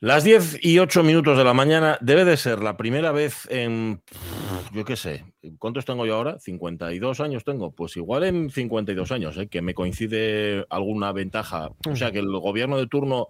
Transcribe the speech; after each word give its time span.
Las 0.00 0.24
10 0.24 0.58
y 0.60 0.78
8 0.78 1.02
minutos 1.02 1.38
de 1.38 1.44
la 1.44 1.54
mañana 1.54 1.96
debe 2.02 2.26
de 2.26 2.36
ser 2.36 2.62
la 2.62 2.76
primera 2.76 3.12
vez 3.12 3.48
en, 3.50 4.02
yo 4.74 4.84
qué 4.84 4.94
sé, 4.94 5.24
¿cuántos 5.58 5.86
tengo 5.86 6.04
yo 6.04 6.16
ahora? 6.16 6.38
52 6.38 7.18
años 7.20 7.44
tengo. 7.44 7.72
Pues 7.74 7.96
igual 7.96 8.24
en 8.24 8.50
52 8.50 9.10
años, 9.10 9.38
¿eh? 9.38 9.48
que 9.48 9.62
me 9.62 9.72
coincide 9.72 10.66
alguna 10.68 11.12
ventaja. 11.12 11.70
O 11.88 11.96
sea, 11.96 12.12
que 12.12 12.18
el 12.18 12.30
gobierno 12.30 12.76
de 12.76 12.86
turno 12.88 13.28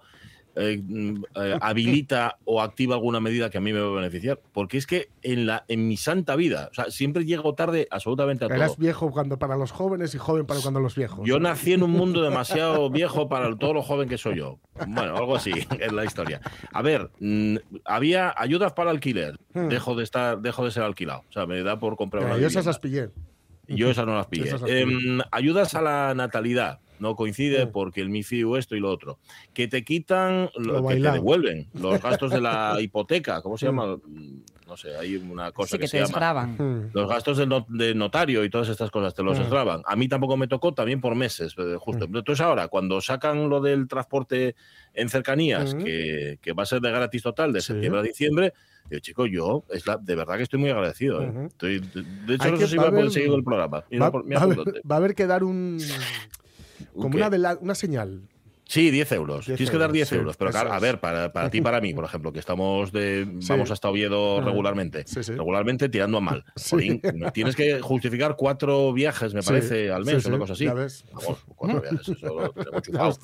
eh, 0.56 0.82
mm, 0.82 1.24
eh, 1.34 1.58
habilita 1.60 2.38
o 2.44 2.62
activa 2.62 2.94
alguna 2.94 3.20
medida 3.20 3.50
que 3.50 3.58
a 3.58 3.60
mí 3.60 3.72
me 3.72 3.80
va 3.80 3.88
a 3.88 4.00
beneficiar. 4.00 4.40
Porque 4.52 4.78
es 4.78 4.86
que 4.86 5.10
en, 5.22 5.46
la, 5.46 5.64
en 5.68 5.86
mi 5.86 5.98
santa 5.98 6.34
vida, 6.34 6.68
o 6.70 6.74
sea, 6.74 6.90
siempre 6.90 7.26
llego 7.26 7.54
tarde 7.54 7.86
absolutamente 7.90 8.46
a 8.46 8.48
todo. 8.48 8.56
Eras 8.56 8.78
viejo 8.78 9.10
cuando 9.10 9.38
para 9.38 9.56
los 9.56 9.70
jóvenes 9.70 10.14
y 10.14 10.18
joven 10.18 10.46
para 10.46 10.60
cuando 10.60 10.80
los 10.80 10.94
viejos. 10.94 11.26
Yo 11.26 11.38
nací 11.38 11.74
en 11.74 11.82
un 11.82 11.90
mundo 11.90 12.22
demasiado 12.22 12.88
viejo 12.88 13.28
para 13.28 13.54
todo 13.56 13.74
lo 13.74 13.82
joven 13.82 14.08
que 14.08 14.16
soy 14.16 14.38
yo. 14.38 14.58
Bueno, 14.88 15.16
algo 15.16 15.36
así 15.36 15.52
es 15.80 15.92
la 15.92 16.04
historia. 16.04 16.40
A 16.72 16.80
ver, 16.80 17.10
mm, 17.20 17.56
había 17.84 18.34
ayudas 18.36 18.72
para 18.72 18.90
alquiler. 18.90 19.38
Hmm. 19.52 19.68
Dejo 19.68 19.94
de 19.94 20.04
estar, 20.04 20.40
dejo 20.40 20.64
de 20.64 20.70
ser 20.70 20.84
alquilado. 20.84 21.24
O 21.28 21.32
sea, 21.32 21.46
me 21.46 21.62
da 21.62 21.78
por 21.78 21.96
comprar 21.96 22.24
una 22.24 22.32
Pero 22.32 22.42
yo 22.42 22.48
esas 22.48 22.64
las 22.64 22.78
pillé. 22.78 23.10
Yo 23.68 23.90
esas 23.90 24.06
no 24.06 24.14
las 24.14 24.26
pillé. 24.26 24.48
Esas 24.48 24.62
las 24.62 24.70
pillé. 24.70 24.82
Em, 24.82 25.20
ayudas 25.32 25.74
a 25.74 25.82
la 25.82 26.14
natalidad. 26.14 26.80
No 26.98 27.14
coincide 27.16 27.66
Mm. 27.66 27.72
porque 27.72 28.00
el 28.00 28.08
MIFIU 28.08 28.56
esto 28.56 28.74
y 28.76 28.80
lo 28.80 28.90
otro. 28.90 29.18
Que 29.54 29.68
te 29.68 29.84
quitan, 29.84 30.50
lo, 30.56 30.80
Lo 30.80 30.88
que 30.88 30.96
te 30.96 31.10
devuelven 31.10 31.68
los 31.74 32.00
gastos 32.00 32.30
de 32.30 32.40
la 32.40 32.76
hipoteca. 32.80 33.42
¿Cómo 33.42 33.56
se 33.58 33.66
Mm. 33.66 33.68
llama? 33.68 33.98
No 34.66 34.76
sé, 34.76 34.96
hay 34.96 35.14
una 35.16 35.52
cosa 35.52 35.70
Sí, 35.70 35.76
que, 35.76 35.82
que 35.82 35.88
se 35.88 35.96
te 35.98 36.02
llama. 36.02 36.08
desgraban. 36.08 36.90
Los 36.92 37.08
gastos 37.08 37.36
de, 37.38 37.46
no- 37.46 37.64
de 37.68 37.94
notario 37.94 38.42
y 38.44 38.50
todas 38.50 38.68
estas 38.68 38.90
cosas 38.90 39.14
te 39.14 39.22
los 39.22 39.38
Mm. 39.38 39.42
desgraban. 39.42 39.82
A 39.86 39.94
mí 39.94 40.08
tampoco 40.08 40.36
me 40.36 40.48
tocó, 40.48 40.74
también 40.74 41.00
por 41.00 41.14
meses, 41.14 41.54
eh, 41.56 41.76
justo. 41.78 42.08
Mm. 42.08 42.16
Entonces 42.16 42.40
ahora, 42.44 42.66
cuando 42.68 43.00
sacan 43.00 43.48
lo 43.48 43.60
del 43.60 43.86
transporte 43.86 44.56
en 44.92 45.08
cercanías, 45.08 45.74
Mm. 45.74 45.78
que, 45.84 46.38
que 46.42 46.52
va 46.52 46.64
a 46.64 46.66
ser 46.66 46.80
de 46.80 46.90
gratis 46.90 47.22
total 47.22 47.52
de 47.52 47.60
Sí. 47.60 47.68
septiembre 47.68 48.00
a 48.00 48.02
diciembre, 48.02 48.52
digo, 48.90 49.00
chico, 49.00 49.26
yo 49.26 49.62
es 49.70 49.86
la, 49.86 49.98
de 49.98 50.16
verdad 50.16 50.36
que 50.36 50.42
estoy 50.42 50.58
muy 50.58 50.70
agradecido. 50.70 51.22
¿eh? 51.22 51.32
Estoy- 51.46 51.78
de, 51.80 52.02
de 52.26 52.34
hecho, 52.34 52.44
Hay 52.44 52.50
no 52.52 52.56
sé 52.58 52.66
si 52.66 52.76
va 52.76 52.84
a 52.84 52.86
haber- 52.88 53.10
seguir 53.12 53.32
el 53.32 53.44
programa. 53.44 53.82
Por- 53.82 54.24
haber, 54.36 54.58
va 54.90 54.94
a 54.96 54.98
haber 54.98 55.14
que 55.14 55.26
dar 55.28 55.44
un. 55.44 55.78
Como 56.94 57.10
¿Qué? 57.10 57.24
una, 57.24 57.58
una 57.60 57.74
señal. 57.74 58.22
Sí, 58.68 58.90
10 58.90 59.12
euros. 59.12 59.46
10 59.46 59.56
Tienes 59.56 59.70
que 59.70 59.78
dar 59.78 59.90
euros, 59.90 59.94
10 59.94 60.08
sí, 60.08 60.14
euros. 60.16 60.36
Pero 60.36 60.50
claro, 60.50 60.72
a 60.72 60.80
ver, 60.80 60.98
para, 60.98 61.32
para 61.32 61.50
ti 61.50 61.58
y 61.58 61.60
para 61.60 61.80
mí, 61.80 61.94
por 61.94 62.04
ejemplo, 62.04 62.32
que 62.32 62.40
estamos 62.40 62.90
de. 62.90 63.26
Sí. 63.38 63.48
Vamos 63.48 63.70
hasta 63.70 63.88
Oviedo 63.88 64.40
regularmente. 64.40 65.04
Sí, 65.06 65.22
sí. 65.22 65.32
Regularmente 65.34 65.88
tirando 65.88 66.18
a 66.18 66.20
mal. 66.20 66.44
Jolín, 66.70 67.00
tienes 67.32 67.54
que 67.54 67.80
justificar 67.80 68.34
cuatro 68.36 68.92
viajes, 68.92 69.34
me 69.34 69.42
parece, 69.42 69.92
al 69.92 70.04
mes 70.04 70.26
o 70.26 70.28
una 70.30 70.38
cosa 70.38 70.54
así. 70.54 70.66
Vamos, 70.66 71.44
cuatro 71.54 71.80
viajes, 71.80 72.08
eso 72.08 72.40
lo 72.40 72.50
tenemos 72.50 72.82
chufado, 72.82 73.16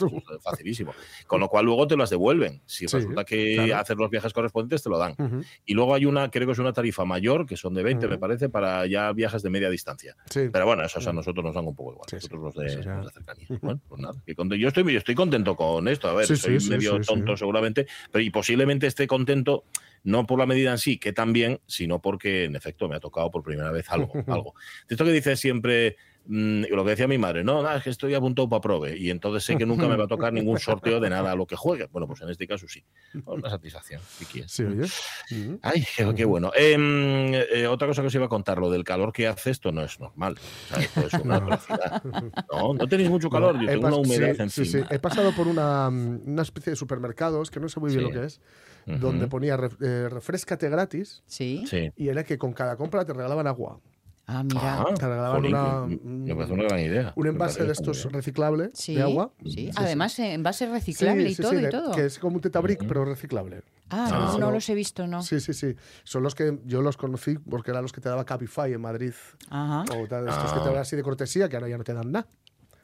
facilísimo. 0.42 0.94
Con 1.26 1.40
lo 1.40 1.48
cual 1.48 1.64
luego 1.64 1.88
te 1.88 1.96
las 1.96 2.10
devuelven. 2.10 2.62
Si 2.64 2.86
resulta 2.86 3.24
que 3.24 3.54
claro. 3.56 3.76
haces 3.78 3.96
los 3.96 4.10
viajes 4.10 4.32
correspondientes, 4.32 4.84
te 4.84 4.90
lo 4.90 4.98
dan. 4.98 5.16
Y 5.64 5.74
luego 5.74 5.94
hay 5.94 6.06
una, 6.06 6.30
creo 6.30 6.46
que 6.46 6.52
es 6.52 6.58
una 6.58 6.72
tarifa 6.72 7.04
mayor, 7.04 7.46
que 7.46 7.56
son 7.56 7.74
de 7.74 7.82
20, 7.82 8.06
me 8.06 8.18
parece, 8.18 8.48
para 8.48 8.86
ya 8.86 9.12
viajes 9.12 9.42
de 9.42 9.50
media 9.50 9.68
distancia. 9.70 10.16
Pero 10.32 10.66
bueno, 10.66 10.84
eso 10.84 11.00
a 11.10 11.12
nosotros 11.12 11.44
nos 11.44 11.54
dan 11.54 11.66
un 11.66 11.74
poco 11.74 11.92
igual. 11.94 12.06
Nosotros 12.12 12.40
los 12.40 12.54
de, 12.54 12.76
los 12.76 13.06
de 13.06 13.12
cercanía. 13.12 13.46
Bueno, 13.62 13.80
pues 13.88 14.00
nada. 14.00 14.14
que 14.26 14.34
Yo 14.58 14.68
estoy, 14.68 14.92
yo 14.92 14.98
estoy 14.98 15.14
contento 15.14 15.31
con 15.56 15.88
esto. 15.88 16.08
A 16.08 16.14
ver, 16.14 16.26
Sí, 16.26 16.36
soy 16.36 16.60
sí, 16.60 16.70
medio 16.70 17.02
sí, 17.02 17.06
tonto 17.06 17.36
seguramente, 17.36 17.86
pero 18.10 18.22
y 18.22 18.30
posiblemente 18.30 18.86
esté 18.86 19.06
contento 19.06 19.64
no 20.04 20.26
por 20.26 20.38
la 20.38 20.46
medida 20.46 20.72
en 20.72 20.78
sí, 20.78 20.98
que 20.98 21.12
también, 21.12 21.60
sino 21.66 22.00
porque 22.00 22.44
en 22.44 22.56
efecto 22.56 22.88
me 22.88 22.96
ha 22.96 23.00
tocado 23.00 23.30
por 23.30 23.42
primera 23.42 23.70
vez 23.70 23.88
algo. 23.90 24.12
algo. 24.26 24.54
De 24.88 24.94
esto 24.94 25.04
que 25.04 25.12
dice 25.12 25.36
siempre, 25.36 25.96
mm, 26.26 26.64
lo 26.70 26.84
que 26.84 26.90
decía 26.90 27.06
mi 27.08 27.18
madre, 27.18 27.44
no, 27.44 27.62
nada, 27.62 27.76
es 27.78 27.84
que 27.84 27.90
estoy 27.90 28.14
apuntado 28.14 28.48
para 28.48 28.60
prove 28.60 28.96
y 28.98 29.10
entonces 29.10 29.44
sé 29.44 29.56
que 29.56 29.66
nunca 29.66 29.88
me 29.88 29.96
va 29.96 30.04
a 30.04 30.08
tocar 30.08 30.32
ningún 30.32 30.58
sorteo 30.58 31.00
de 31.00 31.10
nada 31.10 31.32
a 31.32 31.36
lo 31.36 31.46
que 31.46 31.56
juegue. 31.56 31.86
Bueno, 31.92 32.06
pues 32.06 32.20
en 32.22 32.30
este 32.30 32.46
caso 32.46 32.66
sí. 32.68 32.82
Una 33.26 33.50
satisfacción. 33.50 34.00
¿qué 34.18 34.24
quieres? 34.26 34.52
Sí, 34.52 34.62
oye. 34.64 34.82
Ujú. 34.84 35.58
Ay, 35.62 35.84
qué, 35.96 36.14
qué 36.14 36.24
bueno. 36.24 36.50
Em, 36.54 37.34
eh, 37.34 37.66
otra 37.66 37.86
cosa 37.88 38.02
que 38.02 38.08
os 38.08 38.14
iba 38.14 38.26
a 38.26 38.28
contar, 38.28 38.58
lo 38.58 38.70
del 38.70 38.84
calor 38.84 39.12
que 39.12 39.26
hace 39.26 39.50
esto 39.50 39.72
no 39.72 39.82
es 39.82 39.98
normal. 40.00 40.36
O 40.38 40.74
sea, 40.74 40.82
esto 40.82 41.06
es 41.06 41.14
una 41.14 41.38
No. 41.40 41.46
atrocidad. 41.52 42.02
No, 42.50 42.74
no 42.74 42.88
tenéis 42.88 43.10
mucho 43.10 43.28
calor, 43.30 43.58
yo 43.60 43.66
tengo 43.66 43.86
una 43.88 43.96
humedad 43.96 44.34
sí, 44.36 44.42
encima. 44.42 44.48
sí, 44.48 44.64
sí. 44.66 44.84
He 44.90 44.98
pasado 44.98 45.32
por 45.32 45.48
una, 45.48 45.90
mm, 45.90 46.22
una 46.26 46.42
especie 46.42 46.70
de 46.70 46.76
supermercados, 46.76 47.50
que 47.50 47.60
no 47.60 47.68
sé 47.68 47.80
muy 47.80 47.90
bien 47.90 48.06
Sí. 48.08 48.12
lo 48.12 48.20
que 48.20 48.26
es, 48.26 48.40
donde 48.86 49.26
ponía 49.28 49.56
eh, 49.80 50.08
refrescate 50.10 50.68
gratis 50.68 51.22
Sí. 51.26 51.64
Sí. 51.66 51.90
y 51.96 52.08
era 52.08 52.24
que 52.24 52.36
con 52.38 52.52
cada 52.52 52.76
compra 52.76 53.04
te 53.04 53.12
regalaban 53.12 53.46
agua. 53.46 53.80
Ah, 54.26 54.42
mira. 54.44 54.80
Ah, 54.80 54.94
Te 54.94 55.06
regalaban 55.08 55.32
jolín, 55.42 55.54
una- 55.54 55.86
me 56.26 56.34
parece 56.34 56.52
una 56.54 56.62
gran 56.64 56.78
idea. 56.80 57.12
Un 57.16 57.26
envase 57.26 57.64
de 57.64 57.72
estos 57.72 58.04
reciclable 58.12 58.70
Sí, 58.72 58.94
de 58.94 59.02
agua. 59.02 59.32
sí. 59.44 59.50
Sí, 59.50 59.70
Además, 59.76 60.16
base 60.38 60.66
Sí, 60.66 60.72
reciclable 60.72 61.28
y 61.28 61.34
sí, 61.34 61.42
todo 61.42 61.50
sí, 61.52 61.58
y 61.58 61.60
de- 61.62 61.68
todo. 61.70 61.92
Que 61.92 62.06
es 62.06 62.18
como 62.18 62.36
un 62.36 62.40
tetabric, 62.40 62.86
pero 62.86 63.04
reciclable. 63.04 63.62
Ah, 63.90 64.08
Ah. 64.32 64.36
no, 64.38 64.50
los 64.50 64.66
he 64.70 64.74
visto, 64.74 65.06
¿no? 65.06 65.22
Sí, 65.22 65.40
sí, 65.40 65.52
sí. 65.52 65.74
Son 66.04 66.22
los 66.22 66.34
que 66.34 66.58
yo 66.64 66.80
los 66.82 66.96
conocí 66.96 67.36
porque 67.38 67.72
eran 67.72 67.82
los 67.82 67.92
que 67.92 68.00
te 68.00 68.08
daba 68.08 68.24
Cabify 68.24 68.72
en 68.72 68.80
Madrid. 68.80 69.12
Ajá. 69.50 69.82
O 69.82 70.06
tal, 70.06 70.28
estos 70.28 70.50
Ah. 70.50 70.54
que 70.54 70.60
te 70.60 70.64
daban 70.66 70.80
así 70.80 70.96
de 70.96 71.02
cortesía, 71.02 71.48
que 71.48 71.56
ahora 71.56 71.68
ya 71.68 71.76
no 71.76 71.84
te 71.84 71.92
dan 71.92 72.10
nada. 72.12 72.26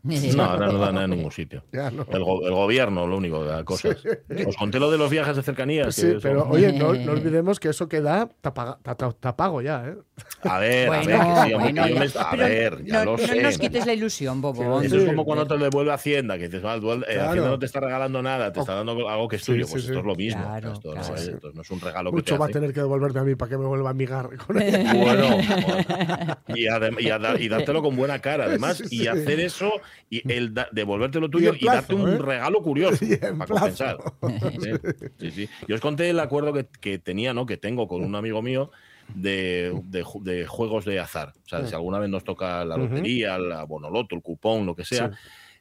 No, 0.02 0.44
ahora 0.44 0.66
no 0.68 0.78
da 0.78 0.92
nada 0.92 1.04
en 1.04 1.10
ningún 1.10 1.32
sitio. 1.32 1.64
Ya 1.72 1.90
no. 1.90 2.06
El, 2.10 2.22
go- 2.24 2.46
el 2.46 2.54
gobierno, 2.54 3.06
lo 3.06 3.16
único 3.16 3.40
que 3.42 3.48
da 3.48 3.64
cosas. 3.64 3.96
Os 4.46 4.56
conté 4.56 4.78
lo 4.78 4.90
de 4.90 4.98
los 4.98 5.10
viajes 5.10 5.36
de 5.36 5.42
cercanías. 5.42 5.94
Sí, 5.94 6.02
que 6.02 6.18
pero 6.22 6.48
oye, 6.48 6.72
no, 6.72 6.94
no 6.94 7.12
olvidemos 7.12 7.58
que 7.60 7.68
eso 7.70 7.88
queda 7.88 8.28
tapaga- 8.40 8.78
ta- 8.82 8.94
ta- 8.94 9.12
tapago 9.12 9.60
ya, 9.60 9.84
¿eh? 9.88 9.96
A 10.42 10.58
ver, 10.58 10.88
a 10.88 10.92
ver, 10.92 11.00
que 11.00 11.12
sí, 11.12 11.12
hombre, 11.12 11.54
bueno, 11.54 11.82
que 11.84 11.88
yo 11.90 11.94
ya. 11.94 12.00
me- 12.00 12.06
a 12.06 12.30
Pero 12.30 12.44
ver, 12.44 12.84
ya 12.84 12.98
no, 12.98 13.04
lo 13.04 13.16
no 13.18 13.26
sé. 13.26 13.42
nos 13.42 13.58
quites 13.58 13.86
la 13.86 13.92
ilusión, 13.92 14.40
Bobo. 14.40 14.80
Eso 14.82 14.96
es 14.96 15.02
Sí. 15.02 15.08
como 15.08 15.24
cuando 15.24 15.46
te 15.46 15.56
devuelve 15.58 15.92
Hacienda, 15.92 16.38
que 16.38 16.44
dices, 16.48 16.62
"Ah, 16.64 16.76
duel- 16.78 17.04
eh, 17.08 17.14
Claro. 17.14 17.28
Hacienda 17.30 17.50
no 17.50 17.58
te 17.58 17.66
está 17.66 17.80
regalando 17.80 18.22
nada, 18.22 18.52
te 18.52 18.60
está 18.60 18.74
dando 18.74 19.08
algo 19.08 19.28
que 19.28 19.36
es 19.36 19.42
Sí, 19.44 19.52
tuyo. 19.52 19.64
sí, 19.66 19.72
pues 19.72 19.82
sí. 19.84 19.88
esto 19.90 20.00
es 20.00 20.06
lo 20.06 20.14
mismo. 20.14 20.42
Claro, 20.42 20.72
esto, 20.72 20.92
claro. 20.92 21.08
no, 21.08 21.14
es, 21.14 21.20
Sí. 21.24 21.30
esto 21.32 21.50
no 21.52 21.62
es 21.62 21.70
un 21.70 21.80
regalo 21.80 22.10
que 22.10 22.16
Mucho 22.16 22.34
te 22.34 22.38
va 22.38 22.46
a 22.46 22.48
tener 22.48 22.72
que 22.72 22.80
devolverme 22.80 23.20
a 23.20 23.24
mí 23.24 23.34
para 23.34 23.48
que 23.50 23.58
me 23.58 23.66
vuelva 23.66 23.90
a 23.90 23.94
migar 23.94 24.30
con 24.46 24.56
él. 24.62 24.86
Bueno, 24.96 25.26
y, 26.48 26.66
y, 27.44 27.48
dártelo 27.48 27.82
con 27.82 27.96
buena 27.96 28.18
cara, 28.20 28.44
además, 28.44 28.78
Sí, 28.78 28.84
y 28.90 28.98
sí. 29.00 29.08
hacer 29.08 29.40
eso, 29.40 29.70
y 30.10 30.30
el 30.32 30.54
da- 30.54 30.68
devolverte 30.72 31.20
lo 31.20 31.28
tuyo 31.28 31.52
y, 31.58 31.64
darte 31.66 31.94
un 31.94 32.08
¿eh? 32.08 32.18
regalo 32.18 32.62
curioso 32.62 33.04
para 33.38 33.46
compensar. 33.46 33.98
Sí, 34.60 34.70
sí, 35.18 35.30
sí. 35.30 35.48
Yo 35.66 35.74
os 35.74 35.80
conté 35.80 36.10
el 36.10 36.20
acuerdo 36.20 36.52
que, 36.52 36.66
que 36.80 36.98
tenía, 36.98 37.34
¿no? 37.34 37.46
Que 37.46 37.56
tengo 37.56 37.88
con 37.88 38.04
un 38.04 38.14
amigo 38.14 38.42
mío 38.42 38.70
de, 39.14 39.72
de 39.84 40.04
de 40.20 40.46
juegos 40.46 40.84
de 40.84 41.00
azar. 41.00 41.32
O 41.44 41.48
sea, 41.48 41.66
si 41.66 41.74
alguna 41.74 41.98
vez 41.98 42.10
nos 42.10 42.24
toca 42.24 42.64
la 42.64 42.76
lotería, 42.76 43.38
la 43.38 43.64
bonoloto, 43.64 44.14
el 44.14 44.22
cupón, 44.22 44.66
lo 44.66 44.74
que 44.76 44.84
sea. 44.84 45.10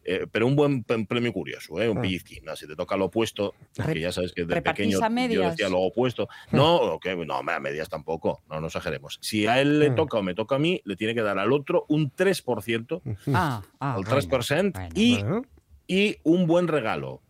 Eh, 0.09 0.25
pero 0.31 0.47
un 0.47 0.55
buen 0.55 0.83
premio 0.85 1.33
curioso, 1.33 1.81
¿eh? 1.81 1.89
un 1.89 1.97
Ah. 1.97 2.01
pellizquín. 2.01 2.45
¿no? 2.45 2.55
Si 2.55 2.65
te 2.65 2.77
toca 2.77 2.95
lo 2.95 3.05
opuesto, 3.05 3.53
Rep- 3.75 3.99
ya 3.99 4.13
sabes 4.13 4.31
que 4.31 4.45
de 4.45 4.55
¿repartís 4.55 4.85
pequeño 4.85 4.97
a 4.99 5.09
yo 5.09 5.13
medias? 5.13 5.51
decía 5.51 5.67
lo 5.67 5.81
opuesto. 5.81 6.29
No, 6.53 6.77
o 6.77 6.99
que- 6.99 7.13
no, 7.17 7.33
a 7.35 7.59
medias 7.59 7.89
tampoco, 7.89 8.41
no 8.49 8.61
nos 8.61 8.73
exageremos. 8.73 9.19
Si 9.21 9.47
a 9.47 9.59
él 9.59 9.79
le 9.79 9.89
Mm. 9.89 9.95
toca 9.95 10.17
o 10.17 10.23
me 10.23 10.33
toca 10.33 10.55
a 10.55 10.59
mí, 10.59 10.79
le 10.85 10.95
tiene 10.95 11.13
que 11.13 11.21
dar 11.21 11.37
al 11.37 11.51
otro 11.51 11.83
un 11.89 12.09
3%, 12.09 13.01
Ah, 13.33 13.61
ah, 13.81 13.95
al 13.95 14.03
bueno, 14.03 14.09
3%, 14.09 14.71
bueno. 14.79 14.89
y, 14.95 15.19
Bueno. 15.19 15.41
y 15.87 16.15
un 16.23 16.47
buen 16.47 16.69
regalo. 16.69 17.21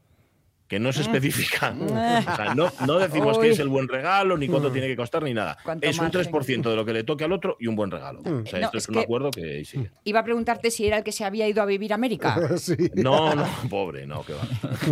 Que 0.67 0.79
no 0.79 0.91
se 0.91 1.01
especifica. 1.01 1.73
O 1.87 2.35
sea, 2.35 2.53
no, 2.55 2.71
no 2.85 2.99
decimos 2.99 3.37
que 3.39 3.49
es 3.51 3.59
el 3.59 3.69
buen 3.69 3.87
regalo, 3.87 4.37
ni 4.37 4.47
cuánto 4.47 4.69
Mm. 4.69 4.73
tiene 4.73 4.87
que 4.87 4.95
costar, 4.97 5.23
ni 5.23 5.33
nada. 5.33 5.57
Es 5.81 5.97
un 5.99 6.05
margen. 6.05 6.31
3% 6.31 6.69
de 6.69 6.75
lo 6.75 6.83
que 6.85 6.93
le 6.93 7.03
toque 7.03 7.23
al 7.23 7.31
otro 7.31 7.55
y 7.59 7.67
un 7.67 7.75
buen 7.75 7.89
regalo. 7.91 8.21
Mm. 8.21 8.43
O 8.43 8.45
sea, 8.45 8.59
No, 8.59 8.65
esto 8.65 8.77
es, 8.77 8.83
es 8.83 8.89
un 8.89 8.95
que- 8.95 9.01
acuerdo 9.01 9.31
que 9.31 9.63
sigue. 9.65 9.91
Iba 10.03 10.19
a 10.19 10.23
preguntarte 10.23 10.69
si 10.71 10.85
era 10.87 10.97
el 10.97 11.03
que 11.03 11.11
se 11.11 11.23
había 11.25 11.47
ido 11.47 11.61
a 11.61 11.65
vivir 11.65 11.91
a 11.93 11.95
América. 11.95 12.37
Sí. 12.57 12.75
No, 12.95 13.33
no, 13.35 13.45
pobre, 13.69 14.05
no, 14.07 14.23
que 14.25 14.33
va. 14.33 14.41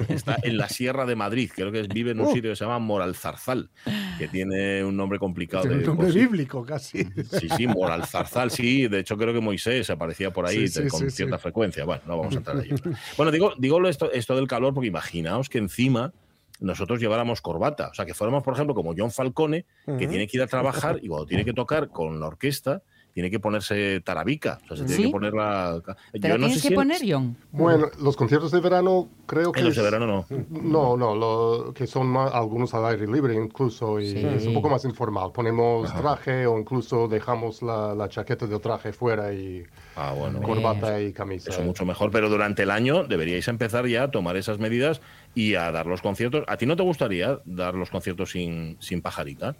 Está 0.08 0.38
en 0.44 0.58
la 0.58 0.70
Sierra 0.70 1.06
de 1.06 1.16
Madrid, 1.16 1.52
creo 1.54 1.72
que 1.72 1.82
vive 1.84 2.12
en 2.12 2.20
un 2.22 2.28
Uh. 2.28 2.34
sitio 2.34 2.52
que 2.52 2.56
se 2.56 2.64
llama 2.64 2.80
Moralzarzal, 2.80 3.70
que 4.18 4.28
tiene 4.28 4.84
un 4.84 4.96
nombre 4.96 5.20
complicado. 5.20 5.64
Tiene 5.64 5.78
un 5.78 5.82
de 5.82 5.88
nombre 5.88 6.12
sí. 6.12 6.20
bíblico 6.20 6.64
casi. 6.66 7.04
Sí, 7.04 7.50
sí, 7.58 7.68
Moralzarzal, 7.68 8.50
sí. 8.52 8.88
De 8.88 9.00
hecho, 9.00 9.18
creo 9.18 9.34
que 9.34 9.42
Moisés 9.42 9.90
aparecía 9.90 10.32
por 10.32 10.46
ahí 10.46 10.68
Sí, 10.68 10.84
sí, 10.84 10.88
con 10.88 11.10
cierta 11.12 11.38
frecuencia. 11.38 11.84
Bueno, 11.86 12.02
no 12.08 12.18
vamos 12.18 12.34
a 12.36 12.38
entrar 12.38 12.58
ahí. 12.58 12.70
Bueno, 13.18 13.32
digo, 13.32 13.54
digo 13.58 13.86
esto, 13.88 14.12
esto 14.12 14.36
del 14.36 14.48
calor 14.48 14.74
porque 14.74 14.88
imaginaos 14.88 15.50
que 15.50 15.65
encima 15.66 16.14
nosotros 16.62 17.00
lleváramos 17.02 17.42
corbata. 17.42 17.90
O 17.92 17.94
sea, 17.94 18.06
que 18.06 18.14
fuéramos, 18.14 18.42
por 18.44 18.54
ejemplo, 18.54 18.74
como 18.74 18.94
John 18.98 19.12
Falcone, 19.12 19.66
que 19.86 19.92
Ujú. 19.92 19.98
tiene 20.08 20.26
que 20.28 20.38
ir 20.38 20.44
a 20.44 20.48
trabajar 20.48 21.00
y 21.02 21.08
cuando 21.10 21.26
tiene 21.26 21.44
que 21.44 21.54
tocar 21.54 21.90
con 21.90 22.20
la 22.20 22.28
orquesta, 22.28 22.82
tiene 23.14 23.32
que 23.32 23.40
ponerse 23.40 24.02
tarabica. 24.02 24.60
O 24.66 24.68
sea, 24.68 24.78
se 24.78 24.84
tiene 24.84 24.96
¿Sí? 24.98 25.04
que 25.06 25.10
poner 25.12 25.34
la. 25.34 25.82
Pero 26.12 26.36
tienes 26.38 26.62
que 26.62 26.68
en- 26.68 26.74
poner, 26.76 26.98
John. 27.08 27.38
Bueno, 27.52 27.88
los 28.02 28.18
conciertos 28.18 28.52
de 28.52 28.60
verano 28.60 29.08
creo 29.26 29.54
que 29.54 29.62
En 29.62 29.68
los 29.68 29.76
de 29.78 29.82
verano 29.84 30.06
no. 30.06 30.26
No, 30.50 30.98
no, 30.98 31.16
lo, 31.16 31.74
que 31.74 31.88
son 31.88 32.08
más- 32.08 32.34
algunos 32.34 32.74
al 32.74 32.86
aire 32.88 33.08
libre 33.08 33.34
incluso 33.34 34.02
y 34.02 34.12
Sí. 34.12 34.18
es 34.26 34.46
un 34.48 34.54
poco 34.54 34.70
más 34.70 34.84
informal. 34.84 35.32
Ponemos 35.34 35.90
Ajá. 35.90 36.02
traje 36.02 36.46
o 36.46 36.60
incluso 36.60 37.08
dejamos 37.08 37.62
la, 37.62 37.96
la 37.96 38.10
chaqueta 38.10 38.48
del 38.48 38.60
traje 38.60 38.92
fuera 38.92 39.32
y 39.34 39.64
Ah, 39.96 40.14
bueno. 40.18 40.42
Corbata 40.42 41.02
y 41.02 41.14
camisa. 41.14 41.52
Eso 41.52 41.62
mucho 41.64 41.86
mejor, 41.86 42.12
pero 42.12 42.28
durante 42.30 42.64
el 42.64 42.70
año 42.72 43.06
deberíais 43.06 43.48
empezar 43.48 43.88
ya 43.88 44.04
a 44.04 44.12
tomar 44.12 44.36
esas 44.36 44.60
medidas 44.60 45.00
y 45.36 45.56
a 45.56 45.72
dar 45.72 45.86
los 45.86 46.02
conciertos. 46.02 46.44
¿A 46.48 46.58
ti 46.58 46.66
no 46.66 46.76
te 46.76 46.84
gustaría 46.84 47.40
dar 47.46 47.76
los 47.76 47.90
conciertos 47.92 48.32
sin, 48.32 48.78
sin 48.80 49.02
pajarita? 49.02 49.56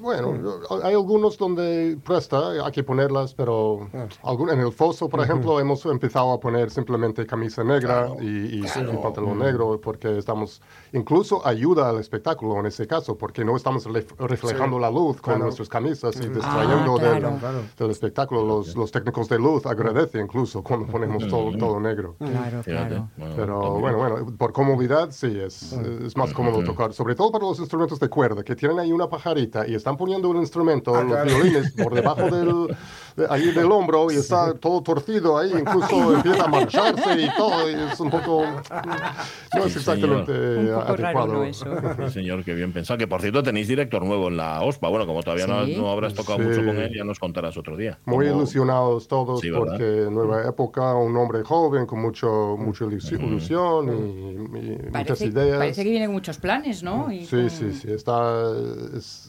Bueno, 0.00 0.34
hay 0.84 0.94
algunos 0.94 1.36
donde 1.36 1.98
presta, 2.04 2.50
hay 2.64 2.70
que 2.70 2.84
ponerlas, 2.84 3.34
pero 3.34 3.88
algún- 4.22 4.50
en 4.50 4.60
el 4.60 4.70
foso, 4.70 5.08
por 5.08 5.20
ejemplo, 5.20 5.58
hemos 5.58 5.84
empezado 5.86 6.32
a 6.32 6.38
poner 6.38 6.70
simplemente 6.70 7.26
camisa 7.26 7.64
negra 7.64 8.10
y, 8.20 8.26
y- 8.26 8.64
y 8.64 8.96
pantalón 9.02 9.38
negro, 9.40 9.80
porque 9.80 10.16
estamos, 10.18 10.62
incluso 10.92 11.44
ayuda 11.44 11.88
al 11.88 11.98
espectáculo 11.98 12.60
en 12.60 12.66
ese 12.66 12.86
caso, 12.86 13.16
porque 13.18 13.44
no 13.44 13.56
estamos 13.56 13.84
ref- 13.88 14.14
reflejando 14.18 14.76
Sí, 14.76 14.82
la 14.82 14.90
luz 14.90 15.16
con 15.16 15.32
claro. 15.34 15.44
nuestras 15.44 15.68
camisas 15.68 16.14
y 16.16 16.28
distrayendo 16.28 16.96
Ah, 16.98 17.02
del, 17.02 17.18
claro. 17.18 17.36
Claro. 17.40 17.58
del 17.76 17.90
espectáculo. 17.90 18.44
Los, 18.46 18.76
los 18.76 18.92
técnicos 18.92 19.28
de 19.28 19.38
luz 19.40 19.66
agradecen 19.66 20.22
incluso 20.26 20.62
cuando 20.62 20.86
ponemos 20.86 21.26
todo, 21.26 21.56
todo 21.58 21.80
negro. 21.80 22.14
Claro, 22.18 22.62
claro. 22.62 23.08
Pero 23.34 23.80
bueno, 23.80 23.98
bueno, 23.98 24.26
por 24.38 24.52
comodidad 24.52 25.08
sí, 25.10 25.36
es, 25.40 25.72
es 25.72 26.16
más 26.16 26.32
cómodo 26.32 26.62
tocar, 26.62 26.92
sobre 26.92 27.16
todo 27.16 27.32
para 27.32 27.44
los 27.44 27.58
instrumentos 27.58 27.98
de 27.98 28.08
cuerda, 28.08 28.44
que 28.44 28.54
tienen 28.54 28.78
ahí 28.78 28.92
una 28.92 29.08
pajarita 29.08 29.45
y 29.68 29.74
están 29.74 29.96
poniendo 29.96 30.28
un 30.28 30.36
instrumento, 30.38 30.94
Ah, 30.94 31.02
los 31.02 31.12
claro. 31.12 31.26
violines, 31.34 31.72
por 31.72 31.94
debajo 31.94 32.22
del, 32.30 32.76
de- 33.16 33.26
ahí 33.30 33.50
del 33.52 33.70
hombro 33.72 34.10
y 34.10 34.16
está 34.16 34.54
todo 34.54 34.82
torcido 34.82 35.38
ahí, 35.38 35.50
incluso 35.58 36.14
empieza 36.14 36.44
a 36.44 36.48
mancharse 36.48 37.22
y 37.22 37.28
todo, 37.36 37.70
y 37.70 37.74
es 37.74 37.98
un 38.00 38.10
poco... 38.10 38.44
No 39.54 39.64
es 39.64 39.76
exactamente 39.76 40.32
Un 40.32 40.66
poco 40.66 40.96
raro, 40.96 41.04
adecuado. 41.04 41.32
¿no? 41.34 41.44
Eso. 41.44 41.66
Sí, 42.08 42.12
señor, 42.14 42.44
qué 42.44 42.54
bien 42.54 42.72
pensado. 42.72 42.98
Que 42.98 43.06
por 43.06 43.20
cierto 43.22 43.42
tenéis 43.42 43.68
director 43.68 44.04
nuevo 44.04 44.28
en 44.28 44.36
la 44.36 44.60
OSPA. 44.62 44.88
Bueno, 44.88 45.06
como 45.06 45.22
todavía 45.22 45.46
no, 45.46 45.64
Sí. 45.64 45.76
no 45.76 45.90
habrás 45.90 46.14
tocado 46.14 46.38
Sí. 46.38 46.44
mucho 46.44 46.64
con 46.64 46.76
él, 46.76 46.92
ya 46.94 47.04
nos 47.04 47.18
contarás 47.18 47.56
otro 47.56 47.76
día. 47.76 47.98
Muy 48.04 48.26
Como- 48.26 48.38
ilusionados 48.40 49.08
todos 49.08 49.40
porque 49.56 50.08
nueva 50.10 50.46
época, 50.46 50.94
un 50.94 51.16
hombre 51.16 51.42
joven 51.42 51.86
con 51.86 52.00
mucho, 52.00 52.56
mucha 52.58 52.84
ilusión, 52.84 53.22
ilusión 53.22 53.88
y, 53.88 53.92
y 53.92 54.38
muchas 54.38 54.92
Parece, 54.92 55.26
ideas. 55.26 55.58
parece 55.58 55.84
que 55.84 55.90
viene 55.90 56.06
con 56.06 56.14
muchos 56.14 56.38
planes, 56.38 56.82
¿no? 56.82 57.10
Y 57.10 57.24
Sí, 57.24 57.36
con- 57.36 57.50
sí, 57.50 57.72
sí. 57.72 57.90
Está, 57.92 58.50
es- 58.96 59.28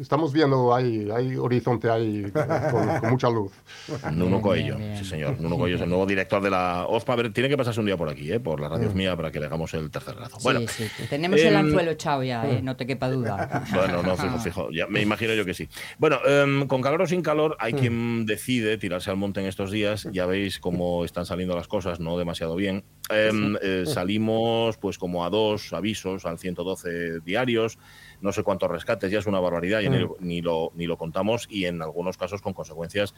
estamos 0.00 0.32
viendo, 0.32 0.74
hay, 0.74 1.10
hay 1.10 1.36
horizonte 1.36 1.90
ahí 1.90 2.30
con, 2.70 3.00
con 3.00 3.10
mucha 3.10 3.28
luz. 3.28 3.52
Nuno 4.12 4.40
Coello, 4.40 4.76
sí 4.96 5.04
señor. 5.04 5.40
Nuno 5.40 5.56
Coello 5.56 5.76
es 5.76 5.82
el 5.82 5.88
nuevo 5.88 6.06
director 6.06 6.42
de 6.42 6.50
la 6.50 6.86
OSPA. 6.86 7.12
A 7.12 7.16
ver, 7.16 7.32
tiene 7.32 7.48
que 7.48 7.56
pasarse 7.56 7.80
un 7.80 7.86
día 7.86 7.96
por 7.96 8.08
aquí, 8.08 8.30
¿eh? 8.32 8.40
por 8.40 8.60
la 8.60 8.68
radio 8.68 8.90
mía, 8.92 9.16
para 9.16 9.30
que 9.30 9.40
le 9.40 9.46
hagamos 9.46 9.74
el 9.74 9.90
tercer 9.90 10.14
brazo. 10.14 10.36
Sí, 10.36 10.42
Bueno, 10.42 10.60
sí, 10.68 10.88
sí. 10.96 11.04
Tenemos 11.08 11.40
el 11.40 11.54
em, 11.54 11.56
anzuelo 11.56 11.90
echado 11.90 12.22
ya, 12.22 12.48
¿eh? 12.48 12.62
no 12.62 12.76
te 12.76 12.86
quepa 12.86 13.08
duda. 13.10 13.64
Bueno, 13.72 14.02
no, 14.02 14.16
fijo, 14.16 14.38
fijo. 14.38 14.70
Ya, 14.70 14.86
me 14.86 15.02
imagino 15.02 15.34
yo 15.34 15.44
que 15.44 15.54
sí. 15.54 15.68
Bueno, 15.98 16.18
em, 16.26 16.66
con 16.66 16.82
calor 16.82 17.02
o 17.02 17.06
sin 17.06 17.22
calor, 17.22 17.56
hay 17.58 17.72
quien 17.72 18.26
decide 18.26 18.78
tirarse 18.78 19.10
al 19.10 19.16
monte 19.16 19.40
en 19.40 19.46
estos 19.46 19.70
días. 19.70 20.08
Ya 20.12 20.26
veis 20.26 20.58
cómo 20.58 21.04
están 21.04 21.26
saliendo 21.26 21.56
las 21.56 21.68
cosas, 21.68 22.00
no 22.00 22.18
demasiado 22.18 22.56
bien. 22.56 22.84
Em, 23.10 23.56
eh, 23.62 23.84
salimos 23.86 24.76
pues 24.76 24.98
como 24.98 25.24
a 25.24 25.30
dos 25.30 25.72
avisos 25.72 26.26
al 26.26 26.38
112 26.38 27.20
diarios, 27.20 27.78
no 28.20 28.32
sé 28.32 28.42
cuántos 28.42 28.70
rescates, 28.70 29.10
ya 29.10 29.18
es 29.20 29.26
una 29.26 29.40
barbaridad, 29.40 29.80
ya 29.80 29.90
ni, 29.90 30.04
ni 30.20 30.42
lo, 30.42 30.72
ni 30.74 30.86
lo 30.86 30.96
contamos 30.96 31.46
y 31.50 31.64
en 31.66 31.80
algunos 31.82 32.16
casos 32.16 32.42
con 32.42 32.52
consecuencias 32.52 33.14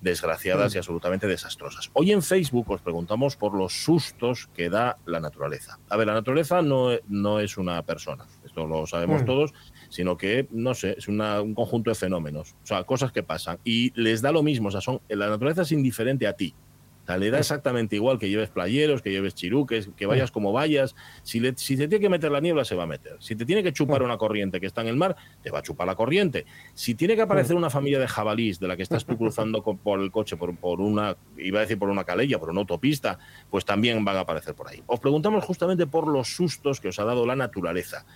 desgraciadas 0.00 0.74
y 0.74 0.78
absolutamente 0.78 1.26
desastrosas. 1.26 1.90
Hoy 1.94 2.12
en 2.12 2.22
Facebook 2.22 2.70
os 2.70 2.80
preguntamos 2.80 3.36
por 3.36 3.54
los 3.56 3.72
sustos 3.84 4.48
que 4.54 4.68
da 4.70 4.98
la 5.06 5.20
naturaleza. 5.20 5.78
A 5.88 5.96
ver, 5.96 6.06
la 6.06 6.14
naturaleza 6.14 6.62
no, 6.62 6.90
no 7.08 7.40
es 7.40 7.56
una 7.56 7.82
persona, 7.82 8.26
esto 8.44 8.66
lo 8.66 8.86
sabemos 8.86 9.22
Mm. 9.22 9.26
todos, 9.26 9.54
sino 9.88 10.16
que, 10.16 10.46
no 10.50 10.74
sé, 10.74 10.94
es 10.98 11.08
una- 11.08 11.40
un 11.40 11.54
conjunto 11.54 11.90
de 11.90 11.94
fenómenos, 11.94 12.52
o 12.62 12.66
sea, 12.66 12.84
cosas 12.84 13.12
que 13.12 13.22
pasan 13.22 13.58
y 13.64 13.92
les 14.00 14.22
da 14.22 14.32
lo 14.32 14.42
mismo, 14.42 14.68
o 14.68 14.70
sea, 14.70 14.80
son, 14.80 15.00
la 15.08 15.28
naturaleza 15.28 15.62
es 15.62 15.72
indiferente 15.72 16.26
a 16.26 16.34
ti. 16.34 16.54
O 17.04 17.06
sea, 17.06 17.18
le 17.18 17.30
da 17.30 17.38
exactamente 17.38 17.96
igual 17.96 18.18
que 18.18 18.30
lleves 18.30 18.48
playeros, 18.48 19.02
que 19.02 19.10
lleves 19.10 19.34
chiruques, 19.34 19.90
que 19.94 20.06
vayas 20.06 20.30
como 20.30 20.52
vayas. 20.52 20.94
Si, 21.22 21.38
le, 21.38 21.52
si 21.54 21.76
te 21.76 21.86
tiene 21.86 22.00
que 22.00 22.08
meter 22.08 22.32
la 22.32 22.40
niebla, 22.40 22.64
se 22.64 22.74
va 22.74 22.84
a 22.84 22.86
meter. 22.86 23.16
Si 23.20 23.36
te 23.36 23.44
tiene 23.44 23.62
que 23.62 23.74
chupar 23.74 24.02
una 24.02 24.16
corriente 24.16 24.58
que 24.58 24.66
está 24.66 24.80
en 24.80 24.88
el 24.88 24.96
mar, 24.96 25.14
te 25.42 25.50
va 25.50 25.58
a 25.58 25.62
chupar 25.62 25.86
la 25.86 25.96
corriente. 25.96 26.46
Si 26.72 26.94
tiene 26.94 27.14
que 27.14 27.20
aparecer 27.20 27.56
una 27.56 27.68
familia 27.68 27.98
de 27.98 28.08
jabalís 28.08 28.58
de 28.58 28.68
la 28.68 28.76
que 28.76 28.82
estás 28.82 29.04
tú 29.04 29.18
cruzando 29.18 29.62
por 29.62 30.00
el 30.00 30.10
coche, 30.10 30.38
por, 30.38 30.56
por 30.56 30.80
una, 30.80 31.14
iba 31.36 31.58
a 31.58 31.62
decir 31.62 31.78
por 31.78 31.90
una 31.90 32.04
calella, 32.04 32.38
por 32.38 32.48
una 32.48 32.60
autopista, 32.60 33.18
pues 33.50 33.66
también 33.66 34.02
van 34.02 34.16
a 34.16 34.20
aparecer 34.20 34.54
por 34.54 34.68
ahí. 34.68 34.82
Os 34.86 34.98
preguntamos 34.98 35.44
justamente 35.44 35.86
por 35.86 36.08
los 36.08 36.34
sustos 36.34 36.80
que 36.80 36.88
os 36.88 36.98
ha 36.98 37.04
dado 37.04 37.26
la 37.26 37.36
naturaleza 37.36 38.06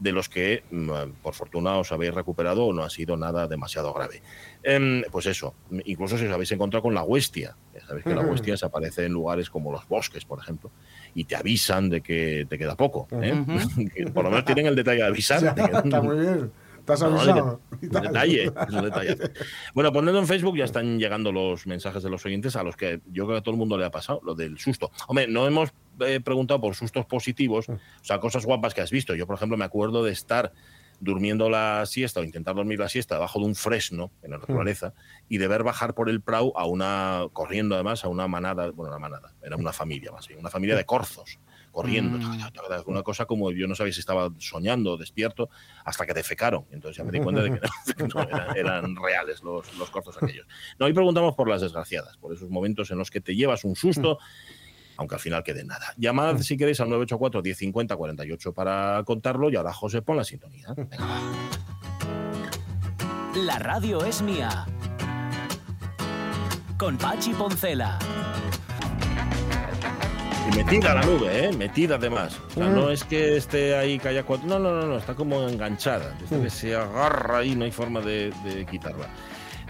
de 0.00 0.12
los 0.12 0.28
que, 0.28 0.62
mm, 0.70 1.22
por 1.22 1.34
fortuna, 1.34 1.78
os 1.78 1.92
habéis 1.92 2.14
recuperado 2.14 2.66
o 2.66 2.72
no 2.72 2.82
ha 2.82 2.90
sido 2.90 3.16
nada 3.16 3.46
demasiado 3.46 3.92
grave. 3.92 4.22
Em, 4.62 5.02
pues 5.10 5.26
eso, 5.26 5.54
incluso 5.84 6.18
si 6.18 6.26
os 6.26 6.32
habéis 6.32 6.52
encontrado 6.52 6.82
con 6.82 6.94
la 6.94 7.02
huestia. 7.02 7.56
Ya 7.80 7.86
sabéis 7.86 8.04
que 8.04 8.14
la 8.14 8.22
huestia 8.22 8.56
se 8.56 8.66
aparece 8.66 9.04
en 9.04 9.12
lugares 9.12 9.50
como 9.50 9.72
los 9.72 9.86
bosques, 9.88 10.24
por 10.24 10.38
ejemplo, 10.38 10.70
y 11.14 11.24
te 11.24 11.36
avisan 11.36 11.88
de 11.90 12.00
que 12.00 12.46
te 12.48 12.58
queda 12.58 12.76
poco. 12.76 13.08
¿eh? 13.22 13.34
Por 14.14 14.24
lo 14.24 14.30
menos 14.30 14.44
tienen 14.44 14.66
el 14.66 14.76
detalle 14.76 14.98
de 15.02 15.06
avisar. 15.06 15.42
Ya, 15.42 15.52
de 15.54 15.62
que- 15.70 15.76
está 15.84 16.02
muy 16.02 16.18
bien. 16.18 16.50
¿Te 16.84 16.92
has 16.92 17.00
no, 17.00 17.10
de 17.10 17.16
avisado? 17.18 17.60
detalle, 17.80 18.44
es 18.44 18.74
un 18.74 18.82
detalle. 18.84 19.16
Bueno, 19.74 19.92
poniendo 19.92 20.20
en 20.20 20.26
Facebook 20.28 20.56
ya 20.56 20.64
están 20.64 21.00
llegando 21.00 21.32
los 21.32 21.66
mensajes 21.66 22.00
de 22.04 22.10
los 22.10 22.24
oyentes 22.24 22.54
a 22.54 22.62
los 22.62 22.76
que 22.76 23.00
yo 23.10 23.24
creo 23.24 23.36
que 23.36 23.38
a 23.38 23.42
todo 23.42 23.54
el 23.54 23.58
mundo 23.58 23.76
le 23.76 23.84
ha 23.84 23.90
pasado, 23.90 24.20
lo 24.24 24.36
del 24.36 24.56
susto. 24.58 24.92
Hombre, 25.08 25.26
no 25.26 25.48
hemos 25.48 25.70
eh, 25.98 26.20
preguntado 26.20 26.60
por 26.60 26.76
sustos 26.76 27.04
positivos, 27.04 27.68
o 27.68 27.78
sea, 28.02 28.20
cosas 28.20 28.46
guapas 28.46 28.72
que 28.72 28.82
has 28.82 28.92
visto. 28.92 29.16
Yo, 29.16 29.26
por 29.26 29.34
ejemplo, 29.34 29.56
me 29.56 29.64
acuerdo 29.64 30.04
de 30.04 30.12
estar 30.12 30.52
durmiendo 31.00 31.50
la 31.50 31.84
siesta 31.86 32.20
o 32.20 32.24
intentar 32.24 32.54
dormir 32.54 32.78
la 32.78 32.88
siesta 32.88 33.16
debajo 33.16 33.38
de 33.38 33.46
un 33.46 33.54
fresno 33.54 34.10
en 34.22 34.32
la 34.32 34.38
naturaleza 34.38 34.94
y 35.28 35.38
de 35.38 35.48
ver 35.48 35.62
bajar 35.62 35.94
por 35.94 36.08
el 36.08 36.20
prau 36.20 36.52
a 36.56 36.66
una, 36.66 37.26
corriendo 37.32 37.74
además, 37.74 38.04
a 38.04 38.08
una 38.08 38.28
manada, 38.28 38.70
bueno, 38.70 38.90
una 38.90 38.98
manada, 38.98 39.34
era 39.42 39.56
una 39.56 39.72
familia 39.72 40.12
más 40.12 40.28
una 40.38 40.50
familia 40.50 40.76
de 40.76 40.84
corzos 40.84 41.38
corriendo, 41.76 42.16
Mm. 42.16 42.40
una 42.86 43.02
cosa 43.02 43.26
como 43.26 43.52
yo 43.52 43.66
no 43.68 43.74
sabía 43.74 43.92
si 43.92 44.00
estaba 44.00 44.30
soñando 44.38 44.92
o 44.92 44.96
despierto 44.96 45.50
hasta 45.84 46.06
que 46.06 46.14
defecaron. 46.14 46.64
Entonces 46.70 46.96
ya 46.96 47.04
me 47.04 47.12
di 47.12 47.20
cuenta 47.20 47.42
de 47.42 47.50
que 47.50 48.04
no, 48.04 48.22
eran, 48.30 48.56
eran 48.56 48.96
reales 48.96 49.42
los, 49.42 49.76
los 49.76 49.90
corzos 49.90 50.16
aquellos. 50.16 50.46
No, 50.78 50.86
hoy 50.86 50.94
preguntamos 50.94 51.34
por 51.34 51.50
las 51.50 51.60
desgraciadas, 51.60 52.16
por 52.16 52.32
esos 52.32 52.48
momentos 52.48 52.90
en 52.90 52.96
los 52.96 53.10
que 53.10 53.20
te 53.20 53.36
llevas 53.36 53.62
un 53.64 53.76
susto, 53.76 54.18
aunque 54.98 55.14
al 55.16 55.20
final 55.20 55.42
quede 55.42 55.64
nada. 55.64 55.92
Llamad 55.96 56.38
si 56.38 56.56
queréis 56.56 56.80
al 56.80 56.88
984 56.90 57.42
1050 57.42 57.96
48 57.96 58.52
para 58.52 59.02
contarlo 59.04 59.50
y 59.50 59.56
ahora 59.56 59.72
José 59.72 60.02
pon 60.02 60.16
la 60.16 60.24
sintonía. 60.24 60.68
Venga, 60.76 60.96
va. 61.06 61.20
La 63.34 63.58
radio 63.58 64.04
es 64.04 64.22
mía. 64.22 64.66
Con 66.78 66.96
Pachi 66.96 67.32
Poncela. 67.32 67.98
Y 70.52 70.56
metida 70.56 70.92
a 70.92 70.94
la 70.96 71.02
nube, 71.04 71.46
¿eh? 71.46 71.52
Metida 71.52 71.96
además. 71.96 72.38
O 72.50 72.54
sea, 72.54 72.68
no 72.68 72.90
es 72.90 73.02
que 73.04 73.36
esté 73.36 73.76
ahí 73.76 73.98
que 73.98 74.08
haya 74.08 74.22
cuatro. 74.22 74.46
No, 74.46 74.58
no, 74.58 74.70
no, 74.80 74.86
no, 74.86 74.96
está 74.96 75.14
como 75.14 75.48
enganchada. 75.48 76.14
Desde 76.20 76.40
que 76.44 76.50
se 76.50 76.76
agarra 76.76 77.38
ahí, 77.38 77.56
no 77.56 77.64
hay 77.64 77.72
forma 77.72 78.00
de, 78.00 78.32
de 78.44 78.64
quitarla. 78.66 79.08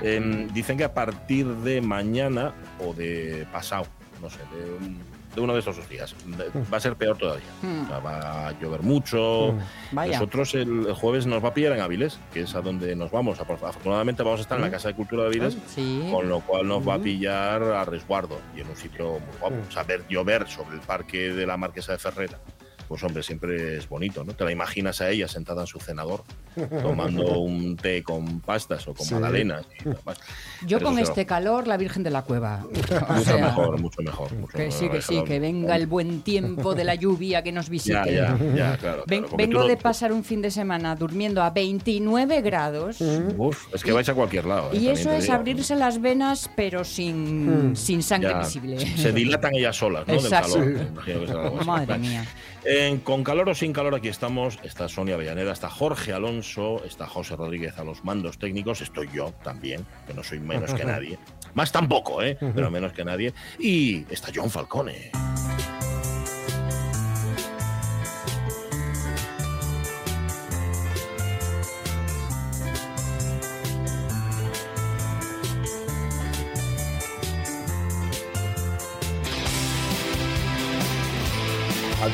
Em, 0.03 0.49
dicen 0.53 0.77
que 0.77 0.85
a 0.85 0.93
partir 0.93 1.47
de 1.47 1.81
mañana 1.81 2.53
o 2.85 2.93
de 2.93 3.47
pasado, 3.51 3.87
no 4.21 4.29
sé, 4.29 4.39
de, 4.55 4.87
un- 4.87 5.01
de 5.37 5.41
uno 5.43 5.53
de 5.53 5.61
estos 5.61 5.77
dos 5.77 5.89
días, 5.89 6.17
de- 6.27 6.51
va 6.73 6.79
a 6.79 6.81
ser 6.81 6.97
peor 6.97 7.17
todavía. 7.17 7.47
O 7.85 7.87
sea, 7.87 7.99
va 8.01 8.49
a 8.49 8.61
llover 8.61 8.83
mucho. 8.83 9.55
Vaya. 9.93 10.15
Nosotros 10.15 10.55
el, 10.55 10.93
jueves 10.95 11.27
nos 11.27 11.45
va 11.45 11.49
a 11.51 11.55
pillar 11.55 11.73
en 11.75 11.81
Avilés, 11.81 12.19
que 12.33 12.41
es 12.41 12.55
a 12.57 12.61
donde 12.63 12.97
nos 12.97 13.11
vamos. 13.11 13.39
Afortunadamente 13.41 14.23
vamos 14.23 14.41
a 14.41 14.43
estar 14.43 14.59
en 14.59 14.65
la 14.65 14.71
Casa 14.71 14.89
de 14.89 14.95
Cultura 14.95 15.23
de 15.23 15.29
Avilés. 15.29 15.57
Sí. 15.69 16.09
Con 16.11 16.29
lo 16.29 16.41
cual 16.41 16.67
nos 16.67 16.87
va 16.87 16.95
a 16.95 16.99
pillar 16.99 17.63
a 17.63 17.85
resguardo 17.85 18.41
y 18.57 18.61
en 18.63 18.69
un 18.69 18.77
sitio 18.77 19.13
muy 19.13 19.39
guapo. 19.41 19.57
O 19.69 19.71
sea, 19.73 19.83
ver 19.85 20.05
llover 20.09 20.49
sobre 20.49 20.77
el 20.77 20.81
parque 20.83 21.31
de 21.33 21.47
la 21.47 21.57
Marquesa 21.57 21.93
de 21.93 21.99
Ferrera, 21.99 22.39
pues 22.89 23.03
hombre, 23.03 23.23
siempre 23.23 23.77
es 23.77 23.89
bonito, 23.89 24.25
¿no? 24.25 24.33
Te 24.35 24.45
la 24.45 24.53
imaginas 24.53 25.01
a 25.01 25.11
ella 25.11 25.29
sentada 25.29 25.63
en 25.63 25.67
su 25.67 25.79
cenador, 25.81 26.23
tomando 26.83 27.39
un 27.41 27.77
té 27.77 28.03
con 28.03 28.41
pastas 28.41 28.87
o 28.89 28.95
con 28.95 29.07
Sí. 29.07 29.15
magdalenas. 29.15 29.65
y. 29.85 29.89
Yo 30.67 30.79
Pero 30.79 30.87
con 30.91 30.99
este 30.99 31.27
calor, 31.27 31.67
la 31.67 31.77
Virgen 31.77 32.03
de 32.03 32.11
la 32.11 32.23
Cueva. 32.23 32.65
Mucho 32.71 33.25
sea, 33.25 33.37
mejor, 33.47 33.81
mucho 33.81 34.03
mejor. 34.03 34.33
mucho 34.35 34.53
Que 34.57 34.65
mejor. 34.67 34.79
sí, 34.79 34.89
que 34.89 35.03
sí, 35.03 35.23
que 35.25 35.39
venga 35.41 35.77
el 35.77 35.87
buen 35.87 36.23
tiempo 36.23 36.75
de 36.75 36.85
la 36.85 36.95
lluvia 36.95 37.43
que 37.43 37.53
nos 37.53 37.69
visite. 37.69 37.93
Ya, 37.95 38.07
ya, 38.07 38.39
ya, 38.55 38.77
claro. 38.79 39.05
Ven- 39.07 39.27
vengo 39.37 39.61
no- 39.61 39.67
de 39.67 39.77
pasar 39.77 40.13
un 40.13 40.25
fin 40.25 40.41
de 40.43 40.51
semana 40.51 40.95
durmiendo 40.97 41.43
a 41.43 41.51
29 41.51 42.41
grados. 42.43 42.99
Uf, 43.37 43.75
es 43.75 43.83
que 43.83 43.93
vais 43.93 44.09
a 44.09 44.15
cualquier 44.15 44.45
lado. 44.47 44.71
¿eh? 44.73 44.77
Y 44.79 44.89
eso 44.89 45.11
es 45.13 45.25
digo. 45.25 45.35
abrirse 45.35 45.77
las 45.77 46.01
venas, 46.01 46.51
pero 46.57 46.85
sin, 46.85 47.77
sin 47.77 48.03
sangre 48.03 48.31
Ya, 48.31 48.39
visible. 48.41 48.79
Se 48.97 49.13
dilatan 49.13 49.55
ellas 49.55 49.77
solas, 49.77 50.07
¿no? 50.07 50.15
Exacto. 50.15 50.59
Del 50.61 51.27
calor. 51.27 51.65
Madre 51.67 51.99
mía. 51.99 52.25
En 52.69 52.99
con 52.99 53.23
calor 53.23 53.49
o 53.49 53.55
sin 53.55 53.73
calor, 53.73 53.95
aquí 53.95 54.09
estamos. 54.09 54.59
Está 54.65 54.89
Sonia 54.89 55.15
Avellaneda, 55.15 55.53
está 55.53 55.71
Jorge 55.71 56.13
Alonso, 56.13 56.83
está 56.85 57.07
José 57.07 57.37
Rodríguez 57.37 57.79
a 57.79 57.85
los 57.85 58.05
mandos 58.05 58.39
técnicos. 58.39 58.81
Estoy 58.81 59.09
yo 59.15 59.33
también, 59.45 59.87
que 60.05 60.15
no 60.15 60.25
soy 60.25 60.41
menos 60.41 60.75
que 60.75 60.85
nadie. 60.85 61.17
Más 61.55 61.71
tampoco, 61.71 62.21
¿eh? 62.23 62.37
Pero 62.55 62.69
menos 62.69 62.93
que 62.93 63.05
nadie. 63.05 63.33
Y 63.61 64.05
está 64.11 64.33
John 64.35 64.51
Falcone. 64.51 65.13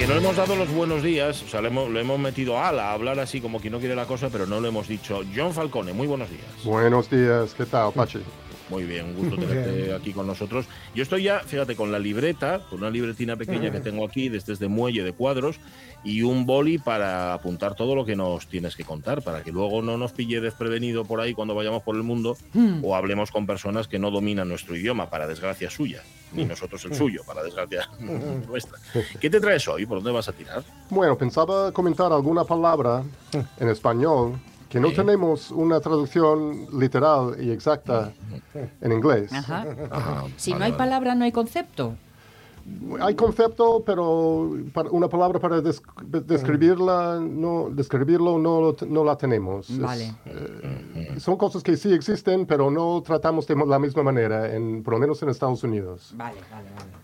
Que 0.02 0.08
no 0.08 0.14
le 0.14 0.20
hemos 0.20 0.34
dado 0.34 0.56
los 0.56 0.68
buenos 0.74 1.00
días, 1.04 1.44
o 1.44 1.48
sea, 1.48 1.62
le 1.62 1.68
hemos, 1.68 1.88
le 1.88 2.00
hemos 2.00 2.18
metido 2.18 2.58
ala 2.58 2.90
a 2.90 2.92
hablar 2.92 3.20
así 3.20 3.40
como 3.40 3.60
quien 3.60 3.72
no 3.72 3.78
quiere 3.78 3.94
la 3.94 4.04
cosa, 4.04 4.30
pero 4.30 4.46
no 4.46 4.60
le 4.60 4.66
hemos 4.66 4.88
dicho. 4.88 5.20
John 5.32 5.54
Falcone, 5.54 5.92
muy 5.92 6.08
buenos 6.08 6.28
días. 6.28 6.42
Buenos 6.64 7.08
días, 7.08 7.54
¿qué 7.54 7.64
tal, 7.66 7.92
Pachi? 7.92 8.18
Muy 8.72 8.84
bien, 8.84 9.04
un 9.04 9.16
gusto 9.16 9.36
tenerte 9.36 9.94
aquí 9.94 10.14
con 10.14 10.26
nosotros. 10.26 10.64
Yo 10.94 11.02
estoy 11.02 11.24
ya, 11.24 11.40
fíjate, 11.40 11.76
con 11.76 11.92
la 11.92 11.98
libreta, 11.98 12.62
con 12.70 12.78
una 12.78 12.88
libretina 12.88 13.36
pequeña 13.36 13.70
que 13.70 13.80
tengo 13.80 14.02
aquí, 14.06 14.30
desde 14.30 14.54
este 14.54 14.66
muelle 14.66 15.04
de 15.04 15.12
cuadros, 15.12 15.60
y 16.02 16.22
un 16.22 16.46
boli 16.46 16.78
para 16.78 17.34
apuntar 17.34 17.74
todo 17.74 17.94
lo 17.94 18.06
que 18.06 18.16
nos 18.16 18.46
tienes 18.46 18.74
que 18.74 18.82
contar, 18.82 19.20
para 19.20 19.42
que 19.42 19.52
luego 19.52 19.82
no 19.82 19.98
nos 19.98 20.12
pille 20.12 20.40
desprevenido 20.40 21.04
por 21.04 21.20
ahí 21.20 21.34
cuando 21.34 21.54
vayamos 21.54 21.82
por 21.82 21.96
el 21.96 22.02
mundo 22.02 22.38
o 22.82 22.96
hablemos 22.96 23.30
con 23.30 23.46
personas 23.46 23.88
que 23.88 23.98
no 23.98 24.10
dominan 24.10 24.48
nuestro 24.48 24.74
idioma, 24.74 25.10
para 25.10 25.26
desgracia 25.26 25.68
suya, 25.68 26.02
ni 26.32 26.46
nosotros 26.46 26.82
el 26.86 26.94
suyo, 26.94 27.24
para 27.26 27.42
desgracia 27.42 27.90
nuestra. 28.48 28.78
¿Qué 29.20 29.28
te 29.28 29.38
traes 29.38 29.68
hoy? 29.68 29.84
¿Por 29.84 29.98
dónde 29.98 30.12
vas 30.12 30.30
a 30.30 30.32
tirar? 30.32 30.64
Bueno, 30.88 31.18
pensaba 31.18 31.72
comentar 31.72 32.10
alguna 32.10 32.44
palabra 32.44 33.04
en 33.60 33.68
español 33.68 34.40
que 34.72 34.80
no 34.80 34.88
Sí. 34.88 34.94
tenemos 34.96 35.50
una 35.50 35.80
traducción 35.80 36.66
literal 36.72 37.36
y 37.38 37.50
exacta 37.50 38.10
en 38.80 38.90
inglés. 38.92 39.30
Ajá. 39.30 39.66
Ah, 39.90 40.24
Si 40.38 40.52
vale, 40.52 40.58
no 40.60 40.64
hay 40.64 40.70
vale. 40.72 40.78
palabra, 40.78 41.14
no 41.14 41.24
hay 41.26 41.32
concepto. 41.32 41.94
Hay 43.00 43.14
concepto, 43.14 43.82
pero 43.84 44.50
para- 44.72 44.88
una 44.90 45.08
palabra 45.08 45.38
para 45.40 45.60
des- 45.60 45.82
describirla, 46.24 47.20
no, 47.20 47.68
describirlo 47.70 48.38
no, 48.38 48.74
no 48.88 49.04
la 49.04 49.16
tenemos. 49.16 49.68
Es- 49.68 49.78
Vale. 49.78 50.14
eh, 50.24 51.16
son 51.18 51.36
cosas 51.36 51.62
que 51.62 51.76
sí 51.76 51.92
existen, 51.92 52.46
pero 52.46 52.70
no 52.70 53.02
tratamos 53.02 53.46
de 53.46 53.56
la 53.56 53.78
misma 53.78 54.02
manera, 54.04 54.54
en, 54.54 54.82
por 54.82 54.94
lo 54.94 55.00
menos 55.00 55.22
en 55.22 55.28
Estados 55.28 55.62
Unidos. 55.64 56.14
Vale, 56.16 56.38
vale, 56.50 56.68
vale. 56.78 57.01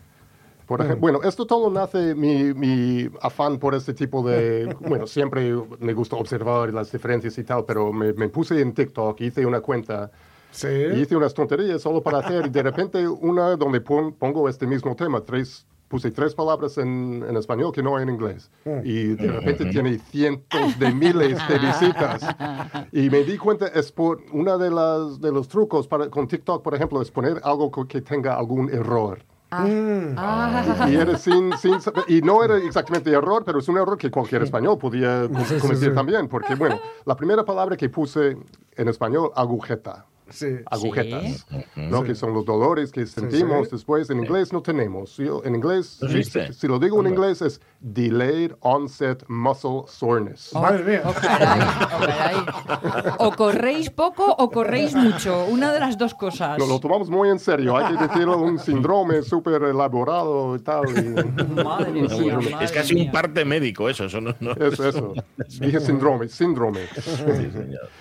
Por 0.69 0.81
ejemplo, 0.83 1.01
bueno, 1.01 1.21
esto 1.23 1.47
todo 1.47 1.71
nace 1.71 2.15
mi, 2.15 2.53
mi 2.55 3.09
afán 3.23 3.59
por 3.59 3.75
este 3.75 3.95
tipo 3.95 4.23
de, 4.23 4.77
bueno, 4.87 5.07
siempre 5.07 5.53
me 5.81 5.95
gusta 5.95 6.15
observar 6.17 6.73
las 6.75 6.93
diferencias 6.93 7.37
y 7.39 7.43
tal, 7.45 7.65
pero 7.65 7.91
me, 7.93 8.13
me 8.13 8.29
puse 8.29 8.61
en 8.61 8.73
TikTok, 8.75 9.21
hice 9.23 9.45
una 9.47 9.61
cuenta 9.63 10.11
Sí. 10.51 10.67
y 10.69 11.01
hice 11.01 11.15
unas 11.17 11.35
tonterías 11.35 11.83
solo 11.83 12.03
para 12.03 12.19
hacer, 12.19 12.47
y 12.47 12.49
de 12.51 12.63
repente 12.63 13.07
una 13.07 13.55
donde 13.57 13.81
pon- 13.83 14.15
pongo 14.15 14.49
este 14.49 14.67
mismo 14.67 14.97
tema, 14.97 15.21
tres, 15.23 15.67
puse 15.89 16.11
tres 16.11 16.35
palabras 16.35 16.79
en, 16.79 17.23
en 17.29 17.37
español 17.37 17.71
que 17.71 17.83
no 17.83 17.97
hay 17.97 18.05
en 18.05 18.09
inglés, 18.11 18.51
y 18.83 19.09
de 19.09 19.31
repente 19.31 19.67
tiene 19.67 19.99
cientos 19.99 20.79
de 20.79 20.91
miles 20.95 21.39
de 21.49 21.59
visitas, 21.59 22.27
y 22.93 23.11
me 23.11 23.25
di 23.25 23.37
cuenta, 23.37 23.67
es 23.69 23.93
por, 23.93 24.21
una 24.33 24.57
de, 24.57 24.71
las, 24.71 25.21
de 25.21 25.33
los 25.33 25.49
trucos 25.49 25.87
para, 25.87 26.09
con 26.09 26.27
TikTok, 26.27 26.63
por 26.63 26.75
ejemplo, 26.75 27.01
es 27.03 27.11
poner 27.11 27.41
algo 27.45 27.71
que 27.87 28.01
tenga 28.01 28.35
algún 28.35 28.71
error. 28.71 29.19
Ah, 29.51 30.87
Y, 30.91 30.95
era 30.97 31.17
sin, 31.17 31.57
sin 31.57 31.77
y 32.07 32.21
no 32.21 32.45
era 32.45 32.57
exactamente 32.59 33.11
error, 33.11 33.43
pero 33.47 33.61
es 33.61 33.69
un 33.69 33.79
error 33.79 33.97
que 33.97 34.11
cualquier 34.11 34.43
español 34.43 34.77
podía 34.79 35.27
co- 35.29 35.39
Sí, 35.41 35.55
sí, 35.55 35.61
cometer 35.61 35.89
sí. 35.91 35.95
también. 35.95 36.29
Porque, 36.29 36.55
bueno, 36.55 36.79
la 37.07 37.17
primera 37.17 37.45
palabra 37.45 37.77
que 37.77 37.89
puse 37.89 38.37
en 38.77 38.89
español, 38.89 39.31
agujeta. 39.35 40.05
Sí. 40.31 40.47
Agujetas, 40.67 41.47
¿no? 41.77 42.03
Que 42.05 42.15
son 42.15 42.35
los 42.35 42.45
dolores 42.45 42.93
que 42.93 43.07
sentimos 43.07 43.67
sí. 43.69 43.73
después. 43.77 44.11
En 44.11 44.19
inglés 44.19 44.53
no 44.53 44.63
tenemos. 44.63 45.17
Yo- 45.17 45.43
en 45.45 45.55
inglés, 45.55 45.99
¿No 46.03 46.09
si, 46.09 46.23
si 46.25 46.67
lo 46.69 46.79
digo 46.79 47.01
en 47.01 47.09
inglés, 47.09 47.41
es 47.43 47.61
delayed 47.81 48.53
onset 48.61 49.25
muscle 49.29 49.83
soreness. 49.87 50.53
Madre 50.55 50.85
mía. 50.85 51.03
oh, 51.05 51.13
caray, 51.15 51.61
oh, 51.61 51.99
caray. 52.01 53.13
O 53.19 53.31
corréis 53.33 53.91
poco 53.91 54.25
o 54.39 54.51
corréis 54.51 54.95
mucho. 54.95 55.45
Una 55.47 55.73
de 55.73 55.81
las 55.81 55.97
dos 55.97 56.15
cosas. 56.15 56.59
No, 56.59 56.67
lo 56.67 56.79
tomamos 56.81 57.09
muy 57.09 57.29
en 57.31 57.39
serio. 57.39 57.77
Hay 57.77 57.97
que 57.97 58.03
decirlo 58.07 58.39
un 58.39 58.59
síndrome 58.59 59.23
súper 59.23 59.63
elaborado 59.63 60.57
y 60.57 60.61
tal. 60.61 60.85
y- 60.89 61.63
Madre 61.65 61.91
mía, 61.93 62.07
Es 62.61 62.73
casi 62.73 62.95
un 63.01 63.11
parte 63.11 63.45
médico 63.45 63.89
eso, 63.89 64.05
eso 64.05 64.21
no... 64.21 64.35
no- 64.41 64.53
Eso, 64.53 64.89
eso. 64.89 65.15
Dije 65.61 65.81
síndrome, 65.81 66.29
síndrome. 66.29 66.81
Sí, 66.95 67.51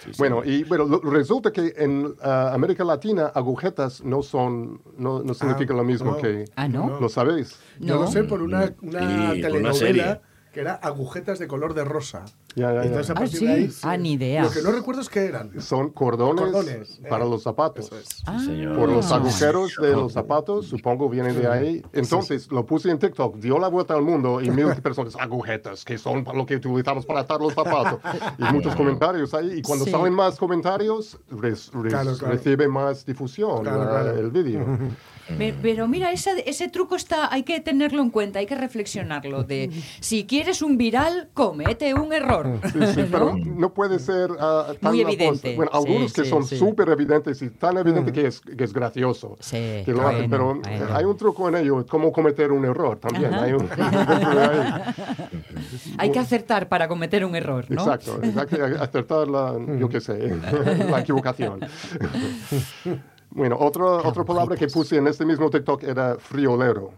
sí, 0.05 0.11
Bueno, 0.17 0.41
y 0.43 0.63
bueno, 0.63 0.85
lo- 0.85 0.99
resulta 1.01 1.51
que 1.51 1.73
en 1.77 2.13
ah, 2.21 2.51
América 2.53 2.83
Latina 2.83 3.31
agujetas 3.33 4.03
no 4.03 4.21
son, 4.23 4.81
no, 4.97 5.21
no 5.23 5.33
significa 5.33 5.73
lo 5.73 5.83
mismo 5.83 6.11
no. 6.11 6.17
que... 6.17 6.45
Ah, 6.55 6.67
¿no? 6.67 6.99
¿Lo 6.99 7.09
sabéis? 7.09 7.59
Yo 7.79 7.95
No. 7.95 8.01
lo 8.01 8.07
sé 8.07 8.23
por 8.23 8.41
una, 8.41 8.73
una 8.81 8.99
Sí, 8.99 9.05
por 9.05 9.15
una 9.15 9.31
telenovela 9.33 9.73
serie. 9.73 10.21
que 10.53 10.59
era 10.61 10.73
agujetas 10.75 11.39
de 11.39 11.47
color 11.47 11.73
de 11.73 11.83
rosa. 11.83 12.25
Ya, 12.57 12.73
ya, 12.73 12.81
ya. 12.81 12.87
Entonces, 12.87 13.09
a 13.11 13.13
Ah, 13.13 13.15
partir 13.15 13.39
sí. 13.39 13.45
de 13.45 13.53
ahí, 13.53 13.69
Ah, 13.83 13.97
ni 13.97 14.13
idea. 14.13 14.43
Lo 14.43 14.49
que 14.51 14.61
no 14.63 14.71
recuerdo 14.71 15.01
es 15.01 15.09
qué 15.09 15.25
eran. 15.25 15.61
Son 15.61 15.91
cordones, 15.91 16.43
Cordones, 16.45 16.99
eh. 17.03 17.07
para 17.07 17.23
los 17.23 17.43
zapatos. 17.43 17.85
Eso 17.85 17.97
es. 17.99 18.07
Ah. 18.25 18.39
señor. 18.39 18.75
Por 18.77 18.89
los 18.89 19.11
Ah. 19.11 19.17
agujeros 19.17 19.75
de 19.79 19.91
los 19.91 20.13
zapatos, 20.13 20.65
supongo 20.67 21.07
viene 21.07 21.33
de 21.33 21.47
ahí. 21.47 21.83
Entonces 21.93 22.51
lo 22.51 22.65
puse 22.65 22.89
en 22.89 22.97
TikTok, 22.97 23.35
dio 23.37 23.59
la 23.59 23.67
vuelta 23.67 23.93
al 23.93 24.01
mundo 24.01 24.41
y 24.41 24.49
mil 24.49 24.65
personas, 24.81 25.15
agujetas, 25.19 25.85
que 25.85 25.99
son 25.99 26.25
lo 26.33 26.45
que 26.47 26.55
utilizamos 26.55 27.05
para 27.05 27.19
atar 27.19 27.39
los 27.41 27.53
zapatos. 27.53 27.99
Y 28.39 28.43
muchos 28.53 28.75
comentarios 28.75 29.33
ahí. 29.35 29.59
Y 29.59 29.61
cuando 29.61 29.85
Sí. 29.85 29.91
salen 29.91 30.13
más 30.13 30.37
comentarios, 30.37 31.19
res- 31.29 31.69
res- 31.73 31.93
Claro, 31.93 32.17
claro. 32.17 32.33
recibe 32.33 32.67
más 32.67 33.05
difusión 33.05 33.61
Claro, 33.61 33.83
la- 33.83 33.89
claro. 33.89 34.17
el 34.19 34.31
vídeo. 34.31 34.65
Pe- 35.37 35.53
Pero 35.61 35.87
mira, 35.87 36.11
esa- 36.11 36.37
ese 36.45 36.69
truco 36.69 36.95
está, 36.95 37.31
hay 37.33 37.43
que 37.43 37.59
tenerlo 37.59 38.01
en 38.01 38.09
cuenta, 38.09 38.39
hay 38.39 38.45
que 38.45 38.55
reflexionarlo. 38.55 39.43
De 39.43 39.69
si 39.99 40.25
quieres 40.25 40.61
un 40.61 40.77
viral, 40.77 41.29
comete 41.33 41.93
un 41.93 42.13
error. 42.13 42.59
Sí, 42.71 42.79
sí, 42.95 43.05
pero 43.11 43.35
no 43.37 43.73
puede 43.73 43.99
ser 43.99 44.29
ah, 44.39 44.73
tan 44.81 44.91
Muy 44.91 45.01
evidente. 45.01 45.55
Bueno, 45.55 45.71
Sí, 45.73 45.77
algunos 45.77 46.13
que 46.13 46.23
sí, 46.23 46.29
son 46.29 46.43
sí. 46.45 46.57
súper 46.57 46.89
evidentes 46.89 47.41
y 47.41 47.49
tan 47.49 47.77
evidente 47.77 48.11
que, 48.11 48.27
es, 48.27 48.41
que 48.41 48.63
es 48.63 48.73
gracioso. 48.73 49.37
Sí, 49.39 49.81
que 49.85 49.91
lo 49.93 50.07
hacen, 50.07 50.29
bueno, 50.29 50.59
pero 50.63 50.77
bueno. 50.77 50.95
hay 50.95 51.05
un 51.05 51.17
truco 51.17 51.49
en 51.49 51.55
ello, 51.55 51.85
cómo 51.87 52.11
cometer 52.11 52.51
un 52.51 52.65
error 52.65 52.97
también. 52.99 53.33
Hay 53.33 53.53
un-. 53.53 53.67
Hay 55.97 56.11
que 56.11 56.19
acertar 56.19 56.69
para 56.69 56.87
cometer 56.87 57.25
un 57.25 57.35
error, 57.35 57.65
¿no? 57.69 57.81
Exacto, 57.81 58.19
exacto, 58.23 58.57
acertar 58.79 59.27
la, 59.27 59.55
yo 59.79 59.89
qué 59.89 59.99
sé, 59.99 60.35
la 60.89 60.99
equivocación. 61.01 61.59
Bueno, 63.29 63.57
otro, 63.59 63.97
otra 63.97 64.23
palabra 64.23 64.55
que 64.55 64.67
puse 64.67 64.97
en 64.97 65.07
este 65.07 65.25
mismo 65.25 65.49
TikTok 65.49 65.83
era 65.83 66.17
friolero. 66.17 66.93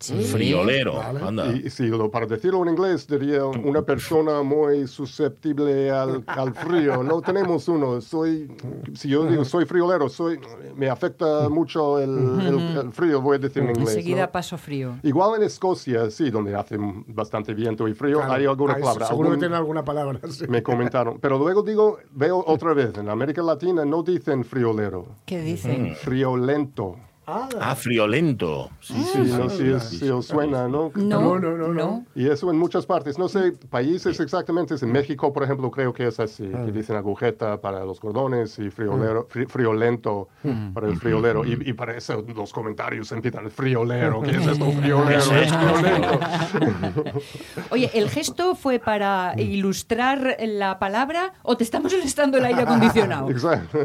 Friolero, 0.00 0.94
Vale. 0.96 1.20
anda. 1.20 1.52
Y 1.52 1.70
si 1.70 1.86
lo, 1.86 2.10
para 2.10 2.26
decirlo 2.26 2.62
en 2.62 2.70
inglés, 2.70 3.06
diría 3.06 3.44
una 3.44 3.82
persona 3.82 4.42
muy 4.42 4.86
susceptible 4.86 5.90
al, 5.90 6.24
al 6.26 6.54
frío. 6.54 7.02
No 7.02 7.20
tenemos 7.22 7.68
uno. 7.68 8.00
Soy, 8.00 8.50
si 8.94 9.08
yo 9.08 9.24
digo 9.26 9.44
soy 9.44 9.64
friolero, 9.64 10.08
soy, 10.08 10.38
me 10.76 10.88
afecta 10.88 11.48
mucho 11.48 11.98
el, 12.00 12.10
el- 12.40 12.76
el 12.78 12.92
frío, 12.92 13.20
voy 13.20 13.36
a 13.36 13.38
decir 13.38 13.62
en 13.62 13.70
inglés. 13.70 13.88
Enseguida 13.90 14.26
¿no? 14.26 14.32
paso 14.32 14.58
frío. 14.58 14.98
Igual 15.02 15.36
en 15.40 15.46
Escocia, 15.46 16.10
sí, 16.10 16.30
donde 16.30 16.54
hace 16.54 16.76
bastante 16.78 17.54
viento 17.54 17.86
y 17.88 17.94
frío, 17.94 18.18
Claro, 18.18 18.32
hay 18.34 18.46
alguna 18.46 18.74
palabra. 18.74 19.06
Seguro 19.06 19.28
algún- 19.28 19.40
que 19.40 19.46
tiene 19.46 19.56
alguna 19.56 19.84
palabra. 19.84 20.20
sí. 20.30 20.44
me 20.48 20.62
comentaron. 20.62 21.18
Pero 21.20 21.38
luego 21.38 21.62
digo, 21.62 21.98
veo 22.12 22.42
otra 22.46 22.74
vez, 22.74 22.96
en 22.98 23.08
América 23.08 23.42
Latina 23.42 23.84
no 23.84 24.02
dicen 24.02 24.44
friolero, 24.44 25.06
¿Qué 25.26 25.40
dicen? 25.40 25.94
friolento. 25.96 26.96
Ah, 27.26 27.48
Ah, 27.60 27.74
friolento. 27.74 28.68
Sí, 28.80 29.02
Sí, 29.02 29.18
no 29.38 29.48
sé 29.48 29.80
si, 29.80 29.98
si 29.98 30.10
os 30.10 30.26
suena, 30.26 30.68
¿no? 30.68 30.92
No, 30.94 31.20
No, 31.20 31.38
no, 31.38 31.56
no, 31.56 31.68
no. 31.72 32.04
Y 32.14 32.28
eso 32.28 32.50
en 32.50 32.58
muchas 32.58 32.84
partes, 32.84 33.18
no 33.18 33.28
sé, 33.28 33.52
países 33.70 34.20
exactamente, 34.20 34.74
en 34.80 34.92
México, 34.92 35.32
por 35.32 35.42
ejemplo, 35.42 35.70
creo 35.70 35.92
que 35.94 36.06
es 36.06 36.20
así, 36.20 36.46
que 36.46 36.70
dicen 36.72 36.96
agujeta 36.96 37.60
para 37.60 37.84
los 37.84 37.98
cordones 37.98 38.58
y 38.58 38.68
friolero, 38.70 39.26
fri- 39.28 39.48
friolento 39.48 40.28
para 40.74 40.88
el 40.88 40.96
friolero. 40.96 41.44
Y, 41.46 41.58
y 41.70 41.72
para 41.72 41.96
eso 41.96 42.22
los 42.34 42.52
comentarios 42.52 43.10
empiezan, 43.12 43.50
friolero, 43.50 44.20
¿qué 44.20 44.30
es 44.32 44.46
esto? 44.46 44.70
Friolero, 44.84 45.18
es 45.36 45.52
friolento. 45.52 46.20
Oye, 47.70 47.90
¿el 47.94 48.10
gesto 48.10 48.54
fue 48.54 48.78
para 48.78 49.34
ilustrar 49.38 50.36
la 50.40 50.78
palabra 50.78 51.32
o 51.42 51.56
te 51.56 51.64
estamos 51.64 51.92
molestando 51.92 52.38
el 52.38 52.44
aire 52.44 52.62
acondicionado? 52.62 53.30
Exacto. 53.34 53.78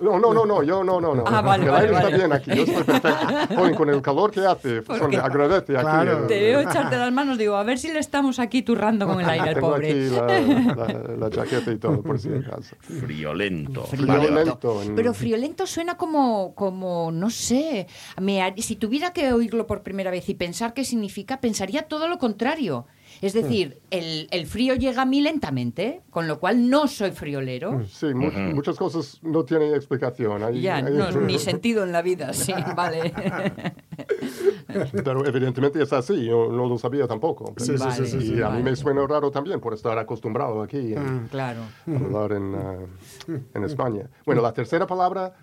No, 0.00 0.18
no, 0.18 0.32
no, 0.32 0.46
no, 0.46 0.62
yo 0.62 0.82
no, 0.84 1.00
no, 1.00 1.14
no. 1.14 1.24
Ah, 1.26 1.40
vale, 1.42 1.64
el 1.64 1.70
vale, 1.70 1.82
aire 1.88 1.92
vale. 1.92 2.06
está 2.06 2.16
bien 2.16 2.32
aquí, 2.32 2.50
yo 2.54 2.77
perfecto. 2.86 3.54
Joder, 3.54 3.74
con 3.74 3.88
el 3.90 4.02
calor 4.02 4.30
que 4.30 4.40
hace, 4.46 4.82
son, 4.84 4.98
Porque- 4.98 5.16
agradece 5.16 5.76
aquí. 5.76 5.84
Claro. 5.84 6.22
el- 6.22 6.26
Te 6.26 6.40
veo 6.40 6.60
echarte 6.60 6.96
las 6.96 7.12
manos, 7.12 7.38
digo, 7.38 7.56
a 7.56 7.62
ver 7.62 7.78
si 7.78 7.92
le 7.92 7.98
estamos 7.98 8.38
aquí 8.38 8.62
turrando 8.62 9.06
con 9.06 9.20
el 9.20 9.28
aire 9.28 9.50
al 9.50 9.56
pobre. 9.60 9.90
aquí 9.90 10.14
la, 10.14 10.86
la- 10.86 11.16
la 11.16 11.30
chaqueta 11.34 11.70
y 11.72 11.78
todo, 11.78 12.02
por 12.02 12.18
si 12.18 12.28
acaso. 12.32 12.76
Friolento. 12.80 13.84
Friolento. 13.84 14.74
Vale, 14.74 14.92
Pero 14.94 15.14
friolento 15.14 15.66
suena 15.66 15.96
como, 15.96 16.54
como 16.54 17.10
no 17.12 17.30
sé, 17.30 17.86
me 18.20 18.54
si 18.58 18.76
tuviera 18.76 19.12
que 19.12 19.32
oírlo 19.32 19.66
por 19.66 19.82
primera 19.82 20.10
vez 20.10 20.28
y 20.28 20.34
pensar 20.34 20.74
qué 20.74 20.84
significa, 20.84 21.40
pensaría 21.40 21.82
todo 21.82 22.08
lo 22.08 22.18
contrario. 22.18 22.86
Es 23.20 23.32
decir, 23.32 23.80
el, 23.90 24.28
el 24.30 24.46
frío 24.46 24.74
llega 24.74 25.02
a 25.02 25.04
mí 25.04 25.20
lentamente, 25.20 26.02
con 26.10 26.28
lo 26.28 26.38
cual 26.38 26.70
no 26.70 26.86
soy 26.86 27.10
friolero. 27.10 27.84
Sí, 27.86 28.06
mu- 28.14 28.30
muchas 28.54 28.76
cosas 28.76 29.18
no 29.22 29.44
tienen 29.44 29.74
explicación. 29.74 30.42
Hay- 30.44 30.60
Ya, 30.60 30.76
hay- 30.76 30.94
no, 30.94 31.10
ni 31.12 31.38
sentido 31.38 31.82
en 31.84 31.92
la 31.92 32.02
vida, 32.02 32.32
sí, 32.32 32.52
vale. 32.76 33.12
Pero 35.04 35.24
evidentemente 35.26 35.82
es 35.82 35.92
así, 35.92 36.24
yo 36.26 36.50
no 36.52 36.66
lo 36.68 36.78
sabía 36.78 37.06
tampoco. 37.06 37.54
Sí, 37.56 37.76
sí, 37.78 37.90
sí, 37.96 38.06
sí, 38.06 38.16
y 38.18 38.20
sí, 38.20 38.32
a 38.34 38.34
mí 38.34 38.42
vale. 38.42 38.62
me 38.62 38.76
suena 38.76 39.06
raro 39.06 39.30
también 39.30 39.60
por 39.60 39.74
estar 39.74 39.98
acostumbrado 39.98 40.62
aquí 40.62 40.94
a 40.94 41.02
Claro. 41.30 41.60
hablar 41.86 42.32
en, 42.32 42.54
ah, 42.54 42.76
en 43.54 43.64
España. 43.64 44.08
Bueno, 44.26 44.42
la 44.42 44.52
tercera 44.52 44.86
palabra 44.86 45.34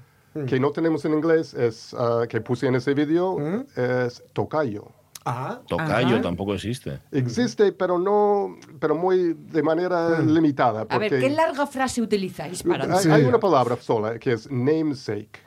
que 0.48 0.60
no 0.60 0.72
tenemos 0.72 1.04
en 1.06 1.14
inglés 1.14 1.54
es 1.54 1.94
ah, 1.98 2.24
que 2.30 2.42
puse 2.42 2.68
en 2.68 2.76
ese 2.76 2.94
vídeo 2.94 3.38
es 3.76 4.24
tocayo. 4.34 4.88
Ah, 5.26 5.60
Tocayo 5.68 6.08
Ajá. 6.16 6.22
tampoco 6.22 6.54
existe. 6.54 7.00
Existe, 7.12 7.72
pero 7.72 7.98
no, 7.98 8.56
pero 8.80 8.94
muy 8.96 9.34
de 9.34 9.64
manera 9.64 10.20
limitada. 10.22 10.82
A 10.88 10.98
ver, 11.00 11.10
porque- 11.10 11.28
¿qué 11.28 11.30
larga 11.32 11.66
frase 11.66 12.02
utilizáis 12.02 12.62
para 12.62 12.86
Hay, 12.86 13.04
Sí. 13.04 13.10
hay 13.10 13.24
una 13.26 13.40
palabra 13.40 13.76
sola 13.78 14.20
que 14.20 14.34
es 14.34 14.50
namesake, 14.52 15.40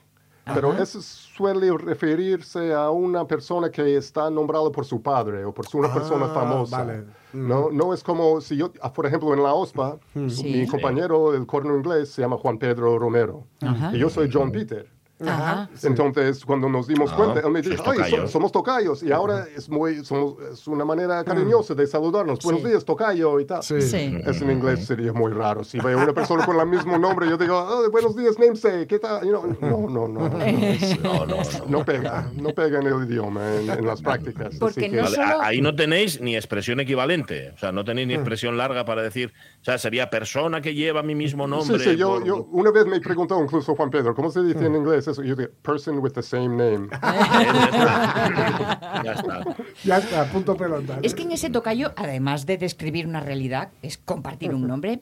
pero 0.52 0.72
eso 0.72 1.00
suele 1.00 1.70
referirse 1.78 2.72
a 2.74 2.90
una 2.90 3.24
persona 3.26 3.70
que 3.70 3.96
está 3.96 4.28
nombrada 4.30 4.70
por 4.72 4.84
su 4.84 5.00
padre 5.00 5.44
o 5.44 5.54
por 5.54 5.66
su- 5.66 5.78
una 5.78 5.88
Ah, 5.88 5.94
persona 5.94 6.26
famosa. 6.28 6.78
vale. 6.84 7.04
No, 7.32 7.70
no 7.70 7.92
es 7.94 8.02
como 8.02 8.40
si 8.40 8.56
yo, 8.56 8.72
ah, 8.82 8.92
por 8.92 9.06
ejemplo, 9.06 9.32
en 9.34 9.42
la 9.42 9.52
OSPA, 9.52 9.98
Sí. 10.28 10.44
mi 10.60 10.66
compañero, 10.66 11.34
el 11.34 11.46
corno 11.46 11.76
inglés, 11.76 12.08
se 12.08 12.22
llama 12.22 12.36
Juan 12.38 12.58
Pedro 12.58 12.98
Romero 12.98 13.46
Ajá. 13.60 13.94
y 13.94 13.98
yo 13.98 14.08
soy 14.10 14.28
John 14.32 14.50
Peter. 14.50 14.90
Ajá. 15.26 15.68
Entonces, 15.82 16.44
cuando 16.44 16.68
nos 16.68 16.86
dimos 16.86 17.10
Ah, 17.12 17.16
cuenta, 17.16 17.40
él 17.40 17.50
me 17.50 17.60
dijo, 17.60 17.82
"Ay, 17.86 17.96
so- 17.98 18.04
tocayos". 18.04 18.30
somos 18.30 18.52
tocayos. 18.52 19.02
Y 19.02 19.10
ahora 19.10 19.46
es, 19.56 19.68
muy, 19.68 20.04
somos, 20.04 20.36
es 20.52 20.66
una 20.68 20.84
manera 20.84 21.24
cariñosa 21.24 21.74
de 21.74 21.86
saludarnos. 21.86 22.38
Buenos 22.44 22.62
Sí. 22.62 22.68
días, 22.68 22.84
tocayo 22.84 23.40
y 23.40 23.44
tal. 23.44 23.62
Sí. 23.62 23.80
Sí. 23.82 24.16
Eso 24.24 24.44
en 24.44 24.52
inglés 24.52 24.86
sería 24.86 25.12
muy 25.12 25.32
raro. 25.32 25.64
Si 25.64 25.78
veo 25.80 25.98
una 25.98 26.12
persona 26.12 26.46
con 26.46 26.58
el 26.60 26.66
mismo 26.66 26.98
nombre, 26.98 27.28
yo 27.28 27.36
digo, 27.36 27.56
"Oh, 27.58 27.90
buenos 27.90 28.14
días, 28.16 28.38
namesake, 28.38 28.86
¿qué 28.86 28.98
tal? 28.98 29.24
You 29.24 29.30
know, 29.30 29.56
no, 29.60 29.88
no, 29.88 30.08
no. 30.08 30.28
No, 31.02 31.26
no, 31.26 31.26
no. 31.26 31.36
No 31.68 31.84
pega, 31.84 32.30
no 32.36 32.50
pega 32.50 32.78
en 32.80 32.86
el 32.86 33.08
idioma, 33.10 33.56
en, 33.56 33.68
en 33.70 33.86
las 33.86 34.00
prácticas. 34.02 34.54
Porque 34.58 34.80
Así 34.86 34.90
que- 34.90 34.96
no 34.96 35.02
Vale, 35.04 35.16
solo- 35.16 35.42
ahí 35.42 35.60
no 35.60 35.74
tenéis 35.74 36.20
ni 36.20 36.36
expresión 36.36 36.80
equivalente. 36.80 37.50
O 37.54 37.58
sea, 37.58 37.72
no 37.72 37.84
tenéis 37.84 38.06
ni 38.08 38.14
Mm. 38.14 38.20
expresión 38.20 38.56
larga 38.56 38.84
para 38.84 39.02
decir. 39.02 39.32
O 39.60 39.64
sea, 39.64 39.78
sería 39.78 40.10
persona 40.10 40.60
que 40.60 40.74
lleva 40.74 41.02
mi 41.02 41.14
mismo 41.14 41.44
Sí, 41.46 41.50
nombre. 41.50 41.78
sí, 41.84 41.96
yo, 41.96 42.08
por- 42.18 42.24
yo 42.24 42.44
una 42.52 42.70
vez 42.70 42.86
me 42.86 43.00
preguntó 43.00 43.42
incluso 43.42 43.74
Juan 43.74 43.90
Pedro, 43.90 44.14
¿cómo 44.14 44.30
se 44.30 44.42
dice 44.42 44.64
en 44.66 44.76
inglés 44.76 45.07
eso? 45.08 45.22
Yo 45.22 45.34
digo, 45.36 45.50
person 45.62 45.98
with 45.98 46.12
the 46.12 46.22
same 46.22 46.48
name. 46.56 46.88
Ya 49.04 49.12
está. 49.12 49.56
Ya 49.84 49.98
está, 49.98 50.24
punto 50.32 50.56
pelota. 50.56 50.98
Es 51.02 51.14
que 51.14 51.22
en 51.22 51.32
ese 51.32 51.50
tocayo, 51.50 51.92
además 51.96 52.46
de 52.46 52.58
describir 52.58 53.06
una 53.06 53.20
realidad, 53.20 53.70
es 53.82 53.98
compartir 53.98 54.54
un 54.54 54.66
nombre, 54.66 55.00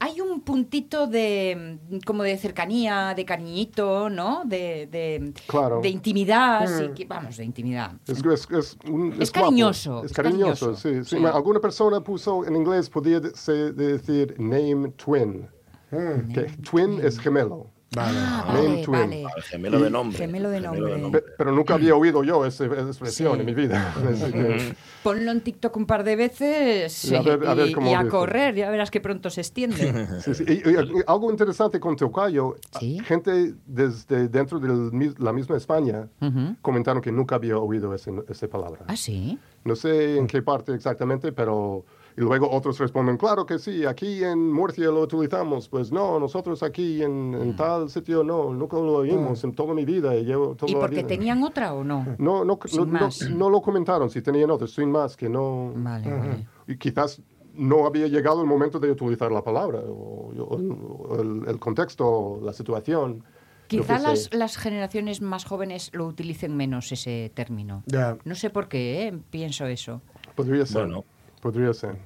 hay 0.00 0.20
un 0.20 0.42
puntito 0.42 1.06
de 1.06 1.78
mm, 1.90 1.98
como 2.06 2.22
de 2.22 2.36
cercanía, 2.36 3.14
de 3.16 3.24
cariñito, 3.24 4.10
¿no? 4.10 4.42
De, 4.44 4.86
de, 4.90 5.32
Claro. 5.46 5.80
de 5.80 5.88
intimidad, 5.88 6.66
sí, 6.66 6.88
que- 6.94 7.04
vamos, 7.06 7.36
de 7.36 7.44
intimidad. 7.44 7.92
Es, 8.06 8.18
es, 8.24 8.48
es, 8.50 8.76
un- 8.88 9.14
Es 9.20 9.32
guapo. 9.32 9.46
cariñoso, 9.46 9.98
Es 10.04 10.10
es 10.10 10.16
cariñoso, 10.16 10.66
cariñoso, 10.66 10.74
sí. 10.76 11.04
sí. 11.04 11.16
sí. 11.18 11.24
Alguna 11.24 11.60
persona 11.60 12.00
puso 12.02 12.44
en 12.46 12.54
inglés, 12.56 12.88
podía 12.90 13.18
decir 13.20 14.34
name 14.38 14.90
twin. 14.96 15.48
Que 15.90 16.42
twin 16.70 17.00
es 17.02 17.18
gemelo. 17.18 17.70
Vale. 17.94 18.18
Ah, 18.20 18.44
vale, 18.46 18.82
twin. 18.84 19.00
vale. 19.00 19.24
Al 19.34 19.42
Gemelo 19.42 19.80
de 19.80 19.88
nombre. 19.90 20.18
Gemelo 20.18 20.50
de 20.50 20.60
nombre. 20.60 21.22
Pe- 21.22 21.24
Pero 21.38 21.52
nunca 21.52 21.74
había 21.74 21.94
oído 21.96 22.22
yo 22.22 22.44
esa, 22.44 22.66
expresión 22.66 23.34
Sí. 23.34 23.40
en 23.40 23.46
mi 23.46 23.54
vida. 23.54 23.94
Que- 24.32 24.74
Ponlo 25.02 25.30
en 25.30 25.40
TikTok 25.40 25.74
un 25.76 25.86
par 25.86 26.04
de 26.04 26.16
veces 26.16 27.04
Y 27.06 27.14
a 27.14 27.22
ver- 27.22 27.46
a 27.46 27.54
ver 27.54 27.68
y- 27.70 27.88
y 27.88 27.94
a 27.94 28.06
correr, 28.08 28.54
ya 28.54 28.68
verás 28.70 28.90
que 28.90 29.00
pronto 29.00 29.30
se 29.30 29.40
extiende. 29.40 29.78
Sí, 30.22 30.34
sí. 30.34 30.44
Y, 30.46 30.52
y- 30.68 30.72
y 30.74 31.02
algo 31.06 31.30
interesante 31.30 31.80
con 31.80 31.96
Tocayo, 31.96 32.56
Sí. 32.78 32.98
gente 33.04 33.54
desde 33.66 34.28
dentro 34.28 34.58
de 34.60 35.14
la 35.18 35.32
misma 35.32 35.56
España 35.56 36.08
Ujú. 36.20 36.56
comentaron 36.60 37.00
que 37.00 37.10
nunca 37.10 37.36
había 37.36 37.56
oído 37.56 37.94
esa 37.94 38.48
palabra. 38.48 38.80
¿Ah, 38.86 38.96
sí? 38.96 39.38
No 39.64 39.74
sé 39.76 40.18
en 40.18 40.26
qué 40.26 40.42
parte 40.42 40.74
exactamente, 40.74 41.32
pero... 41.32 41.84
Y 42.18 42.20
luego 42.20 42.50
otros 42.50 42.76
responden, 42.80 43.16
claro 43.16 43.46
que 43.46 43.60
sí, 43.60 43.84
aquí 43.86 44.24
en 44.24 44.52
Murcia 44.52 44.86
lo 44.86 45.02
utilizamos. 45.02 45.68
Pues 45.68 45.92
no, 45.92 46.18
nosotros 46.18 46.64
aquí 46.64 47.00
en, 47.00 47.32
en 47.32 47.54
tal 47.54 47.88
sitio 47.90 48.24
no, 48.24 48.52
nunca 48.52 48.76
lo 48.76 48.94
oímos 48.94 49.44
en 49.44 49.52
toda 49.54 49.72
mi 49.72 49.84
vida. 49.84 50.16
Y, 50.16 50.24
llevo 50.24 50.56
toda 50.56 50.68
¿Y 50.68 50.74
la 50.74 50.80
porque 50.80 50.96
vida". 50.96 51.06
tenían 51.06 51.44
otra 51.44 51.74
o 51.74 51.84
no? 51.84 52.04
No, 52.18 52.44
no, 52.44 52.58
Sin 52.66 52.80
no, 52.80 52.86
no- 52.86 52.92
más. 53.00 53.30
no 53.30 53.48
lo 53.48 53.62
comentaron, 53.62 54.10
si 54.10 54.20
tenían 54.20 54.50
otros, 54.50 54.74
sin 54.74 54.90
más, 54.90 55.16
que 55.16 55.28
no... 55.28 55.72
Vale, 55.76 56.10
vale. 56.12 56.46
Y 56.66 56.76
quizás 56.76 57.22
no 57.54 57.86
había 57.86 58.08
llegado 58.08 58.40
el 58.40 58.48
momento 58.48 58.80
de 58.80 58.90
utilizar 58.90 59.30
la 59.30 59.42
palabra, 59.44 59.78
o, 59.78 60.32
o- 60.36 61.08
o 61.14 61.20
el, 61.20 61.44
el 61.46 61.60
contexto, 61.60 62.40
la 62.42 62.52
situación. 62.52 63.22
Quizá 63.68 63.98
las, 64.00 64.34
las 64.34 64.56
generaciones 64.56 65.20
más 65.22 65.44
jóvenes 65.44 65.90
lo 65.92 66.06
utilicen 66.06 66.56
menos 66.56 66.90
ese 66.90 67.30
término. 67.32 67.84
Ya. 67.86 68.16
No 68.24 68.34
sé 68.34 68.50
por 68.50 68.66
qué, 68.68 69.06
¿eh? 69.06 69.18
pienso 69.30 69.66
eso. 69.66 70.00
Podría 70.34 70.66
ser. 70.66 70.82
Bueno. 70.86 71.04
Podría 71.40 71.72
ser. 71.72 71.96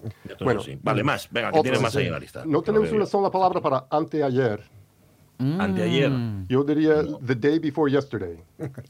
Todo 0.00 0.44
Bueno. 0.44 0.60
sí. 0.60 0.78
Vale, 0.82 1.02
más. 1.04 1.28
Venga, 1.30 1.52
que 1.52 1.60
tienes 1.62 1.80
más 1.80 1.92
sí. 1.92 1.98
ahí 1.98 2.06
en 2.06 2.12
la 2.12 2.18
lista. 2.18 2.44
No 2.46 2.62
tenemos 2.62 2.90
una 2.92 3.06
sola 3.06 3.30
palabra 3.30 3.60
para 3.60 3.86
anteayer. 3.90 4.60
Anteayer. 5.38 6.10
Mm. 6.10 6.46
Yo 6.48 6.64
diría 6.64 7.02
the 7.26 7.34
day 7.34 7.58
before 7.58 7.90
yesterday. 7.90 8.38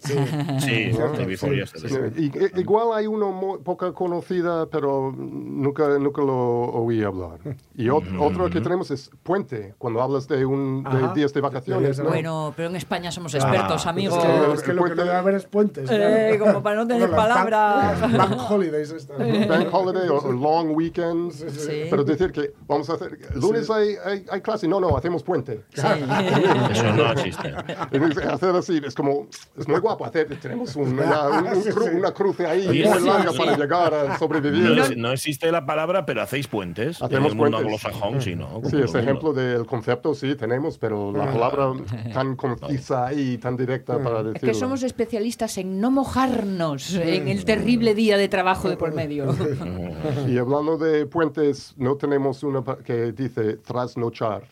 Sí, 0.00 0.90
the 1.16 1.24
before 1.26 1.54
yesterday. 1.56 2.12
Y- 2.16 2.26
i- 2.26 2.60
igual 2.60 2.88
hay 2.98 3.06
uno 3.06 3.30
muy 3.30 3.58
poca 3.60 3.92
conocida, 3.92 4.66
pero 4.66 5.12
nunca, 5.16 5.98
nunca 5.98 6.22
lo 6.22 6.36
oí 6.36 7.02
hablar. 7.02 7.38
Y 7.76 7.86
ot- 7.86 8.04
otro 8.20 8.50
que 8.50 8.60
tenemos 8.60 8.90
es 8.90 9.10
puente, 9.22 9.74
cuando 9.78 10.02
hablas 10.02 10.26
de, 10.28 10.44
un, 10.44 10.82
de 10.84 11.14
días 11.14 11.32
de 11.32 11.40
vacaciones. 11.40 11.98
¿no? 11.98 12.06
Bueno, 12.06 12.52
pero 12.56 12.68
en 12.68 12.76
España 12.76 13.10
somos 13.12 13.34
expertos, 13.34 13.86
Ah, 13.86 13.90
amigo. 13.90 14.16
Es 14.16 14.22
que, 14.24 14.52
es 14.54 14.62
que 14.62 14.72
lo 14.72 14.84
que 14.84 14.88
puente- 14.90 14.96
no 14.96 15.04
debe 15.04 15.16
haber 15.16 15.34
es 15.34 15.44
puentes. 15.46 15.88
Eh, 15.90 16.36
como 16.38 16.62
para 16.62 16.76
no 16.76 16.86
tener 16.86 17.00
Bueno, 17.08 17.16
palabras. 17.16 18.00
Bank, 18.00 18.16
bank 18.16 18.50
holidays. 18.50 19.08
¿no? 19.08 19.48
Bank 19.48 19.68
holiday 19.72 20.08
o 20.08 20.32
long 20.32 20.74
weekends. 20.74 21.36
Sí. 21.48 21.84
Pero 21.90 22.04
decir 22.04 22.32
que 22.32 22.52
vamos 22.66 22.88
a 22.90 22.94
hacer. 22.94 23.18
Lunes 23.34 23.68
hay, 23.70 23.94
hay, 24.04 24.24
hay 24.30 24.40
clase. 24.40 24.66
No, 24.68 24.80
no, 24.80 24.96
hacemos 24.96 25.22
puente. 25.22 25.64
Sí. 25.74 25.82
Eso 26.70 26.92
no 26.94 27.12
existe. 27.12 27.54
Hacer 28.30 28.54
así, 28.56 28.80
es 28.84 28.94
como. 28.94 29.26
Es 29.60 29.68
muy 29.68 29.78
guapo 29.80 30.04
hacer. 30.04 30.26
Tenemos 30.40 30.74
un- 30.76 30.98
una, 30.98 31.28
un- 31.28 31.46
un 31.46 31.62
cru- 31.64 31.94
una 31.98 32.12
cruce 32.12 32.46
ahí 32.46 32.66
Oye, 32.66 32.88
muy 32.88 32.98
sí, 32.98 33.06
larga 33.06 33.30
sí. 33.32 33.38
para 33.38 33.56
llegar 33.56 33.94
a 33.94 34.18
sobrevivir. 34.18 34.60
No, 34.62 34.82
es- 34.82 34.96
no 34.96 35.12
existe 35.12 35.52
la 35.52 35.64
palabra, 35.66 36.04
pero 36.06 36.22
hacéis 36.22 36.48
puentes. 36.48 37.00
Hacemos 37.02 37.12
en 37.12 37.32
el 37.32 37.36
mundo 37.36 37.58
puentes. 37.58 37.84
anglosajón, 37.84 38.20
sí, 38.20 38.34
¿no? 38.34 38.48
Como 38.48 38.70
Sí, 38.70 38.76
ese 38.82 38.98
ejemplo 39.00 39.32
del 39.32 39.66
concepto 39.66 40.14
sí 40.14 40.34
tenemos, 40.34 40.78
pero 40.78 41.12
la 41.12 41.26
palabra 41.30 41.72
tan 42.14 42.36
concisa 42.36 43.12
y 43.12 43.38
tan 43.38 43.56
directa 43.56 43.98
para 44.02 44.20
Es 44.20 44.24
decirlo. 44.26 44.48
que 44.48 44.54
somos 44.54 44.82
especialistas 44.82 45.56
en 45.58 45.80
no 45.80 45.90
mojarnos 45.90 46.94
en 46.94 47.28
el 47.28 47.44
terrible 47.44 47.94
día 47.94 48.16
de 48.16 48.28
trabajo 48.28 48.68
de 48.68 48.76
por 48.76 48.92
medio. 48.94 49.26
Y 50.28 50.38
hablando 50.38 50.76
de 50.78 51.06
puentes, 51.06 51.74
no 51.76 51.96
tenemos 51.96 52.42
una 52.42 52.62
que 52.84 53.12
dice 53.12 53.56
trasnochar. 53.58 54.42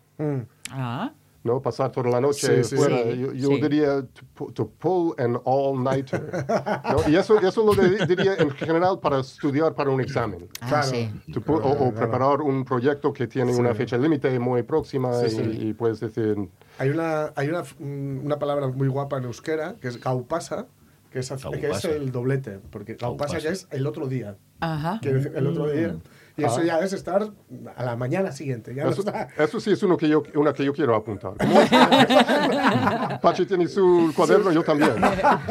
Ah, 0.70 1.12
¿no? 1.44 1.62
Pasar 1.62 1.90
toda 1.92 2.10
la 2.10 2.20
noche 2.20 2.62
Sí, 2.64 2.70
sí, 2.70 2.76
fuera. 2.76 3.02
sí. 3.04 3.18
yo 3.18 3.32
yo 3.32 3.48
Sí. 3.48 3.60
diría 3.62 4.02
to, 4.34 4.46
to 4.52 4.68
pull 4.68 5.14
an 5.18 5.38
all-nighter. 5.44 6.20
¿no? 6.92 7.08
Y 7.10 7.16
eso, 7.16 7.38
eso 7.40 7.64
lo 7.64 7.74
de- 7.74 8.06
diría 8.06 8.34
en 8.36 8.50
general 8.50 8.98
para 9.00 9.20
estudiar 9.20 9.74
para 9.74 9.90
un 9.90 10.00
examen. 10.00 10.48
ah, 10.60 10.66
Claro. 10.68 10.86
sí. 10.88 11.10
To 11.32 11.40
pu- 11.40 11.60
o, 11.62 11.88
o 11.88 11.92
preparar 11.94 12.40
un 12.42 12.64
proyecto 12.64 13.12
que 13.12 13.26
tiene 13.26 13.54
una 13.56 13.74
fecha 13.74 13.96
límite 13.96 14.38
muy 14.38 14.62
próxima 14.62 15.12
Sí, 15.14 15.26
y, 15.26 15.30
sí. 15.30 15.66
y 15.68 15.72
puedes 15.74 16.00
decir... 16.00 16.36
Hay 16.78 16.90
una, 16.90 17.32
hay 17.36 17.48
una, 17.48 17.62
mm, 17.62 18.24
una 18.26 18.38
palabra 18.38 18.68
muy 18.68 18.88
guapa 18.88 19.18
en 19.18 19.24
euskera 19.24 19.74
que 19.80 19.88
es 19.88 20.00
gaupasa, 20.00 20.66
que 21.10 21.20
es, 21.20 21.30
que 21.60 21.70
es 21.70 21.84
el 21.86 22.12
doblete, 22.12 22.58
porque 22.70 22.94
gaupasa 22.94 23.34
Gaupasa. 23.34 23.38
ya 23.38 23.50
es 23.50 23.66
el 23.70 23.86
otro 23.86 24.08
día. 24.08 24.36
Ajá. 24.60 25.00
El 25.02 25.46
otro 25.46 25.70
día. 25.70 25.96
Y 26.38 26.44
eso 26.44 26.60
Ah. 26.60 26.64
ya 26.64 26.78
es 26.78 26.92
estar 26.92 27.28
a 27.76 27.84
la 27.84 27.96
mañana 27.96 28.30
siguiente. 28.30 28.72
Ya 28.74 28.84
no 28.84 28.90
Eso, 28.90 29.00
está. 29.00 29.28
eso 29.36 29.58
sí 29.58 29.72
es 29.72 29.82
uno 29.82 29.96
que 29.96 30.08
yo, 30.08 30.22
una 30.36 30.52
que 30.52 30.64
yo 30.64 30.72
quiero 30.72 30.94
apuntar. 30.94 31.32
Pachi 33.20 33.44
tiene 33.44 33.66
su 33.68 34.12
cuaderno, 34.14 34.52
yo 34.52 34.62
también. 34.62 34.92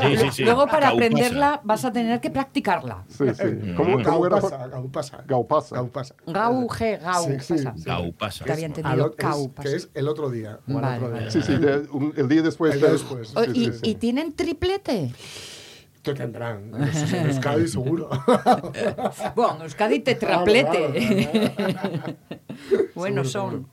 Sí, 0.01 0.17
sí, 0.17 0.29
sí. 0.31 0.43
Luego 0.45 0.65
para 0.65 0.87
Gaupasa. 0.87 1.05
aprenderla 1.05 1.61
vas 1.63 1.83
a 1.85 1.91
tener 1.91 2.19
que 2.21 2.29
practicarla. 2.29 3.03
Sí, 3.09 3.25
sí. 3.33 3.73
¿Cómo, 3.75 4.01
cómo 4.01 4.25
era? 4.27 4.39
Gaupasa, 4.39 4.67
gaupasa. 4.67 5.23
Gaupasa. 5.27 5.75
Gaupasa. 5.75 6.15
Gau, 6.25 6.67
G, 6.67 6.99
gau. 7.01 7.23
Sí, 7.25 7.31
sí, 7.41 7.53
pasa. 7.63 7.73
sí. 7.77 7.83
Gaupasa. 7.85 8.45
Te 8.45 8.51
había 8.53 8.65
entendido. 8.67 9.05
o- 9.05 9.09
es- 9.09 9.15
Gau, 9.17 9.51
pasa. 9.53 9.69
que 9.69 9.75
es 9.75 9.89
el 9.93 10.07
otro 10.07 10.29
día. 10.29 10.59
Vale, 10.67 10.95
otro 10.97 11.09
vale. 11.09 11.21
día. 11.23 11.31
Sí, 11.31 11.41
sí, 11.41 11.55
de- 11.57 11.87
un- 11.91 12.13
el 12.15 12.27
día 12.29 12.41
después. 12.41 12.73
El 12.73 12.79
día 12.79 12.87
de- 12.87 12.93
después. 12.93 13.33
Oh, 13.35 13.43
sí, 13.43 13.51
y, 13.53 13.65
sí, 13.65 13.71
sí. 13.73 13.79
y 13.89 13.95
tienen 13.95 14.33
triplete? 14.33 15.11
Que 16.13 16.19
tendrán. 16.19 16.71
En 16.73 17.27
Euskadi 17.27 17.67
seguro. 17.77 18.09
Bueno, 19.35 19.63
Euskadi 19.63 19.99
tetraplete. 19.99 21.53
Buenos 22.95 23.31
son. 23.31 23.67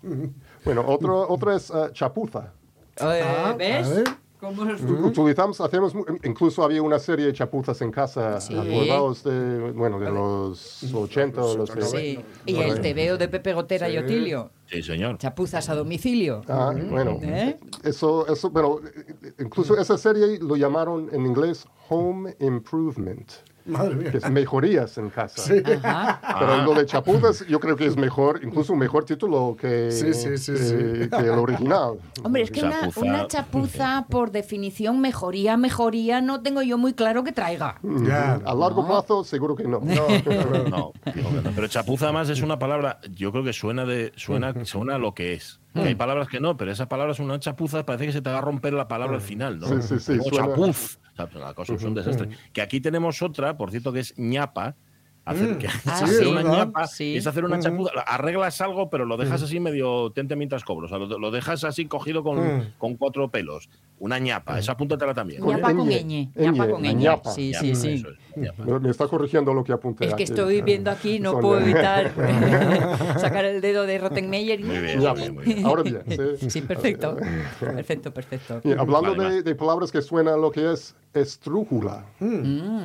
Bueno, 0.65 0.85
otro, 0.87 1.29
otra 1.29 1.57
es 1.57 1.71
eh, 1.71 1.91
chapuza. 1.93 2.53
Eh, 2.97 3.23
Ah, 3.25 3.51
a 3.51 3.53
¿Ves? 3.55 3.91
ver. 3.97 4.05
¿Cómo 4.41 4.63
nos- 4.67 4.83
Utilizamos, 4.83 5.59
hacemos, 5.63 5.95
incluso 6.23 6.63
había 6.63 6.83
una 6.83 6.99
serie 6.99 7.25
de 7.27 7.33
chapuzas 7.33 7.81
en 7.81 7.91
casa, 7.91 8.39
Sí. 8.43 8.55
acordados 8.55 9.25
de, 9.25 9.73
bueno, 9.73 9.99
de 9.99 10.11
los 10.11 10.83
80 10.93 11.43
o 11.43 11.57
los... 11.57 11.75
Los 11.75 11.91
Sí. 11.91 12.17
Bueno, 12.17 12.25
Y 12.45 12.71
el 12.71 12.81
tebeo 12.83 13.17
de 13.17 13.29
Pepe 13.29 13.55
Gotera 13.55 13.89
y 13.89 13.93
Sí. 13.93 13.99
Otilio. 13.99 14.51
Sí, 14.67 14.83
señor. 14.83 15.19
Chapuzas 15.19 15.69
a 15.69 15.75
domicilio. 15.75 16.43
Ah, 16.49 16.73
bueno, 16.91 17.19
¿Eh? 17.23 17.59
eso, 17.83 18.27
eso, 18.27 18.51
bueno, 18.51 18.81
incluso 19.39 19.77
esa 19.79 19.99
serie 19.99 20.39
lo 20.41 20.57
llamaron 20.57 21.09
en 21.13 21.27
inglés 21.27 21.67
Home 21.89 22.35
Improvement. 22.41 23.31
Madre 23.67 23.95
mía. 23.95 24.11
que 24.11 24.19
es 24.19 24.31
mejorías 24.31 24.99
en 24.99 25.11
casa. 25.11 25.43
Ajá. 25.83 26.21
Pero 26.39 26.63
lo 26.65 26.75
de 26.75 26.85
chapuzas 26.87 27.47
yo 27.47 27.59
creo 27.61 27.77
que 27.77 27.87
es 27.87 27.97
mejor, 27.97 28.41
incluso 28.43 28.73
un 28.75 28.79
mejor 28.79 29.05
título 29.05 29.57
que, 29.59 29.91
Sí, 29.91 30.13
sí, 30.15 30.37
sí, 30.39 30.53
que- 30.53 30.59
sí. 30.59 31.11
que 31.11 31.17
el 31.25 31.31
original. 31.31 31.95
Hombre, 32.23 32.43
es 32.43 32.51
que 32.51 32.61
una, 32.63 32.81
Chapuza. 32.83 33.01
una 33.01 33.27
chapuza, 33.27 34.07
por 34.11 34.31
definición, 34.33 35.01
mejoría, 35.01 35.57
mejoría, 35.57 36.21
no 36.21 36.43
tengo 36.43 36.63
yo 36.63 36.77
muy 36.79 36.93
claro 36.95 37.25
que 37.25 37.33
traiga. 37.33 37.79
Ya. 37.83 38.35
A 38.45 38.55
largo 38.55 38.87
plazo 38.87 39.25
seguro 39.25 39.57
que 39.57 39.65
no. 39.65 39.81
No, 39.81 40.07
no, 40.69 40.93
pero 41.55 41.67
chapuza 41.69 42.07
además 42.07 42.29
es 42.31 42.43
una 42.43 42.59
palabra, 42.59 42.99
yo 43.15 43.33
creo 43.33 43.45
que 43.45 43.53
suena 43.53 43.85
de 43.85 44.13
suena, 44.17 44.53
suena 44.65 44.97
a 44.97 44.99
lo 44.99 45.15
que 45.15 45.35
es. 45.35 45.61
Que 45.75 45.81
hay 45.89 45.95
palabras 45.97 46.29
que 46.29 46.39
no, 46.41 46.57
pero 46.57 46.71
esa 46.71 46.89
palabra 46.89 47.13
es 47.13 47.19
una 47.19 47.39
chapuza, 47.41 47.85
parece 47.85 48.07
que 48.07 48.13
se 48.13 48.23
te 48.23 48.31
va 48.31 48.39
a 48.39 48.41
romper 48.41 48.73
la 48.75 48.87
palabra 48.89 49.17
al 49.17 49.21
final, 49.23 49.59
¿no? 49.59 49.67
Sí, 49.67 49.75
sí, 49.83 49.99
sí, 49.99 50.19
Como 50.19 50.31
suena- 50.31 50.47
chapuz. 50.49 50.99
O 51.13 51.17
sea, 51.17 51.29
la 51.41 51.55
cosa 51.55 51.75
es 51.75 51.83
un 51.85 51.95
desastre. 51.95 52.29
Que 52.53 52.63
aquí 52.63 52.81
tenemos 52.81 53.21
otra, 53.23 53.57
por 53.57 53.71
cierto, 53.71 53.93
que 53.93 54.01
es 54.01 54.15
ñapa. 54.17 54.77
Hacer, 55.27 55.57
que, 55.57 55.69
Ah, 55.69 55.73
hacer 56.05 56.09
sí, 56.25 56.27
una 56.27 56.43
ñapa 56.43 56.87
Sí. 56.87 57.17
es 57.17 57.27
hacer 57.27 57.45
una 57.45 57.59
chapuza. 57.59 57.91
Arreglas 58.07 58.61
algo, 58.61 58.91
pero 58.91 59.05
lo 59.07 59.17
dejas 59.17 59.43
así 59.43 59.59
medio 59.59 60.11
tente 60.11 60.37
mientras 60.37 60.65
cobro. 60.65 60.85
O 60.87 60.89
sea, 60.89 60.99
lo, 60.99 61.19
lo 61.19 61.31
dejas 61.31 61.65
así 61.65 61.87
cogido 61.87 62.23
con, 62.23 62.73
con 62.79 62.97
cuatro 62.97 63.31
pelos. 63.31 63.69
Una 64.05 64.19
ñapa, 64.19 64.59
esa 64.59 64.73
apúntatela 64.73 65.15
también. 65.15 65.43
Ñapa 65.43 65.75
con 65.75 65.89
ñ, 65.89 66.29
ñapa 66.37 66.69
con 66.69 66.83
ñ. 66.83 66.93
ñapa. 66.95 67.31
Sí, 67.33 67.53
Ñapa, 67.53 67.61
sí, 67.65 67.75
sí. 67.75 67.89
eso 67.95 68.09
es. 68.11 68.59
Me, 68.67 68.79
me 68.81 68.91
está 68.91 69.07
corrigiendo 69.09 69.55
lo 69.55 69.65
que 69.65 69.73
apunté. 69.73 70.05
Es 70.05 70.09
que 70.15 70.25
antes. 70.25 70.31
estoy 70.31 70.61
viendo 70.61 70.91
aquí, 70.91 71.21
no 71.21 71.33
Son- 71.33 71.41
puedo 71.41 71.61
evitar 71.61 72.13
sacar 73.19 73.47
el 73.47 73.63
dedo 73.63 73.87
de 73.87 73.97
Rottenmeier 73.99 74.61
y... 74.61 74.65
Muy 74.65 74.79
bien, 74.79 75.01
Ya, 75.01 75.11
muy 75.13 75.21
bien, 75.23 75.35
muy 75.37 75.45
bien. 75.45 75.65
Ahora 75.67 75.83
bien. 75.85 76.03
sí. 76.39 76.51
Sí, 76.51 76.61
perfecto. 76.61 77.17
Perfecto, 77.61 78.13
perfecto. 78.13 78.61
Y 78.65 78.73
hablando 78.73 79.15
Vale, 79.17 79.37
de, 79.37 79.43
de 79.43 79.55
palabras 79.55 79.91
que 79.91 80.03
suenan 80.03 80.39
lo 80.41 80.51
que 80.51 80.71
es 80.73 80.95
estrújula. 81.15 82.05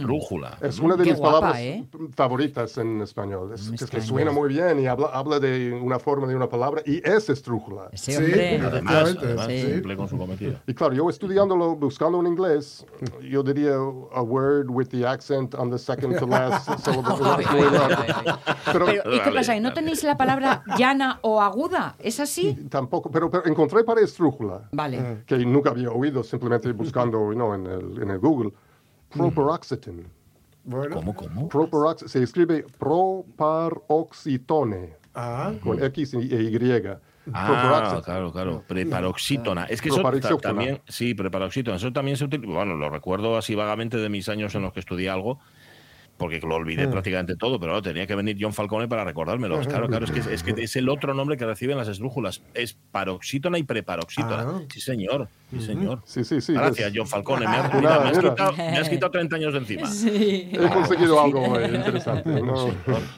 Rújula. 0.04 0.58
Es 0.62 0.80
una 0.80 0.96
de 0.96 1.02
Mm. 1.02 1.04
Qué 1.06 1.12
mis 1.12 1.20
guapa, 1.20 1.40
palabras 1.40 1.62
¿eh? 1.62 1.84
favoritas 2.16 2.78
en 2.78 3.02
español. 3.02 3.52
Es, 3.56 3.68
es 3.82 3.90
que 3.90 4.02
suena 4.02 4.32
muy 4.32 4.50
bien 4.50 4.80
y 4.80 4.86
habla, 4.86 5.08
habla 5.08 5.40
de 5.40 5.72
una 5.74 5.98
forma 6.00 6.28
de 6.28 6.36
una 6.36 6.48
palabra 6.48 6.82
y 6.86 6.98
es 7.08 7.28
estrújula. 7.30 7.90
Sí, 7.94 8.16
hombre... 8.16 8.60
Además, 8.62 9.16
además 9.20 9.48
sí. 9.48 9.64
cumple 9.74 9.98
con 9.98 10.08
su 10.08 10.18
cometido. 10.18 10.56
Y 10.68 10.74
claro, 10.76 10.94
yo 10.94 11.09
estudiándolo, 11.10 11.76
buscando 11.76 12.20
en 12.20 12.28
inglés, 12.28 12.86
yo 13.22 13.42
diría 13.44 13.76
a 13.76 14.22
word 14.22 14.70
with 14.70 14.88
the 14.90 15.06
accent 15.06 15.54
on 15.56 15.70
the 15.70 15.78
second 15.78 16.18
to 16.20 16.26
last 16.28 16.70
syllable. 16.86 17.26
Ay. 17.26 17.46
Pero, 18.72 18.86
Pero, 18.86 19.14
¿y 19.16 19.20
qué 19.22 19.32
pasa? 19.32 19.56
¿Y 19.56 19.60
no 19.60 19.74
tenéis 19.74 20.04
la 20.04 20.16
palabra 20.18 20.64
llana 20.78 21.20
o 21.22 21.42
aguda? 21.42 21.96
¿Es 22.00 22.20
así? 22.20 22.54
tampoco, 22.70 23.10
pero, 23.12 23.30
pero 23.30 23.46
encontré 23.46 23.84
para 23.84 24.02
estrújula, 24.02 24.70
Vale. 24.72 25.24
que 25.26 25.38
nunca 25.40 25.72
había 25.72 25.92
oído, 25.92 26.24
simplemente 26.24 26.72
buscando 26.72 27.34
¿no? 27.34 27.54
en, 27.56 27.66
el, 27.68 28.02
en 28.04 28.10
el 28.12 28.20
Google, 28.20 28.54
proparoxetine. 29.10 30.06
Bueno. 30.64 30.96
¿Cómo, 30.98 31.16
cómo? 31.16 31.50
Proparox- 31.50 32.08
se 32.08 32.22
escribe 32.22 32.64
proparoxitone, 32.78 34.98
Ah, 35.16 35.52
con 35.64 35.82
X 35.84 36.14
e 36.14 36.20
Y. 36.20 36.98
Ah, 37.34 38.02
claro, 38.04 38.32
claro. 38.32 38.64
Preparoxítona. 38.68 39.66
Es 39.66 39.82
que 39.82 39.90
eso 39.90 40.02
también, 40.42 40.82
sí, 40.88 41.14
preparoxítona. 41.14 41.78
Eso 41.78 41.92
también 41.92 42.18
se 42.18 42.26
utiliza. 42.26 42.52
Bueno, 42.52 42.76
lo 42.76 42.90
recuerdo 42.90 43.38
así 43.38 43.56
vagamente 43.56 43.98
de 43.98 44.10
mis 44.10 44.30
años 44.30 44.56
en 44.56 44.62
los 44.64 44.74
que 44.74 44.80
estudié 44.80 45.10
algo, 45.10 45.40
porque 46.20 46.40
lo 46.42 46.54
olvidé 46.56 46.86
Mm. 46.88 46.92
prácticamente 46.92 47.36
todo, 47.36 47.60
pero 47.60 47.82
tenía 47.82 48.06
que 48.06 48.14
venir 48.14 48.38
John 48.40 48.54
Falcone 48.54 48.88
para 48.88 49.04
recordármelo. 49.04 49.60
Claro, 49.62 49.88
claro, 49.88 50.06
es 50.06 50.12
que, 50.12 50.20
es 50.20 50.44
que 50.44 50.52
es 50.62 50.76
el 50.76 50.90
otro 50.90 51.16
nombre 51.16 51.38
que 51.38 51.46
reciben 51.46 51.78
las 51.78 51.88
esdrújulas. 51.88 52.44
Es 52.54 52.78
paroxítona 52.92 53.58
y 53.58 53.64
preparoxítona. 53.64 54.42
Ah. 54.48 54.62
Sí, 54.72 54.82
señor. 54.82 55.28
Sí, 55.50 55.62
señor. 55.62 56.02
Sí, 56.06 56.24
sí, 56.24 56.42
sí. 56.42 56.54
Gracias, 56.54 56.92
es- 56.92 56.94
John 56.96 57.08
Falcone. 57.08 57.48
Me 57.48 57.56
has, 57.56 57.74
mira, 57.74 58.00
me 58.02 58.10
has 58.10 58.20
quitado, 58.20 58.54
me 58.56 58.78
has 58.78 58.90
quitado 58.90 59.12
30 59.12 59.36
años 59.38 59.54
de 59.54 59.60
encima. 59.60 59.90
He 60.06 60.70
conseguido 60.74 61.20
algo 61.20 61.60
eh, 61.60 61.72
interesante. 61.74 62.30
¿no? 62.42 62.68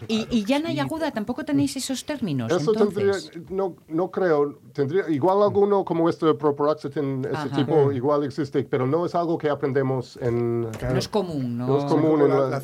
¿Y, 0.08 0.28
y 0.30 0.46
llana 0.46 0.72
y 0.72 0.80
aguda 0.80 1.12
tampoco 1.12 1.44
tenéis 1.44 1.76
esos 1.76 2.06
términos? 2.06 2.52
Eso 2.52 2.72
tendría, 2.72 3.08
entonces? 3.08 3.32
no, 3.50 3.76
no 3.90 4.12
creo, 4.12 4.60
tendría, 4.74 5.10
igual 5.10 5.42
alguno 5.42 5.84
como 5.84 6.08
este 6.10 6.28
de 6.28 6.36
proparoxetine, 6.36 7.28
ese 7.28 7.36
Ajá. 7.36 7.56
tipo 7.56 7.92
igual 7.92 8.24
existe, 8.24 8.64
pero 8.64 8.86
no 8.88 9.06
es 9.06 9.16
algo 9.16 9.38
que 9.38 9.50
aprendemos 9.50 10.18
en... 10.22 10.62
No 10.62 10.98
es 10.98 11.08
común, 11.08 11.58
¿no? 11.58 11.68
No 11.68 11.78
es 11.80 11.84
Sí, 11.84 11.90
común 11.90 12.22
en 12.22 12.30
la, 12.30 12.36
la- 12.50 12.62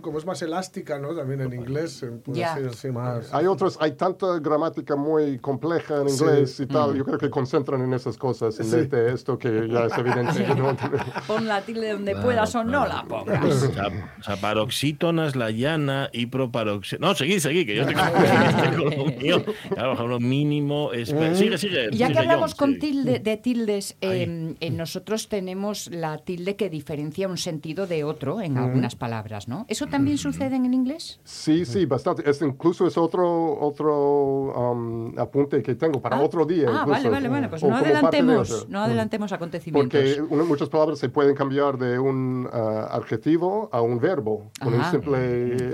como 0.00 0.18
es 0.18 0.26
más 0.26 0.40
elástica, 0.42 0.98
¿no? 0.98 1.14
También 1.14 1.40
en 1.40 1.52
inglés, 1.52 2.04
puede 2.24 2.40
ser 2.40 2.66
así 2.68 2.90
más. 2.90 3.32
Hay 3.32 3.46
otros, 3.46 3.76
hay 3.80 3.92
tanta 3.92 4.38
gramática 4.40 4.96
muy 4.96 5.38
compleja 5.38 6.02
en 6.02 6.08
Sí. 6.08 6.24
inglés 6.24 6.60
y 6.60 6.66
tal, 6.66 6.94
yo 6.96 7.04
creo 7.04 7.18
que 7.18 7.30
concentran 7.30 7.80
en 7.82 7.92
esas 7.94 8.16
cosas 8.16 8.58
en 8.60 8.70
vez 8.70 8.90
de 8.90 9.12
esto 9.12 9.38
que 9.38 9.68
ya 9.68 9.84
es 9.86 9.98
evidente. 9.98 10.54
no- 10.54 10.76
Pon 11.26 11.46
la 11.46 11.60
tilde 11.62 11.92
donde 11.92 12.14
puedas 12.16 12.54
o 12.54 12.64
no 12.64 12.86
la 12.86 13.02
pongas. 13.04 13.44
O 13.44 13.72
sea, 13.72 13.86
o 14.20 14.22
sea, 14.22 14.36
paroxítona 14.36 15.26
es 15.26 15.36
la 15.36 15.50
llana 15.50 16.10
y 16.12 16.26
proparoxítona. 16.26 17.08
No, 17.08 17.14
seguid, 17.14 17.38
seguid, 17.38 17.66
que 17.66 17.76
yo 17.76 17.82
estoy 17.82 17.94
con, 18.74 18.96
lo 18.98 19.04
mío. 19.06 19.44
Claro, 19.74 20.20
mínimo. 20.20 20.92
es- 20.92 21.08
Sigue, 21.38 21.58
sigue. 21.58 21.88
Y 21.92 21.96
ya 21.96 22.06
sigue, 22.06 22.12
que 22.12 22.18
hablamos 22.18 22.52
John, 22.54 22.58
con 22.58 22.72
sí. 22.74 22.80
tilde, 22.80 23.18
de 23.20 23.36
tildes, 23.36 23.96
eh, 24.00 24.54
eh, 24.60 24.70
nosotros 24.70 25.28
tenemos 25.28 25.88
la 25.90 26.18
tilde 26.18 26.56
que 26.56 26.68
diferencia 26.70 27.28
un 27.28 27.38
sentido 27.38 27.86
de 27.86 28.04
otro 28.04 28.40
en 28.40 28.56
algunas 28.58 28.96
palabras, 28.96 29.48
¿no? 29.48 29.64
¿Eso 29.68 29.86
también 29.86 30.16
sucede 30.16 30.56
en 30.56 30.64
el 30.64 30.72
inglés? 30.72 31.20
Sí, 31.24 31.66
sí, 31.66 31.84
bastante. 31.84 32.28
Es, 32.28 32.40
incluso 32.40 32.86
es 32.86 32.96
otro, 32.96 33.60
otro 33.60 34.72
um, 34.72 35.18
apunte 35.18 35.62
que 35.62 35.74
tengo 35.74 36.00
para 36.00 36.16
Ah, 36.16 36.22
otro 36.22 36.46
día. 36.46 36.66
Ah, 36.68 36.78
incluso, 36.80 36.90
vale, 36.90 37.10
vale, 37.10 37.28
vale. 37.28 37.48
Pues 37.50 37.62
o 37.62 37.68
no 37.68 37.76
adelantemos, 37.76 38.66
no 38.70 38.80
adelantemos 38.80 39.30
acontecimientos. 39.30 40.00
Porque 40.00 40.22
una- 40.34 40.44
muchas 40.44 40.70
palabras 40.70 40.98
se 40.98 41.10
pueden 41.10 41.34
cambiar 41.36 41.76
de 41.76 41.98
un 41.98 42.48
ah, 42.50 42.88
adjetivo 42.92 43.68
a 43.70 43.82
un 43.82 44.00
verbo 44.00 44.50
con 44.58 44.72
un 44.72 44.80
Ajá. 44.80 44.90
simple, 44.92 45.18
eh, 45.20 45.70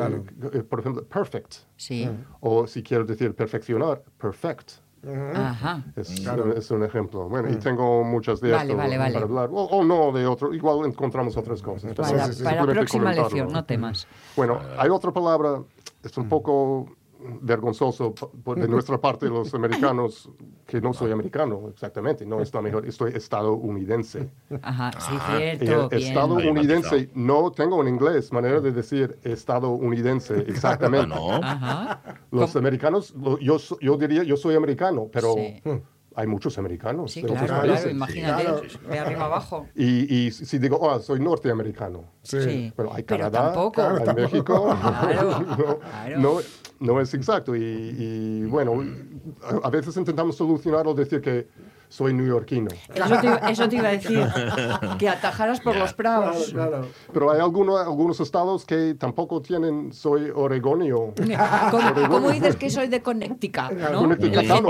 eh, 0.55 0.63
por 0.65 0.81
ejemplo, 0.81 1.05
perfect. 1.07 1.55
Sí. 1.77 2.09
O 2.41 2.67
si 2.67 2.83
quiero 2.83 3.05
decir 3.05 3.33
perfeccionar, 3.35 4.03
perfect. 4.19 4.73
Ajá. 5.35 5.83
Es, 5.97 6.11
es 6.57 6.71
un 6.71 6.85
ejemplo. 6.85 7.29
Bueno, 7.29 7.51
y 7.51 7.57
tengo 7.57 8.05
muchas 8.05 8.41
de 8.41 8.49
Mm. 8.49 8.53
Vale, 8.53 8.65
esto 8.71 8.77
vale, 8.77 8.99
vale. 8.99 9.13
para 9.15 9.25
hablar. 9.25 9.51
O, 9.53 9.65
o 9.65 9.85
no 9.85 10.13
de 10.13 10.27
otro. 10.27 10.53
Igual 10.55 10.87
encontramos 10.87 11.37
otras 11.37 11.61
cosas. 11.63 11.95
Para, 11.95 12.09
para 12.43 12.65
la 12.65 12.73
próxima 12.73 13.05
comentarlo. 13.05 13.23
lección, 13.29 13.53
no 13.53 13.65
temas. 13.65 14.07
Bueno, 14.37 14.61
hay 14.79 14.89
otra 14.91 15.13
palabra, 15.13 15.63
es 16.03 16.17
un 16.17 16.29
poco 16.29 16.87
vergonzoso 17.41 18.15
p- 18.15 18.27
p- 18.45 18.61
de 18.61 18.69
nuestra 18.69 18.99
parte 19.01 19.27
los 19.27 19.53
americanos, 19.55 20.31
que 20.67 20.81
no 20.81 20.93
soy 20.93 21.11
americano 21.13 21.69
exactamente, 21.71 22.27
no 22.27 22.41
está 22.41 22.61
mejor, 22.61 22.87
estoy 22.87 23.13
estadounidense. 23.15 24.31
Ajá, 24.63 24.91
sí, 25.01 25.15
Ah, 25.21 25.39
el 25.43 25.59
cierto. 25.59 25.89
bien. 25.89 26.03
estadounidense 26.03 27.11
no 27.15 27.51
tengo 27.53 27.81
en 27.83 27.89
inglés 27.89 28.33
manera 28.33 28.61
de 28.61 28.73
decir 28.73 29.19
estadounidense 29.23 30.35
Ah, 30.39 30.45
exactamente. 30.49 31.07
no. 31.09 31.35
Ajá. 31.43 32.01
Los 32.31 32.57
americanos, 32.57 33.15
yo, 33.41 33.57
yo 33.81 33.97
diría 33.97 34.23
yo 34.23 34.37
soy 34.37 34.55
americano, 34.57 35.09
pero 35.13 35.35
Sí. 35.35 35.61
hay 36.17 36.27
muchos 36.27 36.59
americanos 36.59 37.13
Sí, 37.13 37.23
de 37.23 37.29
claro, 37.29 37.45
otros 37.45 37.59
claro, 37.59 37.73
países. 37.75 37.91
imagínate, 37.93 38.43
Claro. 38.45 38.61
de 38.91 38.99
arriba 38.99 39.25
abajo. 39.25 39.67
Y, 39.75 40.15
y 40.27 40.31
si 40.31 40.59
digo, 40.59 40.79
oh, 40.81 40.99
soy 41.01 41.21
norteamericano, 41.21 42.05
Sí. 42.23 42.41
Sí. 42.41 42.73
Bueno, 42.77 42.93
hay 42.95 43.03
Pero 43.03 43.25
Canadá, 43.25 43.53
tampoco. 43.53 43.83
hay 43.83 44.15
México. 44.15 44.77
Claro, 44.81 45.41
no, 45.59 45.79
claro. 45.79 46.19
no, 46.21 46.39
no 46.81 47.01
es 47.01 47.15
exacto. 47.15 47.55
Y, 47.57 47.63
y, 47.63 48.45
bueno, 48.47 48.83
a, 49.43 49.67
a 49.67 49.71
veces 49.71 49.97
intentamos 49.97 50.37
solucionarlo 50.37 50.95
decir 50.95 51.21
que 51.21 51.47
soy 51.89 52.13
neoyorquino. 52.13 52.69
Eso 52.93 53.21
te, 53.21 53.27
iba- 53.27 53.37
eso 53.51 53.69
te 53.69 53.77
iba 53.77 53.89
a 53.89 53.93
decir, 53.93 54.19
que 54.99 55.09
atajaras 55.09 55.61
por 55.61 55.77
los 55.77 55.93
Claro, 55.95 56.23
prados. 56.33 56.49
claro. 56.53 56.87
Pero 57.13 57.31
hay 57.31 57.41
alguno- 57.41 57.77
algunos 57.77 58.19
estados 58.19 58.65
que 58.65 58.95
tampoco 58.95 59.41
tienen 59.41 59.93
soy 59.93 60.31
oregonio. 60.35 61.15
¿Cómo, 61.71 62.09
cómo 62.09 62.31
dices 62.33 62.57
que 62.57 62.69
soy 62.71 62.89
de 62.89 63.01
Connecticut? 63.01 63.71
¿no? 63.93 64.01
Connecticut, 64.01 64.41
claro, 64.45 64.63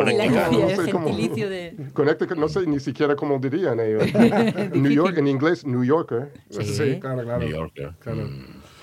cómo. 0.93 1.07
gentilicio 1.15 1.49
de... 1.49 1.77
Connecticut, 1.95 2.37
no 2.37 2.49
sé 2.49 2.67
ni 2.67 2.79
siquiera 2.81 3.17
cómo 3.17 3.39
dirían 3.39 3.81
ellos. 3.81 4.05
New 4.75 4.91
York, 4.93 5.17
en 5.17 5.29
inglés, 5.29 5.65
New 5.65 5.85
Yorker. 5.85 6.31
Sí, 6.51 6.65
Sí. 6.65 7.01
claro, 7.01 7.23
claro. 7.23 7.39
New 7.41 7.49
Yorker. 7.49 7.95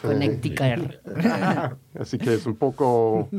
Connecticut. 0.01 0.99
Así 1.99 2.17
que 2.17 2.33
es 2.33 2.45
un 2.45 2.55
poco, 2.55 3.29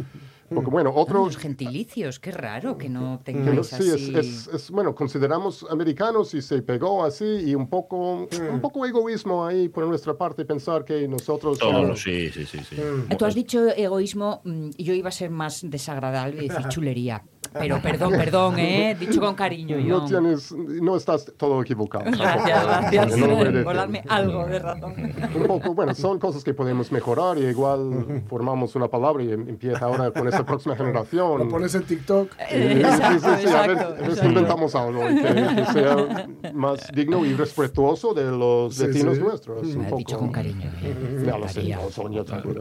poco 0.49 0.71
bueno. 0.71 0.93
Otro, 0.95 1.25
Los 1.25 1.37
gentilicios, 1.37 2.19
qué 2.19 2.31
raro 2.31 2.79
que 2.79 2.89
no 2.89 3.21
tengáis 3.25 3.67
sí, 3.67 3.89
es, 3.89 3.95
así. 3.95 4.15
es, 4.17 4.49
es, 4.49 4.71
bueno, 4.71 4.95
consideramos 4.95 5.67
americanos 5.71 6.35
y 6.35 6.43
se 6.43 6.63
pegó 6.63 7.05
así 7.05 7.25
y 7.25 7.55
un 7.55 7.69
poco, 7.69 8.29
un 8.51 8.61
poco 8.61 8.87
egoísmo 8.87 9.45
ahí 9.45 9.69
por 9.69 9.87
nuestra 9.87 10.15
parte 10.15 10.45
pensar 10.45 10.85
que 10.85 11.09
nosotros 11.09 11.59
Todos, 11.59 11.73
somos... 11.73 12.03
sí, 12.03 12.31
sí, 12.31 12.47
sí. 12.47 12.59
sí. 12.63 12.77
Tú 13.19 13.25
has 13.25 13.35
dicho 13.35 13.69
egoísmo, 13.69 14.41
mm, 14.45 14.71
yo 14.79 14.95
iba 14.95 15.09
a 15.09 15.13
ser 15.13 15.31
más 15.31 15.61
desagradable 15.69 16.45
y 16.45 16.49
decir 16.49 16.69
chulería. 16.69 17.25
Pero 17.53 17.81
perdón, 17.81 18.13
perdón, 18.13 18.59
¿eh? 18.59 18.97
Dicho 18.99 19.21
con 19.21 19.35
cariño, 19.35 19.77
No 19.79 20.05
tienes, 20.07 20.53
no 20.53 20.97
estás 20.97 21.33
todo 21.37 21.61
equivocado. 21.63 22.05
Gracias, 22.07 22.65
gracias 22.65 23.17
No 23.17 23.65
por 23.65 23.77
darme 23.77 24.03
algo 24.09 24.47
de 24.47 24.59
razón. 24.59 24.95
Un 25.35 25.43
poco, 25.47 25.75
bueno, 25.75 25.95
son 25.95 26.19
cosas 26.19 26.43
que 26.45 26.55
podemos 26.55 26.91
mejorar 26.93 27.39
y 27.39 27.43
igual 27.47 28.23
formamos 28.29 28.75
una 28.75 28.89
palabra 28.89 29.23
y 29.23 29.33
em- 29.33 29.49
empieza 29.49 29.85
ahora 29.85 30.11
con 30.11 30.27
esta 30.29 30.45
próxima 30.45 30.77
generación. 30.77 31.39
Lo 31.39 31.49
pones 31.49 31.75
en 31.75 31.83
TikTok. 31.85 32.31
Sí, 32.33 32.45
sí, 32.51 32.57
Exacto, 32.81 33.37
sí, 33.37 33.47
sí, 33.49 33.55
a 33.55 33.61
ver, 33.67 33.71
exacto, 33.71 33.87
a 33.87 33.91
ver 33.91 33.99
si 34.05 34.11
exacto. 34.11 34.29
inventamos 34.29 34.75
algo 34.75 35.01
que, 35.01 35.15
que 35.57 35.67
sea 35.73 36.27
más 36.55 36.91
digno 36.93 37.25
y 37.25 37.35
respetuoso 37.35 38.15
de 38.15 38.25
los 38.31 38.79
vecinos 38.79 39.17
sí. 39.17 39.23
nuestros. 39.23 39.63
Un 39.63 39.79
Me 39.79 39.85
poco, 39.85 39.97
dicho 39.99 40.19
con 40.19 40.31
cariño. 40.33 40.71
¿eh? 40.83 41.23
Ya 41.27 41.39
lo 41.39 41.49
sé, 41.49 41.63
no. 41.69 41.81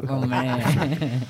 Hombre. 0.10 0.38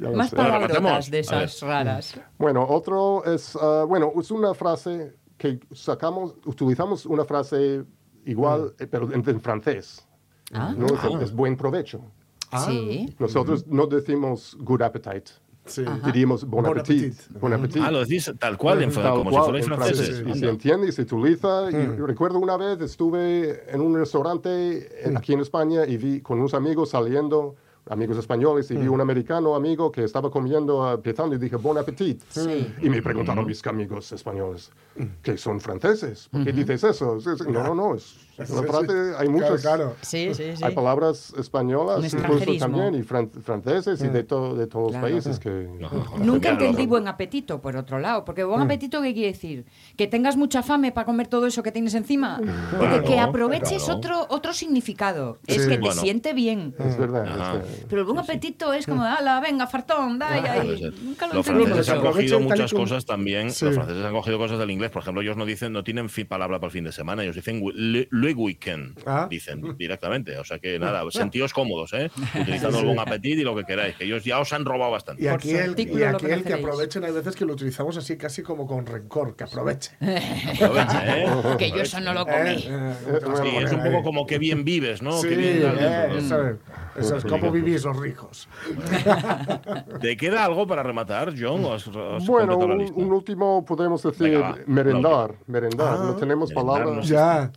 Ya 0.00 0.10
lo 0.10 0.12
Más 0.16 0.30
palabrotas 0.30 1.10
de 1.10 1.18
esas 1.20 1.60
raras. 1.62 2.18
Bueno, 2.38 2.53
otro 2.62 3.24
es, 3.24 3.56
ah, 3.56 3.84
bueno, 3.88 4.12
es 4.20 4.30
una 4.30 4.54
frase 4.54 5.14
que 5.36 5.58
sacamos, 5.72 6.34
utilizamos 6.46 7.06
una 7.06 7.24
frase 7.24 7.84
igual, 8.24 8.74
eh, 8.78 8.86
pero 8.86 9.12
en, 9.12 9.28
en 9.28 9.40
francés. 9.40 10.06
Ah. 10.52 10.74
¿no? 10.76 10.86
Es, 10.86 11.22
es 11.22 11.34
buen 11.34 11.56
provecho. 11.56 12.00
Sí. 12.66 13.12
Nosotros 13.18 13.66
no 13.66 13.86
decimos 13.86 14.56
good 14.60 14.82
appetite, 14.82 15.32
Sí. 15.66 15.82
diríamos 16.04 16.44
bon, 16.44 16.62
Bon 16.62 16.78
appetit. 16.78 17.14
Bon 17.40 17.52
appetit. 17.52 17.82
Ah, 17.84 17.90
lo 17.90 18.00
decís 18.00 18.30
tal 18.38 18.56
cual, 18.58 18.82
en, 18.82 18.92
Tal 18.92 19.10
como 19.18 19.30
cual, 19.30 19.42
si 19.42 19.48
fuerais 19.48 19.66
franceses. 19.66 20.08
francés. 20.20 20.36
Y 20.36 20.38
se 20.38 20.48
entiende 20.50 20.88
y 20.88 20.92
se 20.92 21.02
utiliza. 21.02 21.70
Y 21.70 21.74
recuerdo 21.96 22.38
una 22.38 22.56
vez 22.58 22.80
estuve 22.82 23.64
en 23.74 23.80
un 23.80 23.96
restaurante 23.96 25.08
en- 25.08 25.16
aquí 25.16 25.32
en 25.32 25.40
España 25.40 25.86
y 25.86 25.96
vi 25.96 26.20
con 26.20 26.38
unos 26.38 26.52
amigos 26.54 26.90
saliendo, 26.90 27.56
amigos 27.90 28.18
españoles, 28.18 28.70
y 28.70 28.76
vi 28.76 28.88
un 28.88 29.00
americano 29.00 29.54
amigo 29.54 29.92
que 29.92 30.04
estaba 30.04 30.30
comiendo, 30.30 30.84
ah, 30.84 30.94
empezando, 30.94 31.36
y 31.36 31.38
dije, 31.38 31.56
bon 31.56 31.76
appetit. 31.78 32.22
Sí. 32.28 32.74
Y 32.80 32.88
me 32.88 33.02
preguntaron 33.02 33.46
mis 33.46 33.66
amigos 33.66 34.10
españoles, 34.12 34.70
que 35.22 35.36
son 35.36 35.60
franceses, 35.60 36.28
¿por 36.30 36.44
qué 36.44 36.52
dices 36.52 36.84
eso? 36.84 37.18
No, 37.48 37.62
no, 37.62 37.74
no, 37.74 37.94
es 37.94 38.16
frase, 38.36 38.92
hay 39.18 39.28
muchas. 39.28 39.60
claro. 39.62 39.94
Sí, 40.02 40.34
sí, 40.34 40.56
sí. 40.56 40.64
Hay 40.64 40.74
palabras 40.74 41.32
españolas, 41.38 42.12
incluso 42.12 42.56
también, 42.58 42.94
y 42.94 43.02
fran- 43.02 43.30
franceses, 43.42 44.00
y 44.02 44.08
de, 44.08 44.24
to- 44.24 44.54
de 44.54 44.66
todos 44.66 44.90
Claro. 44.92 45.08
los 45.08 45.12
países 45.24 45.38
que... 45.38 45.68
Nunca 46.18 46.50
Claro. 46.50 46.64
entendí 46.64 46.86
buen 46.86 47.08
apetito, 47.08 47.60
por 47.60 47.76
otro 47.76 47.98
lado. 47.98 48.24
Porque 48.24 48.44
buen 48.44 48.60
apetito, 48.60 49.00
¿qué 49.02 49.12
quiere 49.14 49.32
decir? 49.32 49.64
¿Que 49.96 50.06
tengas 50.06 50.36
mucha 50.36 50.62
fame 50.62 50.92
para 50.92 51.04
comer 51.04 51.26
todo 51.28 51.46
eso 51.46 51.62
que 51.62 51.72
tienes 51.72 51.94
encima? 51.94 52.40
Porque 52.78 53.02
que 53.02 53.18
aproveches 53.20 53.84
claro. 53.84 53.98
otro, 53.98 54.26
otro 54.28 54.52
significado. 54.52 55.38
Es 55.46 55.66
que 55.66 55.74
te 55.76 55.80
Bueno. 55.80 56.00
siente 56.00 56.32
bien. 56.34 56.74
Es 56.78 56.96
verdad. 56.96 57.26
Ajá. 57.28 57.60
es 57.62 57.78
que- 57.80 57.86
Pero 57.86 58.00
el 58.02 58.06
buen 58.06 58.18
apetito 58.18 58.72
es 58.72 58.86
como, 58.86 59.02
ala, 59.04 59.40
venga, 59.40 59.66
fartón, 59.66 60.18
dai, 60.18 60.40
Puede 60.40 60.52
ahí. 60.52 60.78
ser. 60.78 60.92
Nunca 61.02 61.26
lo 61.28 61.34
Los 61.34 61.46
entendí 61.46 61.66
franceses 61.66 61.94
han 61.94 62.00
cogido 62.00 62.40
y 62.40 62.42
muchas 62.42 62.72
cosas 62.72 63.04
también. 63.06 63.50
Sí. 63.50 63.64
Los 63.64 63.74
franceses 63.74 64.04
han 64.04 64.12
cogido 64.12 64.38
cosas 64.38 64.58
del 64.58 64.70
inglés. 64.70 64.90
Por 64.90 65.02
ejemplo, 65.02 65.22
ellos 65.22 65.36
no 65.36 65.44
dicen, 65.46 65.72
no 65.72 65.84
tienen 65.84 66.08
fi- 66.08 66.24
palabra 66.24 66.58
para 66.58 66.66
el 66.68 66.72
fin 66.72 66.84
de 66.84 66.92
semana. 66.92 67.22
Ellos 67.22 67.36
dicen 67.36 67.60
weekend. 68.32 68.98
Ah. 69.04 69.26
Dicen 69.28 69.76
directamente. 69.76 70.38
O 70.38 70.44
sea 70.44 70.58
que 70.58 70.78
nada, 70.78 71.02
sentidos 71.10 71.52
cómodos, 71.52 71.92
¿eh? 71.92 72.10
Utilizando 72.40 72.78
el 72.78 72.86
buen 72.86 72.98
apetito 72.98 73.40
y 73.40 73.44
lo 73.44 73.54
que 73.54 73.64
queráis. 73.64 73.96
Que 73.96 74.04
ellos 74.04 74.24
ya 74.24 74.38
os 74.38 74.52
han 74.52 74.64
robado 74.64 74.92
bastante. 74.92 75.22
Y 75.22 75.26
aquí, 75.26 75.50
el, 75.50 75.74
y 75.78 76.02
aquí 76.02 76.26
el 76.26 76.42
que 76.44 76.54
aprovechen, 76.54 77.04
hay 77.04 77.12
veces 77.12 77.36
que 77.36 77.44
lo 77.44 77.52
utilizamos 77.52 77.96
así 77.96 78.16
casi 78.16 78.42
como 78.42 78.66
con 78.66 78.86
rencor, 78.86 79.36
que 79.36 79.44
aproveche. 79.44 79.90
Aprovecha, 80.00 81.18
¿eh? 81.18 81.26
Que 81.58 81.70
yo 81.70 81.82
eso 81.82 82.00
no 82.00 82.14
lo 82.14 82.22
Eh, 82.22 82.24
comí. 82.24 82.64
eh, 82.66 82.94
a 83.32 83.42
Sí, 83.42 83.56
es 83.64 83.72
un 83.72 83.82
poco 83.82 84.02
como 84.02 84.26
que 84.26 84.38
bien 84.38 84.64
vives, 84.64 85.02
¿no? 85.02 85.12
Sí, 85.12 85.28
bien 85.28 85.74
eh, 85.78 86.08
eso 86.18 86.48
es. 86.48 86.56
Eso 86.96 87.16
es 87.16 87.24
como 87.24 87.50
vivís 87.50 87.82
los 87.84 87.96
ricos. 87.96 88.48
¿Te 90.00 90.16
queda 90.16 90.44
algo 90.44 90.66
para 90.66 90.82
rematar, 90.82 91.34
John? 91.38 91.64
¿O 91.64 91.72
has, 91.74 91.86
has 91.88 92.26
Bueno, 92.26 92.56
un, 92.56 92.78
lista? 92.78 92.94
un 92.96 93.12
último 93.12 93.64
podemos 93.64 94.02
decir 94.02 94.30
Venga, 94.30 94.56
merendar, 94.66 95.34
merendar. 95.46 95.96
Ah, 96.00 96.04
no 96.06 96.14
tenemos 96.16 96.50
merendar, 96.50 96.76
palabras. 96.84 96.96
no. 96.96 97.02
Ya. 97.02 97.52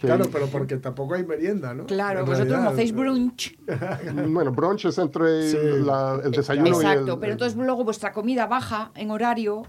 Que- 0.00 0.06
Claro, 0.06 0.26
pero 0.32 0.46
porque 0.46 0.76
tampoco 0.78 1.14
hay 1.14 1.24
merienda, 1.24 1.74
¿no? 1.74 1.86
Claro, 1.86 2.20
En 2.20 2.26
vosotros 2.26 2.48
no 2.48 2.54
realidad. 2.54 2.72
hacéis 2.72 2.92
brunch. 2.92 3.58
Bueno, 4.30 4.52
brunch 4.52 4.86
es 4.86 4.98
entre 4.98 5.48
Sí. 5.50 5.56
la- 5.84 6.20
el 6.24 6.30
desayuno 6.30 6.66
y 6.68 6.70
el... 6.70 6.76
Exacto, 6.76 7.20
pero 7.20 7.32
entonces 7.32 7.56
luego 7.58 7.84
vuestra 7.84 8.12
comida 8.12 8.46
baja 8.46 8.90
en 8.94 9.10
horario 9.10 9.62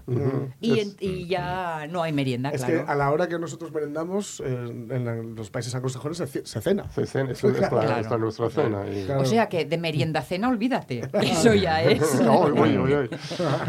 y, 0.60 0.80
en- 0.80 0.96
y 1.00 1.26
ya 1.26 1.86
no 1.90 2.02
hay 2.02 2.12
merienda, 2.12 2.50
Es 2.50 2.64
claro. 2.64 2.84
que 2.86 2.90
a 2.90 2.94
la 2.94 3.10
hora 3.10 3.28
que 3.28 3.38
nosotros 3.38 3.72
merendamos, 3.72 4.40
eh, 4.44 4.46
en 4.90 5.04
la- 5.04 5.16
los 5.16 5.50
países 5.50 5.74
anglosajones 5.74 6.18
se, 6.18 6.26
se 6.46 6.60
cena. 6.60 6.90
se 6.90 7.06
cena, 7.06 7.32
es, 7.32 7.42
es 7.44 7.60
la, 7.60 7.68
Claro. 7.68 8.00
es 8.00 8.10
la 8.10 8.18
nuestra 8.18 8.50
cena. 8.50 8.84
y- 8.88 9.04
Claro. 9.04 9.20
O 9.20 9.24
sea 9.24 9.48
que 9.48 9.64
de 9.64 9.78
merienda 9.78 10.22
cena, 10.22 10.48
olvídate. 10.48 11.08
Eso 11.22 11.54
ya 11.54 11.82
es. 11.82 12.00
Uy, 12.20 12.78
uy, 12.78 12.94
uy. 12.94 13.10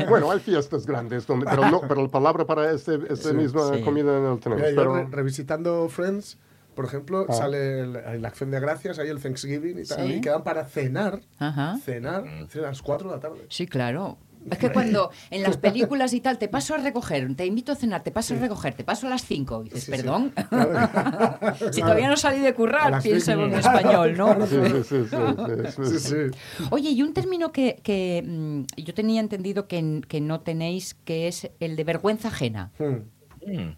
Bueno, 0.08 0.32
hay 0.32 0.40
fiestas 0.40 0.86
grandes, 0.86 1.26
donde, 1.28 1.46
pero, 1.50 1.70
no, 1.70 1.82
pero 1.82 2.02
la 2.04 2.08
palabra 2.10 2.46
para 2.46 2.72
este, 2.72 3.00
esta 3.10 3.34
misma 3.34 3.74
sí. 3.76 3.82
comida 3.82 4.20
no 4.20 4.38
tenemos. 4.38 4.62
Mira, 4.62 4.70
yo 4.70 4.76
pero, 4.76 4.96
re- 4.96 5.08
revisitando 5.10 5.88
Friends, 5.90 6.38
por 6.76 6.86
ejemplo, 6.86 7.26
Ah. 7.30 7.34
sale 7.34 7.80
el- 7.82 7.96
en 7.96 8.22
la 8.22 8.28
acción 8.28 8.52
de 8.52 8.60
gracias, 8.60 9.00
ahí 9.00 9.10
el 9.10 9.22
Thanksgiving 9.22 9.80
y 9.80 9.84
tal, 9.86 10.08
Sí. 10.08 10.14
y 10.16 10.22
quedan 10.22 10.44
para 10.44 10.66
cenar, 10.66 11.22
Ajá. 11.40 11.78
cenar, 11.84 12.24
cenar 12.50 12.68
a 12.68 12.70
las 12.70 12.82
4 12.82 13.10
de 13.10 13.16
la 13.16 13.22
tarde. 13.22 13.46
Sí, 13.50 13.66
claro. 13.68 14.18
Es 14.52 14.58
que 14.58 14.74
cuando 14.74 15.10
en 15.32 15.42
las 15.42 15.56
películas 15.56 16.12
y 16.14 16.20
tal 16.20 16.38
te 16.38 16.50
paso 16.50 16.76
a 16.76 16.78
recoger, 16.78 17.34
te 17.34 17.46
invito 17.46 17.72
a 17.72 17.76
cenar, 17.76 18.04
te 18.04 18.12
paso 18.12 18.34
a 18.34 18.38
recoger, 18.40 18.74
te 18.74 18.84
paso 18.84 19.08
a 19.08 19.12
las 19.12 19.24
5, 19.24 19.64
dices, 19.64 19.86
Sí, 19.86 19.88
sí. 19.92 19.92
perdón. 19.98 20.34
si 21.72 21.80
todavía 21.80 22.10
no 22.10 22.18
salí 22.18 22.42
de 22.42 22.54
currar, 22.54 23.02
cinco. 23.02 23.32
en 23.42 23.54
español, 23.54 24.18
¿no? 24.18 24.36
Oye, 26.72 26.90
y 26.90 27.02
un 27.04 27.14
término 27.14 27.52
que, 27.54 27.80
que, 27.84 28.22
mm, 28.26 28.64
yo 28.82 28.94
tenía 28.94 29.22
entendido 29.22 29.68
que, 29.70 30.02
que 30.08 30.20
no 30.22 30.42
tenéis, 30.42 30.94
que 31.06 31.28
es 31.30 31.50
el 31.62 31.76
de 31.76 31.84
vergüenza 31.86 32.28
ajena. 32.30 32.72
Hmm. 32.80 33.50
Mm. 33.50 33.76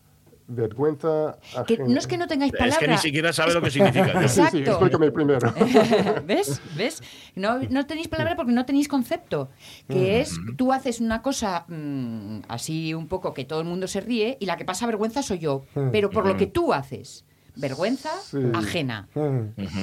Vergüenza 0.48 1.38
Que 1.66 1.78
no 1.78 1.98
es 1.98 2.06
que 2.06 2.18
no 2.18 2.28
tengáis 2.28 2.52
palabra. 2.52 2.74
Es 2.74 2.78
que 2.78 2.88
ni 2.88 2.98
siquiera 2.98 3.34
sabe 3.34 3.54
lo 3.54 3.62
que 3.62 3.72
significa. 3.72 4.12
John. 4.14 4.30
Sí, 4.30 4.36
sí, 4.36 4.42
Exacto. 4.42 4.72
explícame 4.72 5.12
primero. 5.12 5.54
¿Ves? 6.26 6.62
¿Ves? 6.76 7.02
No, 7.36 7.60
no 7.70 7.86
tenéis 7.86 8.08
palabra 8.08 8.36
porque 8.36 8.52
no 8.52 8.66
tenéis 8.66 8.88
concepto. 8.88 9.50
Que 9.88 10.22
es, 10.22 10.36
tú 10.56 10.72
haces 10.72 11.02
una 11.02 11.22
cosa 11.22 11.66
mm, 11.68 12.42
así 12.48 12.94
un 12.94 13.08
poco 13.08 13.34
que 13.34 13.46
todo 13.46 13.60
el 13.62 13.66
mundo 13.66 13.88
se 13.88 14.02
ríe 14.02 14.38
y 14.40 14.46
la 14.46 14.58
que 14.58 14.66
pasa 14.66 14.86
vergüenza 14.86 15.24
soy 15.24 15.40
yo. 15.40 15.66
Pero 15.92 16.10
por 16.10 16.28
lo 16.28 16.38
que 16.38 16.48
tú 16.48 16.74
haces. 16.74 17.26
Vergüenza 17.58 18.10
Sí. 18.22 18.38
ajena. 18.54 19.08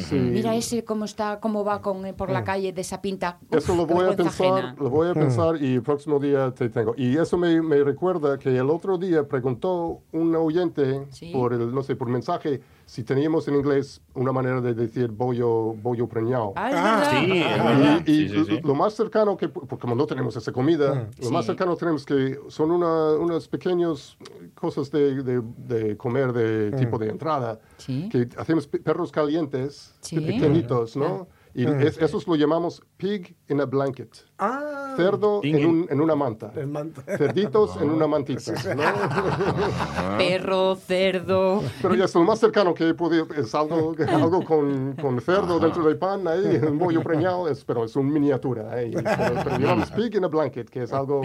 Sí. 0.09 0.17
Mira 0.17 0.55
ese 0.55 0.85
cómo 0.85 1.05
está, 1.05 1.41
cómo 1.41 1.65
va 1.65 1.81
con, 1.81 2.03
por 2.17 2.31
la 2.31 2.45
calle 2.45 2.73
de 2.73 2.81
esa 2.81 3.01
pinta. 3.01 3.39
Uf, 3.51 3.59
Eso 3.59 3.75
lo 3.77 3.87
voy 3.87 4.07
a 4.07 4.17
pensar, 4.17 4.47
ajena. 4.53 4.77
lo 4.79 4.91
voy 4.91 5.09
a 5.11 5.15
pensar 5.15 5.57
y 5.63 5.75
el 5.75 5.83
próximo 5.83 6.19
día 6.19 6.53
te 6.53 6.69
tengo. 6.69 6.95
Y 6.97 7.17
eso 7.17 7.37
me, 7.39 7.61
me 7.63 7.83
recuerda 7.83 8.39
que 8.39 8.57
el 8.57 8.69
otro 8.71 8.99
día 8.99 9.27
preguntó 9.27 10.01
un 10.13 10.35
oyente 10.37 11.07
Sí. 11.11 11.31
por 11.33 11.53
el, 11.53 11.75
no 11.75 11.83
sé, 11.83 11.97
por 11.97 12.09
mensaje 12.09 12.61
si 12.87 13.05
teníamos 13.05 13.47
en 13.49 13.55
inglés 13.57 14.01
una 14.15 14.33
manera 14.33 14.61
de 14.61 14.75
decir 14.75 15.09
bollo, 15.11 15.73
bollo 15.75 16.07
preñado. 16.09 16.53
Ah, 16.57 16.71
Ah. 16.75 17.21
Sí, 17.25 17.43
Ah. 17.45 18.03
Y, 18.07 18.11
y 18.13 18.29
Sí, 18.29 18.45
sí, 18.47 18.61
lo 18.63 18.75
más 18.75 18.95
cercano 18.95 19.37
que, 19.37 19.49
porque 19.49 19.77
como 19.81 19.95
no 19.95 20.07
tenemos 20.07 20.37
esa 20.37 20.53
comida, 20.53 21.09
lo 21.23 21.31
más 21.31 21.47
cercano 21.47 21.77
tenemos 21.77 22.05
que 22.05 22.39
son 22.49 22.71
una, 22.71 23.13
unas 23.13 23.49
pequeñas 23.49 24.17
cosas 24.55 24.91
de, 24.91 25.23
de- 25.23 25.43
de 25.57 25.97
comer 25.97 26.33
de 26.33 26.71
tipo 26.73 26.99
de 26.99 27.09
entrada, 27.09 27.61
Sí. 27.79 28.09
que 28.11 28.29
hacemos 28.37 28.67
pe- 28.67 28.79
perros 28.81 29.11
calientes, 29.13 29.95
Sí. 30.01 30.21
pequeñitos, 30.21 30.97
¿no? 30.97 31.29
Y 31.55 31.67
es- 31.67 31.99
esos 31.99 32.27
lo 32.27 32.35
llamamos 32.35 32.83
pig 33.03 33.35
in 33.49 33.61
a 33.61 33.65
blanket. 33.67 34.11
Ah, 34.39 34.95
Cerdo 34.97 35.41
en, 35.43 35.59
in- 35.59 35.67
un- 35.67 35.87
en 35.91 36.01
una 36.01 36.15
manta. 36.15 36.53
el 36.57 36.67
manta. 36.69 37.03
Cerditos 37.19 37.77
en 37.81 37.91
una 37.91 38.07
mantita. 38.07 38.53
¿no? 38.75 40.19
Perro, 40.19 40.77
cerdo. 40.77 41.63
Pero 41.81 41.95
ya 41.95 42.05
es 42.05 42.15
lo 42.15 42.23
más 42.23 42.39
cercano 42.39 42.73
que 42.75 42.89
he 42.91 42.95
podido. 42.95 43.27
Es 43.37 43.55
algo, 43.55 43.95
algo 44.09 44.45
con, 44.45 44.95
con 45.01 45.21
cerdo 45.21 45.59
dentro 45.59 45.85
del 45.85 45.97
pan, 45.97 46.27
ahí, 46.29 46.61
un 46.67 46.79
bollo 46.79 47.03
preñado, 47.03 47.49
es, 47.49 47.65
pero 47.65 47.85
es 47.85 47.97
una 47.97 48.11
miniatura. 48.13 48.71
ahí. 48.73 48.93
Pero, 49.03 49.35
pero 49.45 49.59
llamamos 49.59 49.91
pig 49.91 50.15
in 50.17 50.25
a 50.25 50.29
blanket, 50.29 50.69
que 50.71 50.83
es 50.85 50.93
algo 50.93 51.23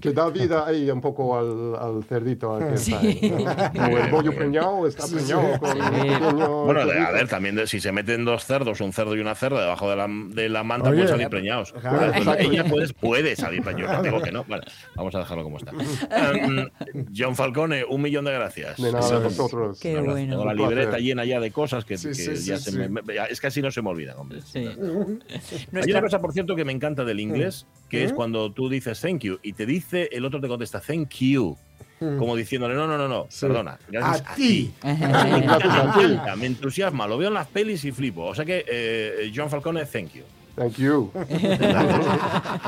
que 0.00 0.12
da 0.12 0.28
vida 0.30 0.66
ahí 0.66 0.90
un 0.90 1.00
poco 1.00 1.36
al, 1.38 1.74
al 1.76 2.04
cerdito. 2.04 2.54
al 2.54 2.68
que 2.68 2.74
está 2.74 2.98
ahí, 2.98 3.20
¿no? 3.74 3.84
O 3.84 3.98
el 3.98 4.10
bollo 4.10 4.34
preñado 4.34 4.86
está 4.86 5.06
preñado 5.06 5.58
con 5.58 5.70
un 5.80 5.90
pequeño 5.90 6.64
Bueno, 6.64 6.80
de- 6.86 6.92
a 6.92 6.94
cerdito. 6.94 7.12
ver, 7.12 7.28
también 7.28 7.54
de- 7.56 7.66
si 7.66 7.80
se 7.80 7.92
meten 7.92 8.24
dos 8.24 8.44
cerdos, 8.44 8.80
un 8.80 8.92
cerdo 8.92 9.14
y 9.16 9.20
una 9.20 9.34
cerda 9.34 9.60
debajo 9.60 9.90
de 9.90 9.96
la, 9.96 10.06
de 10.08 10.48
la 10.48 10.62
manta, 10.64 10.77
Oye, 10.82 10.90
pueden 10.92 11.08
salir 11.08 11.28
preñados. 11.28 11.72
claro, 11.72 11.96
Bueno, 11.98 12.12
exacto. 12.16 12.50
ella 12.50 12.64
puede, 12.64 12.88
puede 12.94 13.36
salir 13.36 13.62
preñada, 13.62 14.02
digo 14.02 14.20
que 14.22 14.32
no. 14.32 14.44
Vale, 14.44 14.64
vamos 14.94 15.14
a 15.14 15.18
dejarlo 15.20 15.44
como 15.44 15.58
está. 15.58 15.72
Em, 16.10 16.68
John 17.16 17.34
Falcone, 17.36 17.84
un 17.84 18.00
millón 18.02 18.24
de 18.24 18.32
gracias. 18.32 18.80
De 18.80 18.92
nada, 18.92 19.16
a 19.16 19.18
vosotros. 19.18 19.78
Qué 19.80 19.94
bueno. 19.98 20.14
Tengo 20.14 20.44
la 20.44 20.54
libreta 20.54 20.98
llena 20.98 21.24
ya 21.24 21.40
de 21.40 21.50
cosas 21.50 21.84
que, 21.84 21.96
Sí, 21.98 22.08
que 22.08 22.14
sí, 22.14 22.48
ya 22.48 22.56
sí, 22.58 22.64
se 22.64 22.70
sí. 22.72 22.78
me- 22.88 23.00
es 23.30 23.44
así 23.44 23.62
no 23.62 23.70
se 23.70 23.82
me 23.82 23.88
olvidan, 23.90 24.16
hombre. 24.18 24.40
Sí. 24.42 24.58
Hay 24.66 25.90
una 25.90 26.00
cosa, 26.02 26.20
por 26.20 26.32
cierto, 26.32 26.54
que 26.56 26.64
me 26.64 26.72
encanta 26.72 27.04
del 27.04 27.20
inglés, 27.20 27.66
que 27.88 28.04
es 28.04 28.12
cuando 28.12 28.52
tú 28.52 28.68
dices 28.68 29.00
thank 29.00 29.20
you 29.20 29.38
y 29.42 29.52
te 29.54 29.66
dice, 29.66 30.08
el 30.12 30.24
otro 30.24 30.40
te 30.40 30.48
contesta 30.48 30.80
thank 30.80 31.08
you. 31.20 31.56
Como 31.98 32.36
diciéndole, 32.36 32.76
no, 32.76 32.86
no, 32.86 32.96
no, 32.96 33.08
no, 33.08 33.26
perdona. 33.40 33.76
Gracias 33.88 34.24
A 34.28 34.32
a, 34.32 34.36
ti. 34.36 34.72
encanta, 34.84 36.36
me 36.36 36.46
entusiasma, 36.46 37.08
lo 37.08 37.18
veo 37.18 37.26
en 37.28 37.34
las 37.34 37.48
pelis 37.48 37.84
y 37.84 37.90
flipo. 37.92 38.24
O 38.24 38.34
sea 38.36 38.44
que, 38.44 38.64
eh, 38.68 39.32
John 39.34 39.50
Falcone, 39.50 39.84
thank 39.84 40.12
you. 40.12 40.22
Thank 40.58 40.76
you. 40.78 41.10